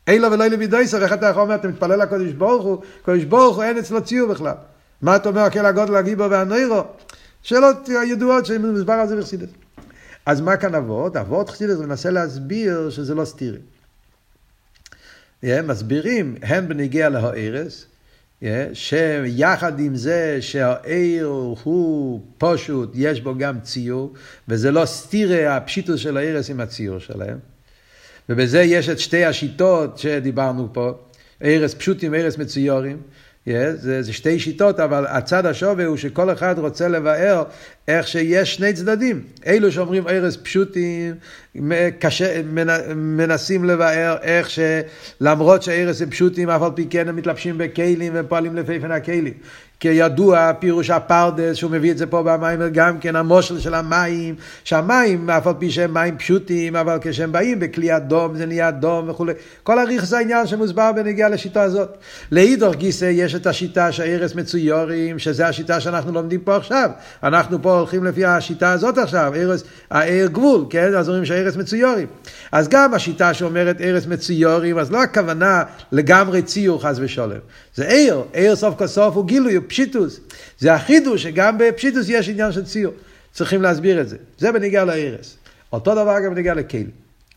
אין 0.07 0.21
לו 0.21 0.31
ולא 0.31 0.47
לבידויסר, 0.47 1.03
איך 1.03 1.13
אתה 1.13 1.25
יכול 1.25 1.41
לומר, 1.41 1.55
אתה 1.55 1.67
מתפלל 1.67 2.01
לקדוש 2.01 2.31
ברוך 2.31 2.63
הוא, 2.63 2.81
קדוש 3.03 3.23
ברוך 3.23 3.55
הוא 3.55 3.63
אין 3.63 3.77
אצלו 3.77 4.03
ציור 4.03 4.29
בכלל. 4.29 4.53
מה 5.01 5.15
אתה 5.15 5.29
אומר, 5.29 5.49
כל 5.49 5.65
הגודל 5.65 5.95
הגיבור 5.95 6.27
והנוירו? 6.29 6.83
שאלות 7.41 7.89
ידועות 7.89 8.45
שמוסבר 8.45 8.93
על 8.93 9.07
זה 9.07 9.17
בחסידס. 9.17 9.49
אז 10.25 10.41
מה 10.41 10.57
כאן 10.57 10.75
אבות? 10.75 11.15
אבות 11.15 11.49
חסידס 11.49 11.77
מנסה 11.77 12.09
להסביר 12.09 12.89
שזה 12.89 13.15
לא 13.15 13.25
סתירי. 13.25 13.57
Yeah, 15.43 15.47
מסבירים, 15.63 16.35
הן 16.41 16.67
בניגיע 16.67 17.09
להארס, 17.09 17.85
שיחד 18.73 19.79
עם 19.79 19.95
זה 19.95 20.37
שהעיר 20.41 21.25
הוא 21.63 22.21
פשוט, 22.37 22.91
יש 22.95 23.21
בו 23.21 23.37
גם 23.37 23.59
ציור, 23.59 24.13
וזה 24.47 24.71
לא 24.71 24.85
סתירי 24.85 25.45
הפשיטוס 25.45 25.99
של 25.99 26.17
הארס 26.17 26.49
עם 26.49 26.59
הציור 26.59 26.99
שלהם. 26.99 27.37
ובזה 28.29 28.61
יש 28.61 28.89
את 28.89 28.99
שתי 28.99 29.25
השיטות 29.25 29.97
שדיברנו 29.97 30.69
פה, 30.73 30.91
ארס 31.43 31.73
פשוטים, 31.73 32.13
ארס 32.13 32.37
מצויורים. 32.37 33.01
Yeah, 33.47 33.51
זה, 33.75 34.01
זה 34.01 34.13
שתי 34.13 34.39
שיטות, 34.39 34.79
אבל 34.79 35.05
הצד 35.07 35.45
השווה 35.45 35.85
הוא 35.85 35.97
שכל 35.97 36.31
אחד 36.31 36.59
רוצה 36.59 36.87
לבאר 36.87 37.43
איך 37.87 38.07
שיש 38.07 38.55
שני 38.55 38.73
צדדים. 38.73 39.21
אלו 39.47 39.71
שאומרים 39.71 40.07
ארז 40.07 40.37
פשוטים, 40.37 41.15
קשה, 41.99 42.41
מנסים 42.95 43.63
לבאר 43.63 44.17
איך 44.21 44.49
שלמרות 44.49 45.63
שארז 45.63 46.01
הם 46.01 46.09
פשוטים, 46.09 46.49
אף 46.49 46.61
על 46.61 46.71
פי 46.75 46.87
כן 46.89 47.07
הם 47.07 47.15
מתלבשים 47.15 47.57
בכלים 47.57 48.13
ופועלים 48.15 48.55
לפי 48.55 48.79
פן 48.79 48.91
הכלים. 48.91 49.33
כידוע, 49.79 50.53
פירוש 50.59 50.89
הפרדס, 50.89 51.55
שהוא 51.55 51.71
מביא 51.71 51.91
את 51.91 51.97
זה 51.97 52.05
פה 52.05 52.23
במים, 52.23 52.59
גם 52.71 52.99
כן 52.99 53.15
המושל 53.15 53.59
של 53.59 53.73
המים, 53.73 54.35
שהמים, 54.63 55.29
אף 55.29 55.47
על 55.47 55.53
פי 55.59 55.71
שהם 55.71 55.93
מים 55.93 56.17
פשוטים, 56.17 56.75
אבל 56.75 56.97
כשהם 57.01 57.31
באים 57.31 57.59
בכלי 57.59 57.95
אדום, 57.95 58.35
זה 58.35 58.45
נהיה 58.45 58.69
אדום 58.69 59.09
וכולי. 59.09 59.33
כל 59.63 59.79
הריך 59.79 60.05
זה 60.05 60.17
העניין 60.17 60.47
שמוסבר 60.47 60.91
בנגיעה 60.91 61.29
לשיטה 61.29 61.61
הזאת. 61.61 61.97
לאידוך 62.31 62.75
גיסא 62.75 63.05
יש 63.05 63.35
את 63.35 63.47
השיטה 63.47 63.91
שהארץ 63.91 64.35
מצויורים, 64.35 65.19
שזה 65.19 65.47
השיטה 65.47 65.79
שאנחנו 65.79 66.11
לומדים 66.11 66.39
פה 66.39 66.55
עכשיו. 66.55 66.89
אנחנו 67.23 67.61
פה 67.61 67.77
הולכים 67.77 68.03
לפי 68.03 68.25
השיטה 68.25 68.71
הזאת 68.71 68.97
עכשיו, 68.97 69.33
ארץ, 69.35 69.63
הער 69.91 70.27
גבול, 70.31 70.65
כן? 70.69 70.95
אז 70.95 71.09
אומרים 71.09 71.25
שהארץ 71.25 71.55
מצויורים. 71.55 72.07
אז 72.51 72.67
גם 72.67 72.93
השיטה 72.93 73.33
שאומרת 73.33 73.81
ארץ 73.81 74.05
מצויורים, 74.05 74.77
אז 74.77 74.91
לא 74.91 75.03
הכוונה 75.03 75.63
לגמרי 75.91 76.41
ציור 76.41 76.83
חס 76.83 76.97
ושלום. 76.99 77.39
זה 77.75 77.85
ער, 77.85 78.21
ער 78.33 78.55
סוף 78.55 78.75
כל 78.77 78.87
סוף 78.87 79.15
הוא 79.15 79.25
גילוי, 79.25 79.59
פשיטוס. 79.67 80.19
זה 80.59 80.73
החידוש 80.73 81.23
שגם 81.23 81.57
בפשיטוס 81.57 82.05
יש 82.09 82.29
עניין 82.29 82.51
של 82.51 82.65
ציור. 82.65 82.93
צריכים 83.33 83.61
להסביר 83.61 84.01
את 84.01 84.09
זה. 84.09 84.17
זה 84.37 84.51
בניגיע 84.51 84.85
לארץ. 84.85 85.37
אותו 85.73 85.91
דבר 85.91 86.19
גם 86.25 86.31
בניגיע 86.31 86.53
לכלים. 86.53 86.89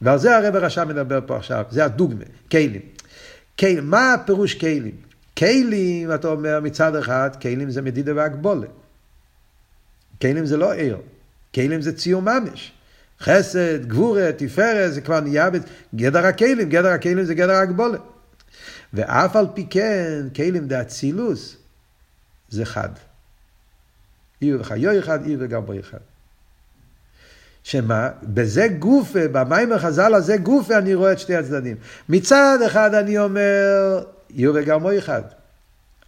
ועל 0.02 0.18
זה 0.18 0.36
הרב 0.36 0.56
הרשע 0.56 0.84
מדבר 0.84 1.20
פה 1.26 1.36
עכשיו, 1.36 1.64
זה 1.70 1.84
הדוגמה, 1.84 2.24
כלים. 2.50 2.80
כלים, 3.58 3.90
מה 3.90 4.14
הפירוש 4.14 4.54
כלים? 4.54 4.94
כלים, 5.38 6.14
אתה 6.14 6.28
אומר 6.28 6.60
מצד 6.60 6.96
אחד, 6.96 7.30
כלים 7.42 7.70
זה 7.70 7.82
מדידה 7.82 8.12
והגבולה. 8.16 8.66
כלים 10.22 10.46
זה 10.46 10.56
לא 10.56 10.72
עיר, 10.72 10.96
כלים 11.54 11.80
זה 11.80 11.96
ציור 11.96 12.22
ממש. 12.22 12.72
חסד, 13.20 13.86
גבורה, 13.86 14.30
תפארת, 14.36 14.94
זה 14.94 15.00
כבר 15.00 15.20
נהיה 15.20 15.50
בגדר 15.50 16.26
הכלים, 16.26 16.68
גדר 16.68 16.88
הכלים 16.88 17.24
זה 17.24 17.34
גדר 17.34 17.54
הגבולה. 17.54 17.98
ואף 18.92 19.36
על 19.36 19.46
פי 19.54 19.66
כן, 19.70 20.22
כלים 20.36 20.68
דאצילוס 20.68 21.56
זה 22.48 22.64
חד. 22.64 22.88
עיר 24.40 24.58
וחיו 24.60 24.98
אחד, 24.98 25.26
עיר 25.26 25.38
וגם 25.42 25.66
בו 25.66 25.72
אחד. 25.80 25.98
שמה? 27.62 28.08
בזה 28.22 28.68
גופה, 28.68 29.28
במים 29.32 29.72
החז"ל 29.72 30.14
הזה 30.14 30.36
גופה, 30.36 30.78
אני 30.78 30.94
רואה 30.94 31.12
את 31.12 31.18
שתי 31.18 31.36
הצדדים. 31.36 31.76
מצד 32.08 32.58
אחד 32.66 32.94
אני 32.94 33.18
אומר, 33.18 34.04
וגם 34.54 34.82
בו 34.82 34.98
אחד. 34.98 35.22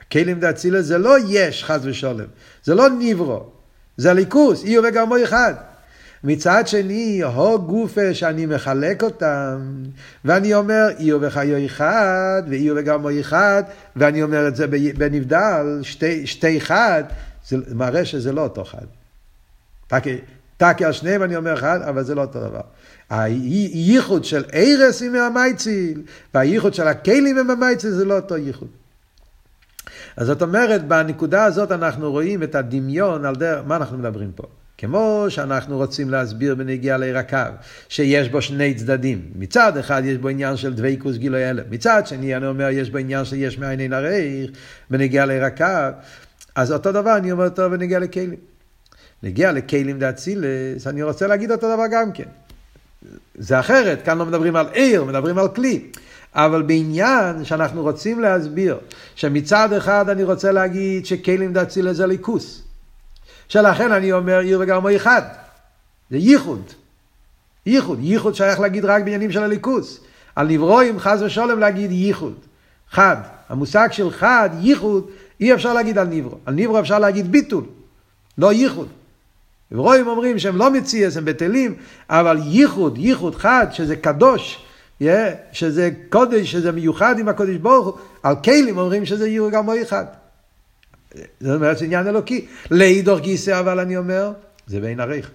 הכלים 0.01 0.41
דאצילוס 0.41 0.87
זה 0.87 0.99
לא 0.99 1.17
יש, 1.29 1.65
חס 1.65 1.81
ושלום. 1.83 2.27
זה 2.65 2.75
לא 2.75 2.91
ניברו. 2.91 3.51
זה 3.97 4.13
ליכוס, 4.13 4.65
אי 4.65 4.79
וגרמו 4.79 5.17
אחד. 5.25 5.55
מצד 6.25 6.67
שני, 6.67 7.23
הו 7.23 7.63
גופה 7.63 8.15
שאני 8.15 8.47
מחלק 8.47 9.03
אותם, 9.03 9.83
ואני 10.25 10.55
אומר, 10.55 10.89
אי 10.99 11.13
וחיו 11.13 11.67
אחד, 11.67 12.43
ואי 12.49 12.71
וגרמו 12.71 13.09
אחד, 13.21 13.63
ואני 13.97 14.23
אומר 14.23 14.49
את 14.49 14.57
זה 14.57 14.67
בנבדל, 14.99 15.79
שתי, 15.83 16.27
שתי 16.27 16.61
חד, 16.61 17.05
זה 17.49 17.57
מראה 17.75 18.05
שזה 18.05 18.33
לא 18.33 18.41
אותו 18.41 18.65
חד. 18.65 18.87
טקי 20.57 20.85
על 20.85 20.93
שניהם 20.93 21.23
אני 21.23 21.37
אומר 21.37 21.55
אחד, 21.55 21.83
אבל 21.83 22.03
זה 22.03 22.15
לא 22.15 22.21
אותו 22.21 22.41
דבר. 22.41 22.61
הייחוד 23.11 24.25
של 24.25 24.45
ערס 24.53 25.03
עם 25.03 25.15
המייציל, 25.15 26.03
והייחוד 26.35 26.75
של 26.75 26.89
הכלים 26.89 27.39
עם 27.39 27.51
המייציל 27.51 27.91
זה 27.91 28.05
לא 28.05 28.17
אותו 28.17 28.37
ייחוד. 28.37 28.69
אז 30.17 30.27
זאת 30.27 30.43
אומרת, 30.43 30.89
בנקודה 30.89 31.45
הזאת 31.45 31.73
אנחנו 31.73 32.11
רואים 32.11 32.43
את 32.43 32.55
הדמיון 32.55 33.25
על 33.25 33.35
דרך, 33.35 33.65
מה 33.67 33.77
אנחנו 33.77 33.99
מדברים 33.99 34.33
פה? 34.35 34.43
כמו 34.81 35.27
שאנחנו 35.29 35.77
רוצים 35.77 36.11
להסביר 36.11 36.55
בנגיעה 36.55 36.97
לעיר 36.97 37.19
הקו, 37.19 37.37
שיש 37.89 38.29
בו 38.29 38.43
שני 38.43 38.75
צדדים. 38.75 39.23
מצד 39.35 39.77
אחד 39.77 40.03
יש 40.05 40.19
בו 40.19 40.29
עניין 40.29 40.57
של 40.57 40.75
דבייקוס 40.75 41.17
גילוי 41.17 41.45
הלם, 41.45 41.65
מצד 41.71 42.03
שני 42.07 42.37
אני 42.37 42.47
אומר 42.47 42.69
יש 42.71 42.91
בו 42.91 42.99
עניין 42.99 43.25
של 43.25 43.37
יש 43.37 43.59
מאין 43.59 43.81
אין 43.81 43.93
הרייך, 43.93 44.51
בנגיעה 44.91 45.27
לעיר 45.27 45.45
הקו, 45.45 45.65
אז 46.55 46.73
אותו 46.73 46.93
דבר 46.93 47.17
אני 47.17 47.33
אומר 47.33 47.45
אותו 47.45 47.71
בנגיעה 47.71 48.01
לכלים. 48.01 48.35
נגיע 49.23 49.53
לכלים 49.53 49.99
דאצילס, 49.99 50.87
אני 50.87 51.03
רוצה 51.03 51.27
להגיד 51.27 51.51
אותו 51.51 51.75
דבר 51.75 51.85
גם 51.93 52.13
כן. 52.13 52.29
זה 53.39 53.61
אחרת, 53.61 54.03
כאן 54.03 54.19
לא 54.19 54.27
מדברים 54.27 54.57
על 54.57 54.67
עיר, 54.73 55.05
מדברים 55.05 55.39
על 55.39 55.49
כלי. 55.49 55.83
אבל 56.35 56.63
בעניין 56.63 57.45
שאנחנו 57.45 57.83
רוצים 57.83 58.21
להסביר, 58.21 58.79
שמצד 59.15 59.73
אחד 59.73 60.09
אני 60.09 60.25
רוצה 60.25 60.53
להגיד 60.53 61.07
שכלים 61.07 61.53
דאצילס 61.53 61.97
זה 61.97 62.07
ליכוס. 62.07 62.70
שלכן 63.51 63.93
אני 63.93 64.13
אומר 64.13 64.39
עיר 64.39 64.59
וגרמו 64.61 64.97
אחד. 64.97 65.23
זה 66.11 66.17
ייחוד. 66.17 66.63
ייחוד. 67.67 67.99
ייחוד 68.03 68.35
שייך 68.35 68.61
להגיד 68.61 68.85
רק 68.85 69.03
בעניינים 69.03 69.33
של 69.33 69.43
הליכוס. 69.43 70.01
על 70.37 70.47
נברואים 70.47 70.99
חס 70.99 71.21
ושלום 71.23 71.61
להגיד 71.61 71.93
ייחוד. 71.93 72.35
חד. 72.91 73.17
המושג 73.51 73.89
של 73.93 74.11
חד, 74.11 74.51
ייחוד, 74.61 75.07
אי 75.41 75.55
אפשר 75.55 75.73
להגיד 75.73 75.99
על 75.99 76.07
נברו. 76.07 76.39
על 76.47 76.55
נברו 76.55 76.81
אפשר 76.81 76.99
להגיד 76.99 77.33
ביטול, 77.33 77.65
לא 78.39 78.53
ייחוד. 78.53 78.89
נברואים 79.71 80.07
אומרים 80.07 80.39
שהם 80.39 80.57
לא 80.57 80.71
מציאס, 80.71 81.17
הם 81.17 81.25
בטלים, 81.25 81.75
אבל 82.11 82.39
ייחוד, 82.43 82.99
ייחוד 82.99 83.35
חד, 83.35 83.67
שזה 83.71 83.97
קדוש, 83.97 84.65
שזה 85.53 85.91
קודש, 86.09 86.53
שזה 86.53 86.73
מיוחד 86.73 87.19
עם 87.19 87.29
הקודש 87.29 87.57
ברוך 87.57 87.87
הוא, 87.87 87.95
על 88.23 88.37
כלים 88.45 88.79
אומרים 88.79 89.07
שזה 89.07 89.25
עיר 89.25 89.45
וגרמו 89.45 89.73
אחד. 89.83 90.05
זאת 91.15 91.57
אומרת, 91.57 91.83
עניין 91.83 92.07
אלוקי. 92.07 92.47
לאידוך 92.71 93.21
גיסא, 93.21 93.61
אבל 93.61 93.81
אני 93.81 93.97
אומר, 93.97 94.33
זה 94.67 94.81
בין 94.81 95.01
עריך. 95.01 95.31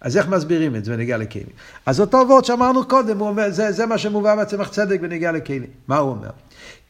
אז 0.00 0.16
איך 0.16 0.28
מסבירים 0.28 0.76
את 0.76 0.84
זה 0.84 0.96
בנגיע 0.96 1.16
לכלים? 1.16 1.46
אז 1.86 2.00
אותו 2.00 2.18
וורד 2.28 2.44
שאמרנו 2.44 2.88
קודם, 2.88 3.18
הוא 3.18 3.28
אומר, 3.28 3.50
זה, 3.50 3.72
זה 3.72 3.86
מה 3.86 3.98
שמובא 3.98 4.36
בצמח 4.36 4.68
צדק 4.68 5.00
בנגיע 5.00 5.32
לכלים. 5.32 5.70
מה 5.88 5.96
הוא 5.96 6.10
אומר? 6.10 6.30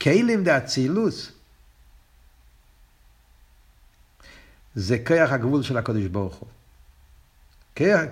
כלים 0.03 0.45
דאצילוס 0.45 1.33
זה 4.75 4.99
כיח 4.99 5.33
הגבול 5.33 5.63
של 5.63 5.77
הקודש 5.77 6.05
ברוך 6.05 6.35
הוא. 6.35 6.49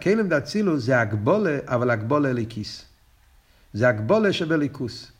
כלים 0.02 0.28
דאצילוס 0.28 0.82
זה 0.84 1.00
הגבולה, 1.00 1.58
אבל 1.66 1.90
הגבולה 1.90 2.32
ליקיס. 2.32 2.84
זה 3.74 3.88
הגבולה 3.88 4.32
שבליכוס. 4.32 5.12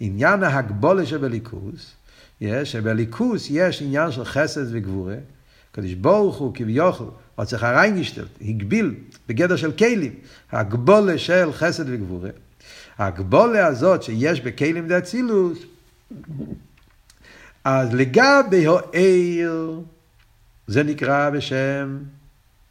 עניין 0.00 0.42
ההגבולה 0.42 1.06
שבליכוס, 1.06 1.92
שבליכוס 2.64 3.46
יש 3.50 3.82
עניין 3.82 4.12
של 4.12 4.24
חסד 4.24 4.64
וגבורה. 4.70 5.16
הקדוש 5.70 5.94
ברוך 5.94 6.36
הוא 6.36 6.54
כביכול, 6.54 7.10
או 7.38 7.46
צריך 7.46 7.62
הריינגשטלט, 7.62 8.28
הגביל 8.40 8.94
בגדר 9.28 9.56
של 9.56 9.72
כלים, 9.72 10.14
הגבולה 10.52 11.18
של 11.18 11.52
חסד 11.52 11.84
וגבורה. 11.86 12.30
הגבולה 12.98 13.66
הזאת 13.66 14.02
שיש 14.02 14.40
בכלים 14.40 14.88
דאצילוס, 14.88 15.58
אז 17.64 17.94
לגבי 17.94 18.66
העיר, 18.66 19.80
זה 20.66 20.82
נקרא 20.82 21.30
בשם 21.30 21.98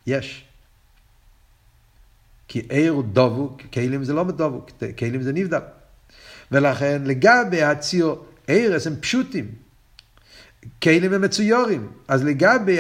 יש. 0.08 0.46
כי 2.48 2.62
עיר 2.70 2.92
הוא 2.92 3.04
דבוק, 3.14 3.62
כלים 3.74 4.04
זה 4.04 4.14
לא 4.14 4.24
דבוק, 4.24 4.72
כלים 4.98 5.22
זה 5.22 5.34
נבדל. 5.34 5.60
ולכן 6.52 7.02
לגבי 7.06 7.64
הציור, 7.64 8.26
ערס 8.48 8.88
הם 8.88 8.96
פשוטים. 9.00 9.61
כלים 10.84 11.14
הם 11.14 11.22
מצויורים. 11.22 11.88
אז 12.08 12.24
לגבי 12.24 12.80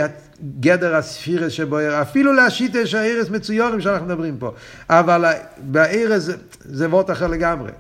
גדר 0.60 0.96
הספירס 0.96 1.52
שבוער, 1.52 2.02
אפילו 2.02 2.34
להשית 2.34 2.76
יש 2.76 2.94
הערס 2.94 3.30
מצויורים 3.30 3.82
שאנחנו 3.82 4.06
מדברים 4.06 4.38
פה. 4.38 4.52
אבל 4.90 5.26
בערס 5.58 6.30
זה, 6.60 6.90
וורט 6.90 7.12
אחר 7.12 7.28
לגמרי. 7.28 7.72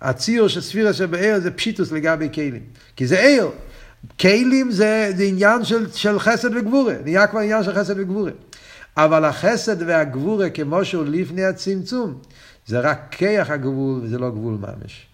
הציור 0.00 0.48
של 0.48 0.60
ספירס 0.60 0.96
שבערס 0.96 1.42
זה 1.42 1.50
פשיטוס 1.50 1.92
לגבי 1.92 2.28
כלים. 2.34 2.62
כי 2.96 3.06
זה 3.06 3.20
עיר. 3.20 3.48
כלים 4.20 4.70
זה, 4.70 5.12
זה 5.16 5.22
עניין 5.22 5.64
של, 5.64 5.90
של 5.90 6.18
חסד 6.18 6.56
וגבורה. 6.56 6.94
נהיה 7.04 7.26
כבר 7.26 7.40
עניין 7.40 7.62
של 7.62 7.74
חסד 7.74 7.94
וגבורה. 7.98 8.30
אבל 8.96 9.24
החסד 9.24 9.76
והגבורה 9.86 10.50
כמו 10.50 10.84
שהוא 10.84 11.04
לפני 11.04 11.44
הצמצום, 11.44 12.18
זה 12.66 12.80
רק 12.80 12.98
כיח 13.10 13.50
הגבול 13.50 14.00
וזה 14.02 14.18
לא 14.18 14.30
גבול 14.30 14.54
ממש. 14.54 15.09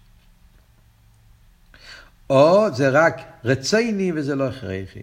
או 2.29 2.67
זה 2.73 2.89
רק 2.89 3.21
רצייני 3.45 4.11
וזה 4.15 4.35
לא 4.35 4.47
הכרחי. 4.47 5.01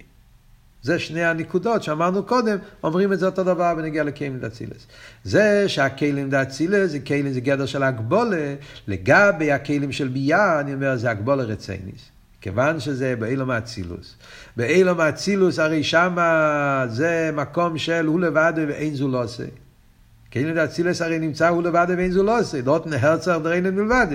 זה 0.83 0.99
שני 0.99 1.25
הנקודות 1.25 1.83
שאמרנו 1.83 2.23
קודם, 2.23 2.57
אומרים 2.85 3.13
את 3.13 3.19
זה 3.19 3.27
אותו 3.27 3.45
דבר 3.45 3.75
בנגיע 3.75 4.05
לקיילים 4.05 4.39
דאצילס. 4.39 4.87
זה 5.25 5.69
שהקיילים 5.69 6.31
דאצילס 6.31 6.91
זה 6.91 6.99
קיילים, 6.99 7.33
זה 7.33 7.41
גדר 7.41 7.67
של 7.67 7.83
הגבולה, 7.83 8.55
לגבי 8.89 9.53
הקיילים 9.53 9.93
של 9.93 10.09
ביה, 10.09 10.61
אני 10.61 10.75
אומר, 10.75 10.97
זה 10.97 11.11
הגבולה 11.11 11.43
רצייניס. 11.43 12.11
כיוון 12.41 12.81
שזה 12.81 13.15
באילום 13.19 13.51
האצילוס. 13.51 14.15
באילום 14.57 15.01
האצילוס 15.01 15.59
הרי 15.59 15.83
שמה 15.85 16.85
זה 16.89 17.31
מקום 17.35 17.79
של 17.79 18.07
הוא 18.07 18.21
לבד 18.21 18.53
ואין 18.69 18.95
זו 18.95 19.09
לא 19.09 19.25
עושה. 19.25 19.45
קיילים 20.31 20.55
דאצילס 20.55 21.03
הרי 21.03 21.19
נמצא 21.19 21.49
הוא 21.49 21.63
לבד 21.63 21.87
ואין 21.89 22.13
זו 22.13 22.23
לא 22.23 22.41
עושה. 22.41 22.61
דות 22.61 22.87
נהרצר 22.87 23.39
דריינן 23.39 23.75
מלבד. 23.75 24.07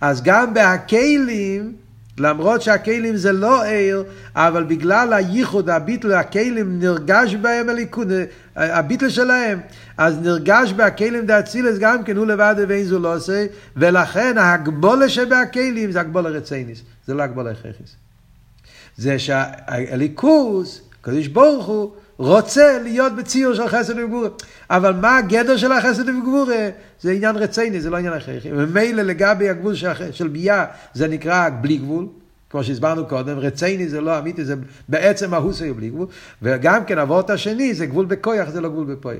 אז 0.00 0.22
גם 0.22 0.54
בהקיילים, 0.54 1.76
למרות 2.18 2.62
שהכלים 2.62 3.16
זה 3.16 3.32
לא 3.32 3.64
עיר, 3.64 4.04
אבל 4.34 4.64
בגלל 4.64 5.12
הייחוד, 5.12 5.70
הביטל, 5.70 6.12
הכלים 6.12 6.78
נרגש 6.78 7.34
בהם 7.34 7.68
הליכוד, 7.68 8.12
הביטל 8.56 9.08
שלהם, 9.08 9.60
אז 9.98 10.18
נרגש 10.18 10.72
בהכלים 10.72 11.26
דאצילס 11.26 11.78
גם 11.78 12.04
כן 12.04 12.16
הוא 12.16 12.26
לבד 12.26 12.54
ואין 12.68 12.84
זו 12.84 12.98
לא 12.98 13.16
עושה, 13.16 13.46
ולכן 13.76 14.38
ההגבולה 14.38 15.08
שבהכלים 15.08 15.92
זה 15.92 16.00
הגבולה 16.00 16.28
רציניס, 16.28 16.82
זה 17.06 17.14
לא 17.14 17.22
הגבולה 17.22 17.50
הכרחיס. 17.50 17.96
זה 18.96 19.18
שהליכוס, 19.18 20.80
קדוש 21.00 21.26
ברוך 21.26 21.66
הוא, 21.66 21.90
רוצה 22.18 22.78
להיות 22.82 23.12
בציור 23.16 23.54
של 23.54 23.68
חסד 23.68 23.98
וגבורה. 23.98 24.28
אבל 24.70 24.92
מה 24.92 25.16
הגדר 25.16 25.56
של 25.56 25.72
החסד 25.72 26.08
וגבורה? 26.08 26.68
זה 27.00 27.12
עניין 27.12 27.36
רציני, 27.36 27.80
זה 27.80 27.90
לא 27.90 27.96
עניין 27.96 28.12
הכרחי. 28.12 28.48
ומילא 28.52 29.02
לגבי 29.02 29.48
הגבול 29.48 29.74
של, 29.74 30.12
של 30.12 30.28
ביאה, 30.28 30.64
זה 30.94 31.08
נקרא 31.08 31.48
בלי 31.60 31.76
גבול. 31.76 32.06
כמו 32.50 32.64
שהסברנו 32.64 33.06
קודם, 33.06 33.38
רציני 33.38 33.88
זה 33.88 34.00
לא 34.00 34.18
אמיתי, 34.18 34.44
זה 34.44 34.54
בעצם 34.88 35.34
ההוסי 35.34 35.72
בלי 35.72 35.90
גבול. 35.90 36.06
וגם 36.42 36.84
כן, 36.84 36.98
אבות 36.98 37.30
השני, 37.30 37.74
זה 37.74 37.86
גבול 37.86 38.06
בכויח, 38.06 38.50
זה 38.50 38.60
לא 38.60 38.68
גבול 38.68 38.84
בפועל. 38.84 39.16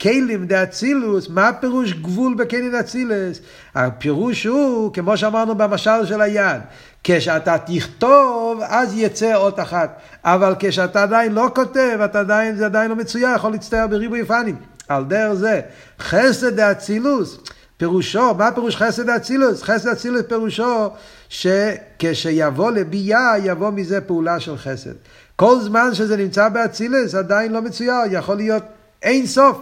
כלים 0.00 0.46
דאצילוס, 0.46 1.28
מה 1.28 1.48
הפירוש 1.48 1.92
גבול 1.92 2.34
בכלים 2.34 2.72
דאצילוס? 2.72 3.40
הפירוש 3.74 4.46
הוא, 4.46 4.92
כמו 4.92 5.16
שאמרנו 5.16 5.54
במשל 5.54 6.06
של 6.06 6.20
היד, 6.20 6.60
כשאתה 7.04 7.56
תכתוב, 7.58 8.60
אז 8.62 8.92
יצא 8.96 9.34
אות 9.34 9.60
אחת. 9.60 10.00
אבל 10.24 10.54
כשאתה 10.58 11.02
עדיין 11.02 11.32
לא 11.32 11.50
כותב, 11.54 11.98
אתה 12.04 12.20
עדיין, 12.20 12.56
זה 12.56 12.64
עדיין 12.64 12.90
לא 12.90 12.96
מצוין, 12.96 13.34
יכול 13.34 13.52
להצטער 13.52 13.86
בריבוי 13.86 14.24
פנים. 14.24 14.56
על 14.88 15.04
דרך 15.04 15.32
זה, 15.32 15.60
חסד 16.00 16.56
דאצילוס, 16.56 17.38
פירושו, 17.76 18.34
מה 18.34 18.52
פירוש 18.52 18.76
חסד 18.76 19.06
דאצילוס? 19.06 19.62
חסד 19.62 19.88
דאצילוס 19.88 20.22
פירושו 20.28 20.90
שכשיבוא 21.28 22.70
לביאה, 22.70 23.38
יבוא 23.38 23.70
מזה 23.70 24.00
פעולה 24.00 24.40
של 24.40 24.56
חסד. 24.56 24.94
כל 25.36 25.60
זמן 25.60 25.94
שזה 25.94 26.16
נמצא 26.16 26.48
באצילוס, 26.48 27.14
עדיין 27.14 27.52
לא 27.52 27.62
מצויר, 27.62 27.94
יכול 28.10 28.36
להיות 28.36 28.62
אין 29.02 29.26
סוף. 29.26 29.58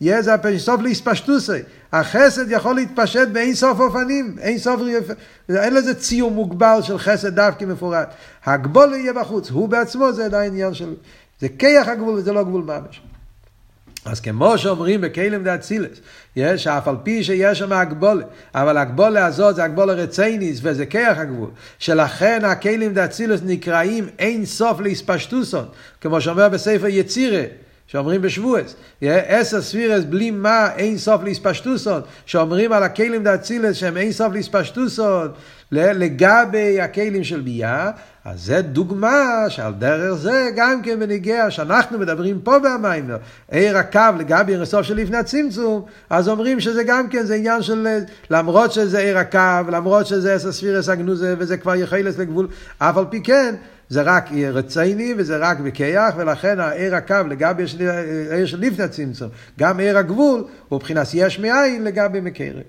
יהיה 0.00 0.22
זה 0.22 0.34
הפרש 0.34 0.62
סוף 0.62 0.80
להספשטוסי. 0.80 1.52
החסד 1.92 2.50
יכול 2.50 2.74
להתפשט 2.74 3.28
באין 3.28 3.54
סוף 3.54 3.80
אופנים, 3.80 4.36
אין 4.40 4.58
סוף, 4.58 4.80
אין 5.48 5.74
לזה 5.74 5.94
ציור 5.94 6.30
מוגבל 6.30 6.78
של 6.82 6.98
חסד 6.98 7.34
דווקא 7.34 7.64
מפורט. 7.64 8.08
הגבול 8.44 8.94
יהיה 8.94 9.12
בחוץ, 9.12 9.50
הוא 9.50 9.68
בעצמו 9.68 10.12
זה 10.12 10.24
עדיין 10.24 10.52
עניין 10.52 10.74
של, 10.74 10.94
זה 11.40 11.48
כיח 11.58 11.88
הגבול 11.88 12.14
וזה 12.14 12.32
לא 12.32 12.42
גבול 12.42 12.62
ממש. 12.62 13.00
אז 14.04 14.20
כמו 14.20 14.58
שאומרים 14.58 15.00
בכלים 15.00 15.44
דאצילס, 15.44 15.98
יש 16.36 16.66
אף 16.66 16.88
על 16.88 16.96
פי 17.02 17.24
שיש 17.24 17.58
שם 17.58 17.72
הגבולה, 17.72 18.24
אבל 18.54 18.76
הגבולה 18.76 19.26
הזאת 19.26 19.56
זה 19.56 19.64
הגבולה 19.64 19.92
רצייניס 19.92 20.60
וזה 20.62 20.86
כיח 20.86 21.18
הגבול, 21.18 21.50
שלכן 21.78 22.44
הכלים 22.44 22.94
דאצילס 22.94 23.40
נקראים 23.44 24.08
אין 24.18 24.46
סוף 24.46 24.80
להספשטוסון, 24.80 25.64
כמו 26.00 26.20
שאומר 26.20 26.48
בספר 26.48 26.86
יצירה, 26.86 27.42
שאומרים 27.86 28.22
בשבועס, 28.22 28.74
עשר 29.02 29.62
ספירס 29.62 30.04
בלי 30.04 30.30
מה 30.30 30.68
אין 30.76 30.98
סוף 30.98 31.22
להספשטוסון, 31.22 32.00
שאומרים 32.26 32.72
על 32.72 32.82
הכלים 32.82 33.22
דאצילס 33.22 33.76
שהם 33.76 33.96
אין 33.96 34.12
סוף 34.12 34.32
להספשטוסון, 34.32 35.28
לגבי 35.72 36.80
הכלים 36.80 37.24
של 37.24 37.40
ביאה, 37.40 37.90
אז 38.24 38.40
זה 38.40 38.62
דוגמה 38.62 39.44
שעל 39.48 39.72
דרך 39.78 40.14
זה 40.14 40.50
גם 40.56 40.82
כן 40.82 41.00
בניגיע 41.00 41.50
שאנחנו 41.50 41.98
מדברים 41.98 42.40
פה 42.40 42.58
במיימר, 42.58 43.16
עיר 43.50 43.78
הקו 43.78 44.00
לגבי 44.18 44.52
עיר 44.52 44.62
הסוף 44.62 44.82
של 44.82 44.96
לפני 44.96 45.16
הצמצום, 45.16 45.84
אז 46.10 46.28
אומרים 46.28 46.60
שזה 46.60 46.84
גם 46.84 47.08
כן, 47.08 47.22
זה 47.22 47.34
עניין 47.34 47.62
של, 47.62 47.88
למרות 48.30 48.72
שזה 48.72 48.98
עיר 48.98 49.18
הקו, 49.18 49.70
למרות 49.70 50.06
שזה 50.06 50.34
עשר 50.34 50.52
ספירס 50.52 50.88
הגנוזה 50.88 51.34
וזה 51.38 51.56
כבר 51.56 51.74
יחילס 51.74 52.18
לגבול, 52.18 52.48
אף 52.78 52.96
על 52.96 53.04
פי 53.10 53.22
כן, 53.22 53.54
זה 53.88 54.02
רק 54.02 54.24
רציני 54.52 55.14
וזה 55.18 55.36
רק 55.36 55.58
בכיח, 55.58 56.14
ולכן 56.16 56.60
העיר 56.60 56.94
הקו 56.94 57.16
לגבי 57.28 57.64
העיר 58.30 58.46
של 58.46 58.60
לפני 58.60 58.84
הצמצום, 58.84 59.30
גם 59.58 59.80
עיר 59.80 59.98
הגבול 59.98 60.44
הוא 60.68 60.76
מבחינת 60.76 61.06
יש 61.14 61.38
מאין 61.38 61.84
לגבי 61.84 62.20
מקרב. 62.20 62.62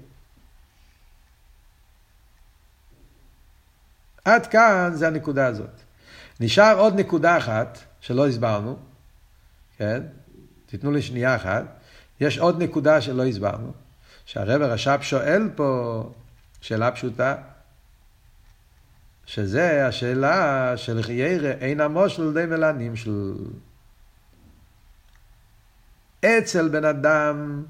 עד 4.25 4.47
כאן 4.47 4.91
זה 4.93 5.07
הנקודה 5.07 5.47
הזאת. 5.47 5.81
נשאר 6.39 6.79
עוד 6.79 6.99
נקודה 6.99 7.37
אחת 7.37 7.77
שלא 7.99 8.27
הסברנו, 8.27 8.77
כן? 9.77 10.01
תיתנו 10.65 10.91
לי 10.91 11.01
שנייה 11.01 11.35
אחת. 11.35 11.63
יש 12.19 12.37
עוד 12.37 12.63
נקודה 12.63 13.01
שלא 13.01 13.25
הסברנו, 13.25 13.71
שהרב 14.25 14.61
הרש"פ 14.61 14.99
שואל 15.01 15.49
פה 15.55 16.03
שאלה 16.61 16.91
פשוטה, 16.91 17.35
שזה 19.27 19.87
השאלה 19.87 20.73
של 20.77 21.01
חיירה 21.01 21.51
אין 21.51 21.81
המושל 21.81 22.33
די 22.33 22.45
מלנים 22.45 22.95
של... 22.95 23.33
אצל 26.25 26.69
בן 26.69 26.85
אדם, 26.85 27.63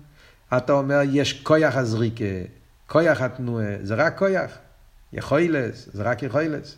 אתה 0.57 0.73
אומר, 0.73 0.99
יש 1.11 1.43
כויח 1.43 1.75
הזריקה, 1.75 2.23
כויח 2.87 3.21
התנועה, 3.21 3.75
זה 3.83 3.95
רק 3.95 4.17
כויח. 4.17 4.51
יכוילס, 5.13 5.89
זה 5.93 6.03
רק 6.03 6.23
יכוילס. 6.23 6.75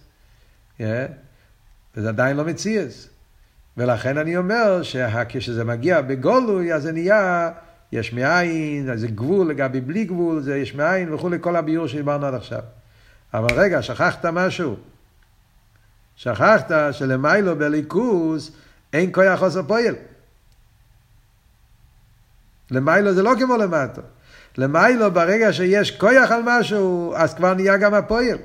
Yeah. 0.77 0.81
וזה 1.95 2.09
עדיין 2.09 2.37
לא 2.37 2.45
מציאס. 2.45 3.09
ולכן 3.77 4.17
אני 4.17 4.37
אומר 4.37 4.83
שכשזה 4.83 5.63
מגיע 5.63 6.01
בגולוי, 6.01 6.73
אז 6.73 6.83
זה 6.83 6.91
נהיה 6.91 7.51
יש 7.91 8.13
מאין, 8.13 8.97
זה 8.97 9.07
גבול 9.07 9.49
לגבי 9.49 9.81
בלי 9.81 10.05
גבול, 10.05 10.41
זה 10.41 10.57
יש 10.57 10.75
מאין 10.75 11.13
וכולי, 11.13 11.37
כל 11.41 11.55
הביור 11.55 11.87
שדיברנו 11.87 12.25
עד 12.25 12.33
עכשיו. 12.33 12.61
אבל 13.33 13.53
רגע, 13.55 13.81
שכחת 13.81 14.25
משהו. 14.25 14.75
שכחת 16.15 16.71
שלמיילו 16.91 17.55
בליכוס 17.55 18.51
אין 18.93 19.09
כוח 19.13 19.39
חוסר 19.39 19.63
פועל. 19.63 19.95
למיילו 22.71 23.13
זה 23.13 23.23
לא 23.23 23.33
כמו 23.39 23.57
למטה. 23.57 24.01
למיילו 24.57 25.11
ברגע 25.11 25.53
שיש 25.53 25.91
כוח 25.91 26.31
על 26.31 26.41
משהו, 26.45 27.13
אז 27.15 27.33
כבר 27.33 27.53
נהיה 27.53 27.77
גם 27.77 27.93
הפועל. 27.93 28.37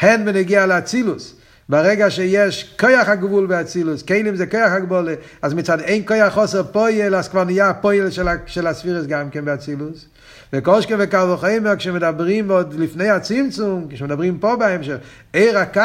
הן 0.00 0.24
בנגיע 0.24 0.66
לאצילוס. 0.66 1.34
ברגע 1.68 2.10
שיש 2.10 2.74
כוח 2.80 3.08
הגבול 3.08 3.46
באצילוס, 3.46 4.02
כלים 4.02 4.36
זה 4.36 4.46
כוח 4.46 4.72
הגבול, 4.72 5.08
אז 5.42 5.54
מצד 5.54 5.80
אין 5.80 6.02
כוח 6.06 6.34
חוסר 6.34 6.62
פועל, 6.62 7.14
אז 7.14 7.28
כבר 7.28 7.44
נהיה 7.44 7.68
הפועל 7.68 8.10
של, 8.10 8.26
של 8.46 8.66
הספירס 8.66 9.06
גם 9.06 9.30
כן 9.30 9.44
באצילוס. 9.44 10.06
וקושקה 10.52 10.94
וקל 10.98 11.30
וחיימר, 11.30 11.76
כשמדברים 11.76 12.50
עוד 12.50 12.74
לפני 12.74 13.08
הצמצום, 13.08 13.86
כשמדברים 13.90 14.38
פה 14.38 14.56
בהמשך, 14.56 14.96
עיר 15.32 15.58
הקו, 15.58 15.80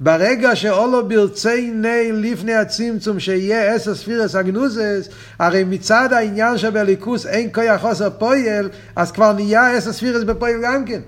ברגע 0.00 0.56
שאולו 0.56 1.08
ברציני 1.08 2.12
לפני 2.12 2.54
הצמצום, 2.54 3.20
שיהיה 3.20 3.74
עשר 3.74 3.94
ספירס 3.94 4.34
הגנוזס, 4.34 5.08
הרי 5.38 5.64
מצד 5.64 6.12
העניין 6.12 6.58
שבליכוס 6.58 7.26
אין 7.26 7.48
כוח 7.54 7.80
חוסר 7.80 8.10
פועל, 8.10 8.68
אז 8.96 9.12
כבר 9.12 9.32
נהיה 9.32 9.76
עשר 9.76 9.92
ספירס 9.92 10.22
בפועל 10.22 10.54
גם 10.62 10.84
כן. 10.84 11.00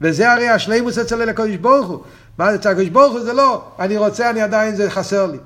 וזה 0.00 0.32
הרי 0.32 0.48
השלימוס 0.48 0.98
אצל 0.98 1.28
הקדוש 1.28 1.56
ברוך 1.56 1.88
הוא. 1.88 1.98
מה 2.38 2.50
זה 2.50 2.58
אצל 2.58 2.68
הקדוש 2.68 2.88
ברוך 2.88 3.12
הוא 3.12 3.20
זה 3.20 3.32
לא, 3.32 3.64
אני 3.78 3.96
רוצה, 3.96 4.30
אני 4.30 4.40
עדיין, 4.40 4.76
זה 4.76 4.90
חסר 4.90 5.26
לי. 5.26 5.38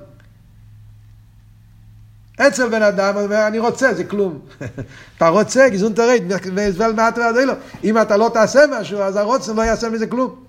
אצל 2.41 2.69
בן 2.69 2.81
אדם, 2.81 3.17
אני 3.31 3.59
רוצה, 3.59 3.93
זה 3.93 4.03
כלום. 4.03 4.39
אתה 5.17 5.27
רוצה, 5.27 5.69
גזון 5.69 5.93
תרד, 5.93 6.21
וזבל 6.55 6.93
מעט 6.93 7.17
ועדי 7.17 7.45
לו. 7.45 7.53
אם 7.83 8.01
אתה 8.01 8.17
לא 8.17 8.31
תעשה 8.33 8.61
משהו, 8.71 8.99
אז 8.99 9.15
הרוצן 9.15 9.55
לא 9.55 9.61
יעשה 9.61 9.89
מזה 9.89 10.07
כלום. 10.07 10.43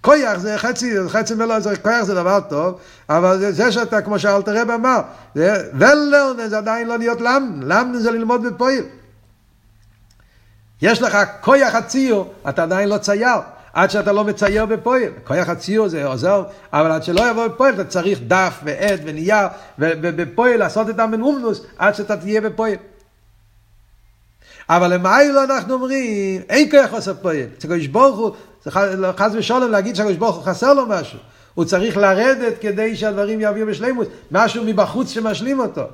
כויח 0.00 0.38
זה 0.38 0.58
חצי, 0.58 0.94
חצי 1.08 1.34
מלא, 1.34 1.60
זה, 1.60 1.76
כויח 1.76 2.02
זה 2.02 2.14
דבר 2.14 2.40
טוב, 2.40 2.78
אבל 3.08 3.38
זה, 3.38 3.52
זה 3.52 3.72
שאתה, 3.72 4.02
כמו 4.02 4.18
שאלתר 4.18 4.62
רב 4.62 4.70
אמר, 4.70 5.00
ולרנן 5.36 6.48
זה 6.48 6.58
עדיין 6.58 6.88
לא 6.88 6.98
להיות 6.98 7.20
למנן, 7.20 7.62
למנן 7.62 7.98
זה 7.98 8.10
ללמוד 8.10 8.46
בפועל. 8.46 8.84
יש 10.82 11.02
לך 11.02 11.18
כויח 11.40 11.74
הציור, 11.74 12.34
אתה 12.48 12.62
עדיין 12.62 12.88
לא 12.88 12.98
צייר. 12.98 13.40
עד 13.76 13.90
שאתה 13.90 14.12
לא 14.12 14.24
מצייר 14.24 14.66
בפועל. 14.66 15.02
כוח 15.24 15.48
הציור 15.48 15.88
זה 15.88 16.06
עוזר, 16.06 16.42
אבל 16.72 16.90
עד 16.90 17.02
שלא 17.02 17.30
יבוא 17.30 17.46
בפועל 17.46 17.74
אתה 17.74 17.84
צריך 17.84 18.18
דף 18.26 18.60
ועט 18.64 19.00
ונייר, 19.04 19.46
ובפועל 19.78 20.56
לעשות 20.56 20.90
את 20.90 20.98
המנומנוס 20.98 21.60
עד 21.78 21.94
שאתה 21.94 22.16
תהיה 22.16 22.40
בפועל. 22.40 22.74
אבל 24.68 24.94
למיילו 24.94 25.44
אנחנו 25.44 25.74
אומרים, 25.74 26.42
אין 26.48 26.70
כוח 26.70 26.90
חוסר 26.90 27.14
פועל. 27.14 27.46
אצל 27.58 27.68
הקדוש 27.72 27.86
ברוך 27.86 28.18
הוא, 28.18 28.30
חס 29.16 29.32
ושלום 29.32 29.70
להגיד 29.70 29.96
שהקדוש 29.96 30.16
ברוך 30.16 30.36
הוא 30.36 30.44
חסר 30.44 30.74
לו 30.74 30.86
משהו. 30.86 31.18
הוא 31.54 31.64
צריך 31.64 31.96
לרדת 31.96 32.54
כדי 32.60 32.96
שהדברים 32.96 33.40
יביאו 33.40 33.66
בשלימוס, 33.66 34.08
משהו 34.30 34.64
מבחוץ 34.64 35.10
שמשלים 35.10 35.60
אותו. 35.60 35.84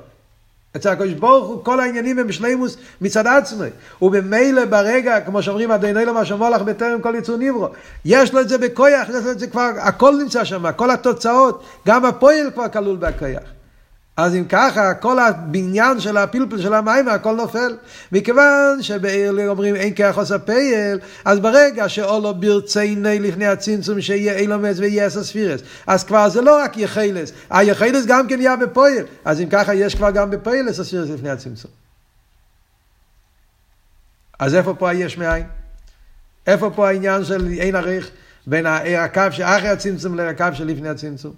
אצל 0.75 0.89
הקדוש 0.89 1.13
ברוך 1.13 1.47
הוא 1.47 1.63
כל 1.63 1.79
העניינים 1.79 2.19
הם 2.19 2.27
בשלימוס 2.27 2.77
מצד 3.01 3.27
עצמי. 3.27 3.67
ובמילא 4.01 4.65
ברגע, 4.65 5.21
כמו 5.21 5.43
שאומרים, 5.43 5.71
עדיין 5.71 5.95
לא 5.95 6.13
מה 6.13 6.25
שאומר 6.25 6.49
לך 6.49 6.61
בטרם 6.61 7.01
כל 7.01 7.15
יצור 7.17 7.37
נברו. 7.37 7.67
יש 8.05 8.33
לו 8.33 8.41
את 8.41 8.49
זה 8.49 8.57
בכויח, 8.57 9.09
יש 9.09 9.15
לו 9.25 9.31
את 9.31 9.39
זה 9.39 9.47
כבר, 9.47 9.69
הכל 9.77 10.15
נמצא 10.21 10.43
שם, 10.43 10.71
כל 10.75 10.91
התוצאות, 10.91 11.63
גם 11.87 12.05
הפועל 12.05 12.51
כבר 12.53 12.67
כלול 12.67 12.95
בכויח. 12.95 13.52
אז 14.17 14.35
אם 14.35 14.45
ככה, 14.49 14.93
כל 14.93 15.19
הבניין 15.19 15.99
של 15.99 16.17
הפלפל 16.17 16.61
של 16.61 16.73
המים, 16.73 17.07
הכל 17.07 17.35
נופל. 17.35 17.77
מכיוון 18.11 18.81
שבעיר 18.81 19.47
אומרים 19.47 19.75
אין 19.75 19.93
כח 19.95 20.13
עושה 20.17 20.39
פייל, 20.39 20.99
אז 21.25 21.39
ברגע 21.39 21.89
שאולו 21.89 22.33
ברציני 22.33 23.19
לפני 23.19 23.47
הצמצום 23.47 24.01
שיהיה 24.01 24.37
אילומס 24.37 24.79
ויהיה 24.79 25.05
עשר 25.05 25.23
ספירס, 25.23 25.61
אז 25.87 26.03
כבר 26.03 26.29
זה 26.29 26.41
לא 26.41 26.63
רק 26.63 26.77
יחילס, 26.77 27.31
היחילס 27.49 28.05
גם 28.05 28.27
כן 28.27 28.41
יהיה 28.41 28.55
בפועל. 28.55 29.05
אז 29.25 29.41
אם 29.41 29.49
ככה, 29.49 29.73
יש 29.73 29.95
כבר 29.95 30.11
גם 30.11 30.29
בפועל 30.29 30.69
עשר 30.69 30.83
ספירס 30.83 31.09
לפני 31.09 31.29
הצמצום. 31.29 31.71
אז 34.39 34.55
איפה 34.55 34.73
פה 34.73 34.89
היש 34.89 35.17
מאין? 35.17 35.45
איפה 36.47 36.69
פה 36.75 36.87
העניין 36.87 37.23
של 37.23 37.47
אין 37.59 37.75
עריך 37.75 38.09
בין 38.47 38.65
הקו 38.97 39.21
שאחרי 39.31 39.69
הצמצום 39.69 40.19
לקו 40.19 40.45
שלפני 40.53 40.89
הצמצום? 40.89 41.33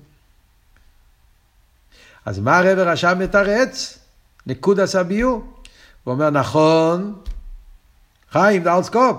אז 2.25 2.39
מה 2.39 2.57
הרב 2.57 2.79
רשם 2.79 3.19
מתרץ? 3.19 3.99
נקוד 4.47 4.79
עשה 4.79 5.03
ביור. 5.03 5.43
הוא 6.03 6.13
אומר, 6.13 6.29
נכון, 6.29 7.15
חיים 8.31 8.63
דאלסקופ. 8.63 9.17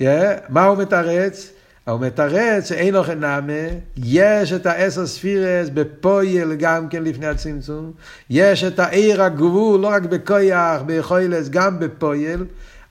Yeah, 0.00 0.04
מה 0.48 0.64
הוא 0.64 0.78
מתרץ? 0.78 1.50
הוא 1.84 2.00
מתרץ 2.00 2.68
שאין 2.68 2.94
לו 2.94 3.04
חנמה, 3.04 3.52
יש 3.96 4.52
את 4.52 4.66
העשר 4.66 5.06
ספירס 5.06 5.68
בפויל 5.74 6.54
גם 6.54 6.88
כן 6.88 7.02
לפני 7.02 7.26
הצמצום, 7.26 7.92
יש 8.30 8.64
את 8.64 8.78
העיר 8.78 9.22
הגבול, 9.22 9.80
לא 9.80 9.88
רק 9.88 10.02
בכויח, 10.02 10.82
ביכולס, 10.82 11.48
גם 11.48 11.78
בפויל, 11.78 12.44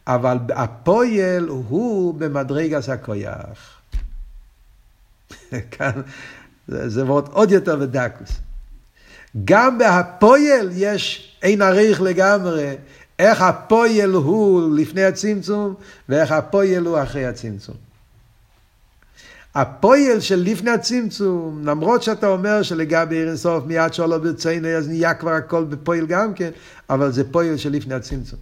אבל 0.07 0.37
הפויל 0.49 1.47
הוא 1.47 2.13
במדרגס 2.13 2.89
הכויח. 2.89 3.81
כאן 5.71 6.01
זה 6.67 7.03
עוד 7.07 7.51
יותר 7.51 7.75
בדקוס. 7.75 8.31
גם 9.45 9.77
בהפויל 9.77 10.69
יש 10.73 11.31
אין 11.41 11.61
עריך 11.61 12.01
לגמרי, 12.01 12.75
איך 13.19 13.41
הפויל 13.41 14.09
הוא 14.09 14.75
לפני 14.75 15.03
הצמצום 15.03 15.73
ואיך 16.09 16.31
הפויל 16.31 16.85
הוא 16.85 17.01
אחרי 17.01 17.25
הצמצום. 17.25 17.75
הפויל 19.55 20.19
של 20.19 20.35
לפני 20.35 20.71
הצמצום, 20.71 21.61
למרות 21.65 22.03
שאתה 22.03 22.27
אומר 22.27 22.61
שלגבי 22.61 23.15
עיר 23.15 23.27
אינסוף 23.27 23.65
מיד 23.65 23.93
שעלה 23.93 24.21
ברצונו, 24.21 24.67
אז 24.67 24.87
נהיה 24.87 25.13
כבר 25.13 25.31
הכל 25.31 25.63
בפויל 25.63 26.05
גם 26.05 26.33
כן, 26.33 26.49
אבל 26.89 27.11
זה 27.11 27.31
פויל 27.31 27.57
של 27.57 27.71
לפני 27.71 27.93
הצמצום. 27.93 28.39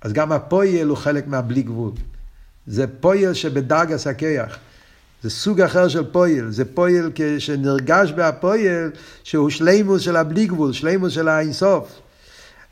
אז 0.00 0.12
גם 0.12 0.32
הפויל 0.32 0.88
הוא 0.88 0.96
חלק 0.96 1.26
מהבלי 1.26 1.62
גבול. 1.62 1.92
זה 2.66 2.86
פויל 3.00 3.34
שבדרגס 3.34 4.06
הכיח. 4.06 4.58
זה 5.24 5.30
סוג 5.30 5.60
אחר 5.60 5.88
של 5.88 6.04
פועל, 6.12 6.50
זה 6.50 6.64
פועל 6.64 7.10
שנרגש 7.38 8.12
בהפועל 8.12 8.90
שהוא 9.22 9.50
שלימוס 9.50 10.02
של 10.02 10.16
הבלי 10.16 10.46
גבול, 10.46 10.72
שלימוס 10.72 11.12
של 11.12 11.28
האינסוף. 11.28 12.00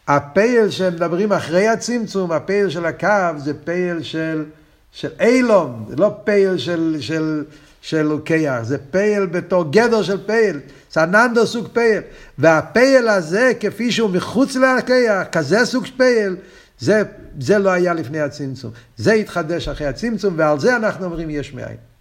הפעל 0.09 0.71
שמדברים 0.71 1.33
אחרי 1.33 1.69
הצמצום, 1.69 2.33
הפעל 2.33 2.71
של 2.71 2.87
הקו, 2.87 3.39
זה 3.39 3.55
פעל 3.55 4.03
של, 4.03 4.45
של 4.93 5.09
אילום, 5.21 5.87
זה 5.89 5.97
לא 5.97 6.15
פעל 6.25 6.59
של, 6.59 6.97
של, 7.01 7.45
של 7.81 8.03
לוקח, 8.03 8.59
זה 8.63 8.79
פעל 8.79 9.27
בתור 9.27 9.65
גדר 9.71 10.03
של 10.03 10.27
פעל, 10.27 10.61
סננדו 10.91 11.47
סוג 11.47 11.69
פעל. 11.73 12.03
והפעל 12.39 13.09
הזה, 13.09 13.53
כפי 13.61 13.93
שהוא 13.93 14.11
מחוץ 14.11 14.57
ללוקח, 14.57 15.23
כזה 15.33 15.65
סוג 15.65 15.87
פעל, 15.97 16.37
זה, 16.79 17.03
זה 17.41 17.59
לא 17.59 17.71
היה 17.71 17.95
לפני 17.95 18.21
הצמצום. 18.21 18.71
זה 18.97 19.13
התחדש 19.13 19.69
אחרי 19.69 19.87
הצמצום, 19.87 20.35
ועל 20.37 20.61
זה 20.61 20.77
אנחנו 20.77 21.05
אומרים 21.05 21.31
יש 21.31 21.55
מאין. 21.55 21.92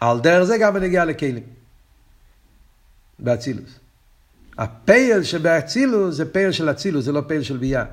על 0.00 0.20
דרך 0.20 0.42
זה 0.42 0.58
גם 0.58 0.74
בנגיעה 0.74 1.04
לכלים. 1.04 1.42
באצילוס. 3.18 3.78
הפייל 4.58 5.22
שבאצילוס 5.22 6.14
זה 6.14 6.32
פייל 6.32 6.52
של 6.52 6.70
אצילוס, 6.70 7.04
זה 7.04 7.12
לא 7.12 7.20
פייל 7.26 7.42
של 7.42 7.56
בי"ע. 7.56 7.84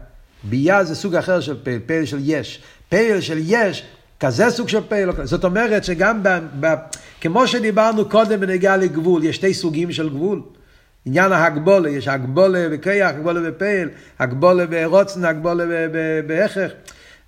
בי"ע 0.43 0.83
זה 0.83 0.95
סוג 0.95 1.15
אחר 1.15 1.39
של 1.39 1.57
פייל, 1.63 1.79
פייל 1.85 2.05
של 2.05 2.17
יש. 2.21 2.61
פייל 2.89 3.21
של 3.21 3.37
יש, 3.41 3.85
כזה 4.19 4.49
סוג 4.49 4.69
של 4.69 4.81
פייל. 4.89 5.09
זאת 5.23 5.43
אומרת 5.43 5.83
שגם 5.83 6.23
ב, 6.23 6.29
ב, 6.59 6.73
כמו 7.21 7.47
שדיברנו 7.47 8.09
קודם 8.09 8.39
בנגיעה 8.39 8.77
לגבול, 8.77 9.23
יש 9.23 9.35
שתי 9.35 9.53
סוגים 9.53 9.91
של 9.91 10.09
גבול. 10.09 10.41
עניין 11.05 11.31
ההגבולה, 11.31 11.89
יש 11.89 12.07
הגבולה 12.07 12.67
וכיח, 12.71 13.09
הגבולה 13.09 13.41
ופייל, 13.45 13.89
הגבולה 14.19 14.65
ורוצן, 14.69 15.25
הגבולה 15.25 15.65
בהכרח. 16.27 16.71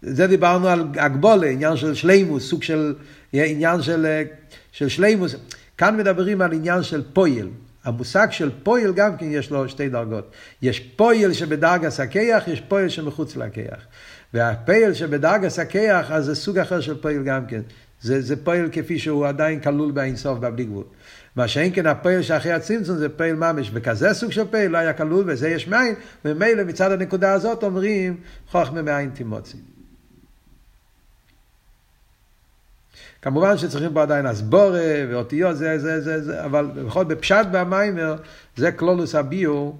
זה 0.01 0.27
דיברנו 0.27 0.67
על 0.67 0.87
הגבולה, 0.95 1.47
עניין 1.47 1.77
של 1.77 1.93
שלימוס, 1.93 2.49
סוג 2.49 2.63
של 2.63 2.93
עניין 3.33 3.81
של, 3.81 4.23
של 4.71 4.89
שלימוס. 4.89 5.35
כאן 5.77 5.97
מדברים 5.97 6.41
על 6.41 6.53
עניין 6.53 6.83
של 6.83 7.03
פויל. 7.13 7.49
המושג 7.83 8.27
של 8.31 8.49
פויל 8.63 8.91
גם 8.91 9.17
כן 9.17 9.25
יש 9.29 9.51
לו 9.51 9.69
שתי 9.69 9.89
דרגות. 9.89 10.31
יש 10.61 10.79
פויל 10.79 11.33
שבדרגס 11.33 11.99
הכיח, 11.99 12.47
יש 12.47 12.61
פויל 12.61 12.89
שמחוץ 12.89 13.35
לכיח. 13.35 13.79
והפייל 14.33 14.93
שבדרגס 14.93 15.59
הכיח, 15.59 16.11
אז 16.11 16.25
זה 16.25 16.35
סוג 16.35 16.57
אחר 16.57 16.81
של 16.81 17.01
פויל 17.01 17.23
גם 17.23 17.45
כן. 17.45 17.61
זה, 18.01 18.21
זה 18.21 18.43
פועל 18.43 18.69
כפי 18.71 18.99
שהוא 18.99 19.27
עדיין 19.27 19.59
כלול 19.59 19.91
באינסוף, 19.91 20.39
בבלי 20.39 20.65
גבול. 20.65 20.83
מה 21.35 21.47
שאין 21.47 21.71
כן 21.75 21.87
הפועל 21.87 22.21
שאחרי 22.21 22.51
הצמצום 22.51 22.97
זה 22.97 23.09
פועל 23.09 23.35
ממש, 23.35 23.71
וכזה 23.73 24.13
סוג 24.13 24.31
של 24.31 24.45
פועל 24.45 24.67
לא 24.67 24.77
היה 24.77 24.93
כלול, 24.93 25.23
וזה 25.27 25.49
יש 25.49 25.67
מאין, 25.67 25.95
וממילא 26.25 26.63
מצד 26.63 26.91
הנקודה 26.91 27.33
הזאת 27.33 27.63
אומרים 27.63 28.17
חוכמה 28.47 28.81
מאין 28.81 29.09
תימוצי. 29.09 29.57
כמובן 33.21 33.57
שצריכים 33.57 33.93
פה 33.93 34.01
עדיין 34.01 34.25
הסבורה 34.25 35.05
ואותיות, 35.09 35.57
זה, 35.57 35.79
זה, 35.79 36.01
זה, 36.01 36.21
זה, 36.21 36.45
אבל 36.45 36.65
בכל 36.65 37.03
בפשט 37.03 37.45
במיימר, 37.51 38.15
זה 38.55 38.71
קלולוס 38.71 39.15
הביור, 39.15 39.77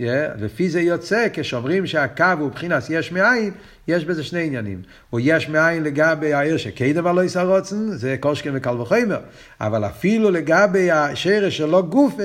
yeah, 0.00 0.40
לפי 0.40 0.70
זה 0.70 0.80
יוצא, 0.80 1.26
כשאומרים 1.32 1.86
שהקו 1.86 2.24
הוא 2.38 2.48
מבחינת 2.48 2.82
יש 2.90 3.12
מאין, 3.12 3.50
יש 3.88 4.04
בזה 4.04 4.24
שני 4.24 4.46
עניינים. 4.46 4.82
הוא 5.10 5.20
יש 5.22 5.48
מאין 5.48 5.82
לגבי 5.82 6.32
העיר 6.32 6.56
שקדם 6.56 7.06
על 7.06 7.16
לא 7.16 7.24
ישרוצן, 7.24 7.88
זה 7.90 8.16
קושקן 8.20 8.50
וקל 8.54 8.80
וחומר, 8.80 9.18
אבל 9.60 9.84
אפילו 9.84 10.30
לגבי 10.30 10.90
השרש 10.90 11.56
שלא 11.56 11.82
גופה, 11.82 12.22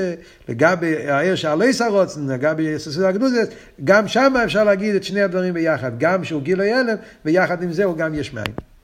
לגבי 0.50 1.10
העיר 1.10 1.36
שעל 1.36 1.60
לא 1.60 1.64
ישרוצן, 1.64 2.28
לגבי 2.28 2.64
יסוסות 2.64 3.04
הקדוזת, 3.04 3.54
גם 3.84 4.08
שם 4.08 4.34
אפשר 4.46 4.64
להגיד 4.64 4.96
את 4.96 5.04
שני 5.04 5.22
הדברים 5.22 5.54
ביחד, 5.54 5.92
גם 6.00 6.24
שהוא 6.24 6.42
גיל 6.42 6.62
הילם, 6.62 6.96
ויחד 7.26 7.64
עם 7.64 7.72
זה 7.72 7.84
הוא 7.84 7.98
גם 7.98 8.14
יש 8.14 8.34
מאין. 8.34 8.66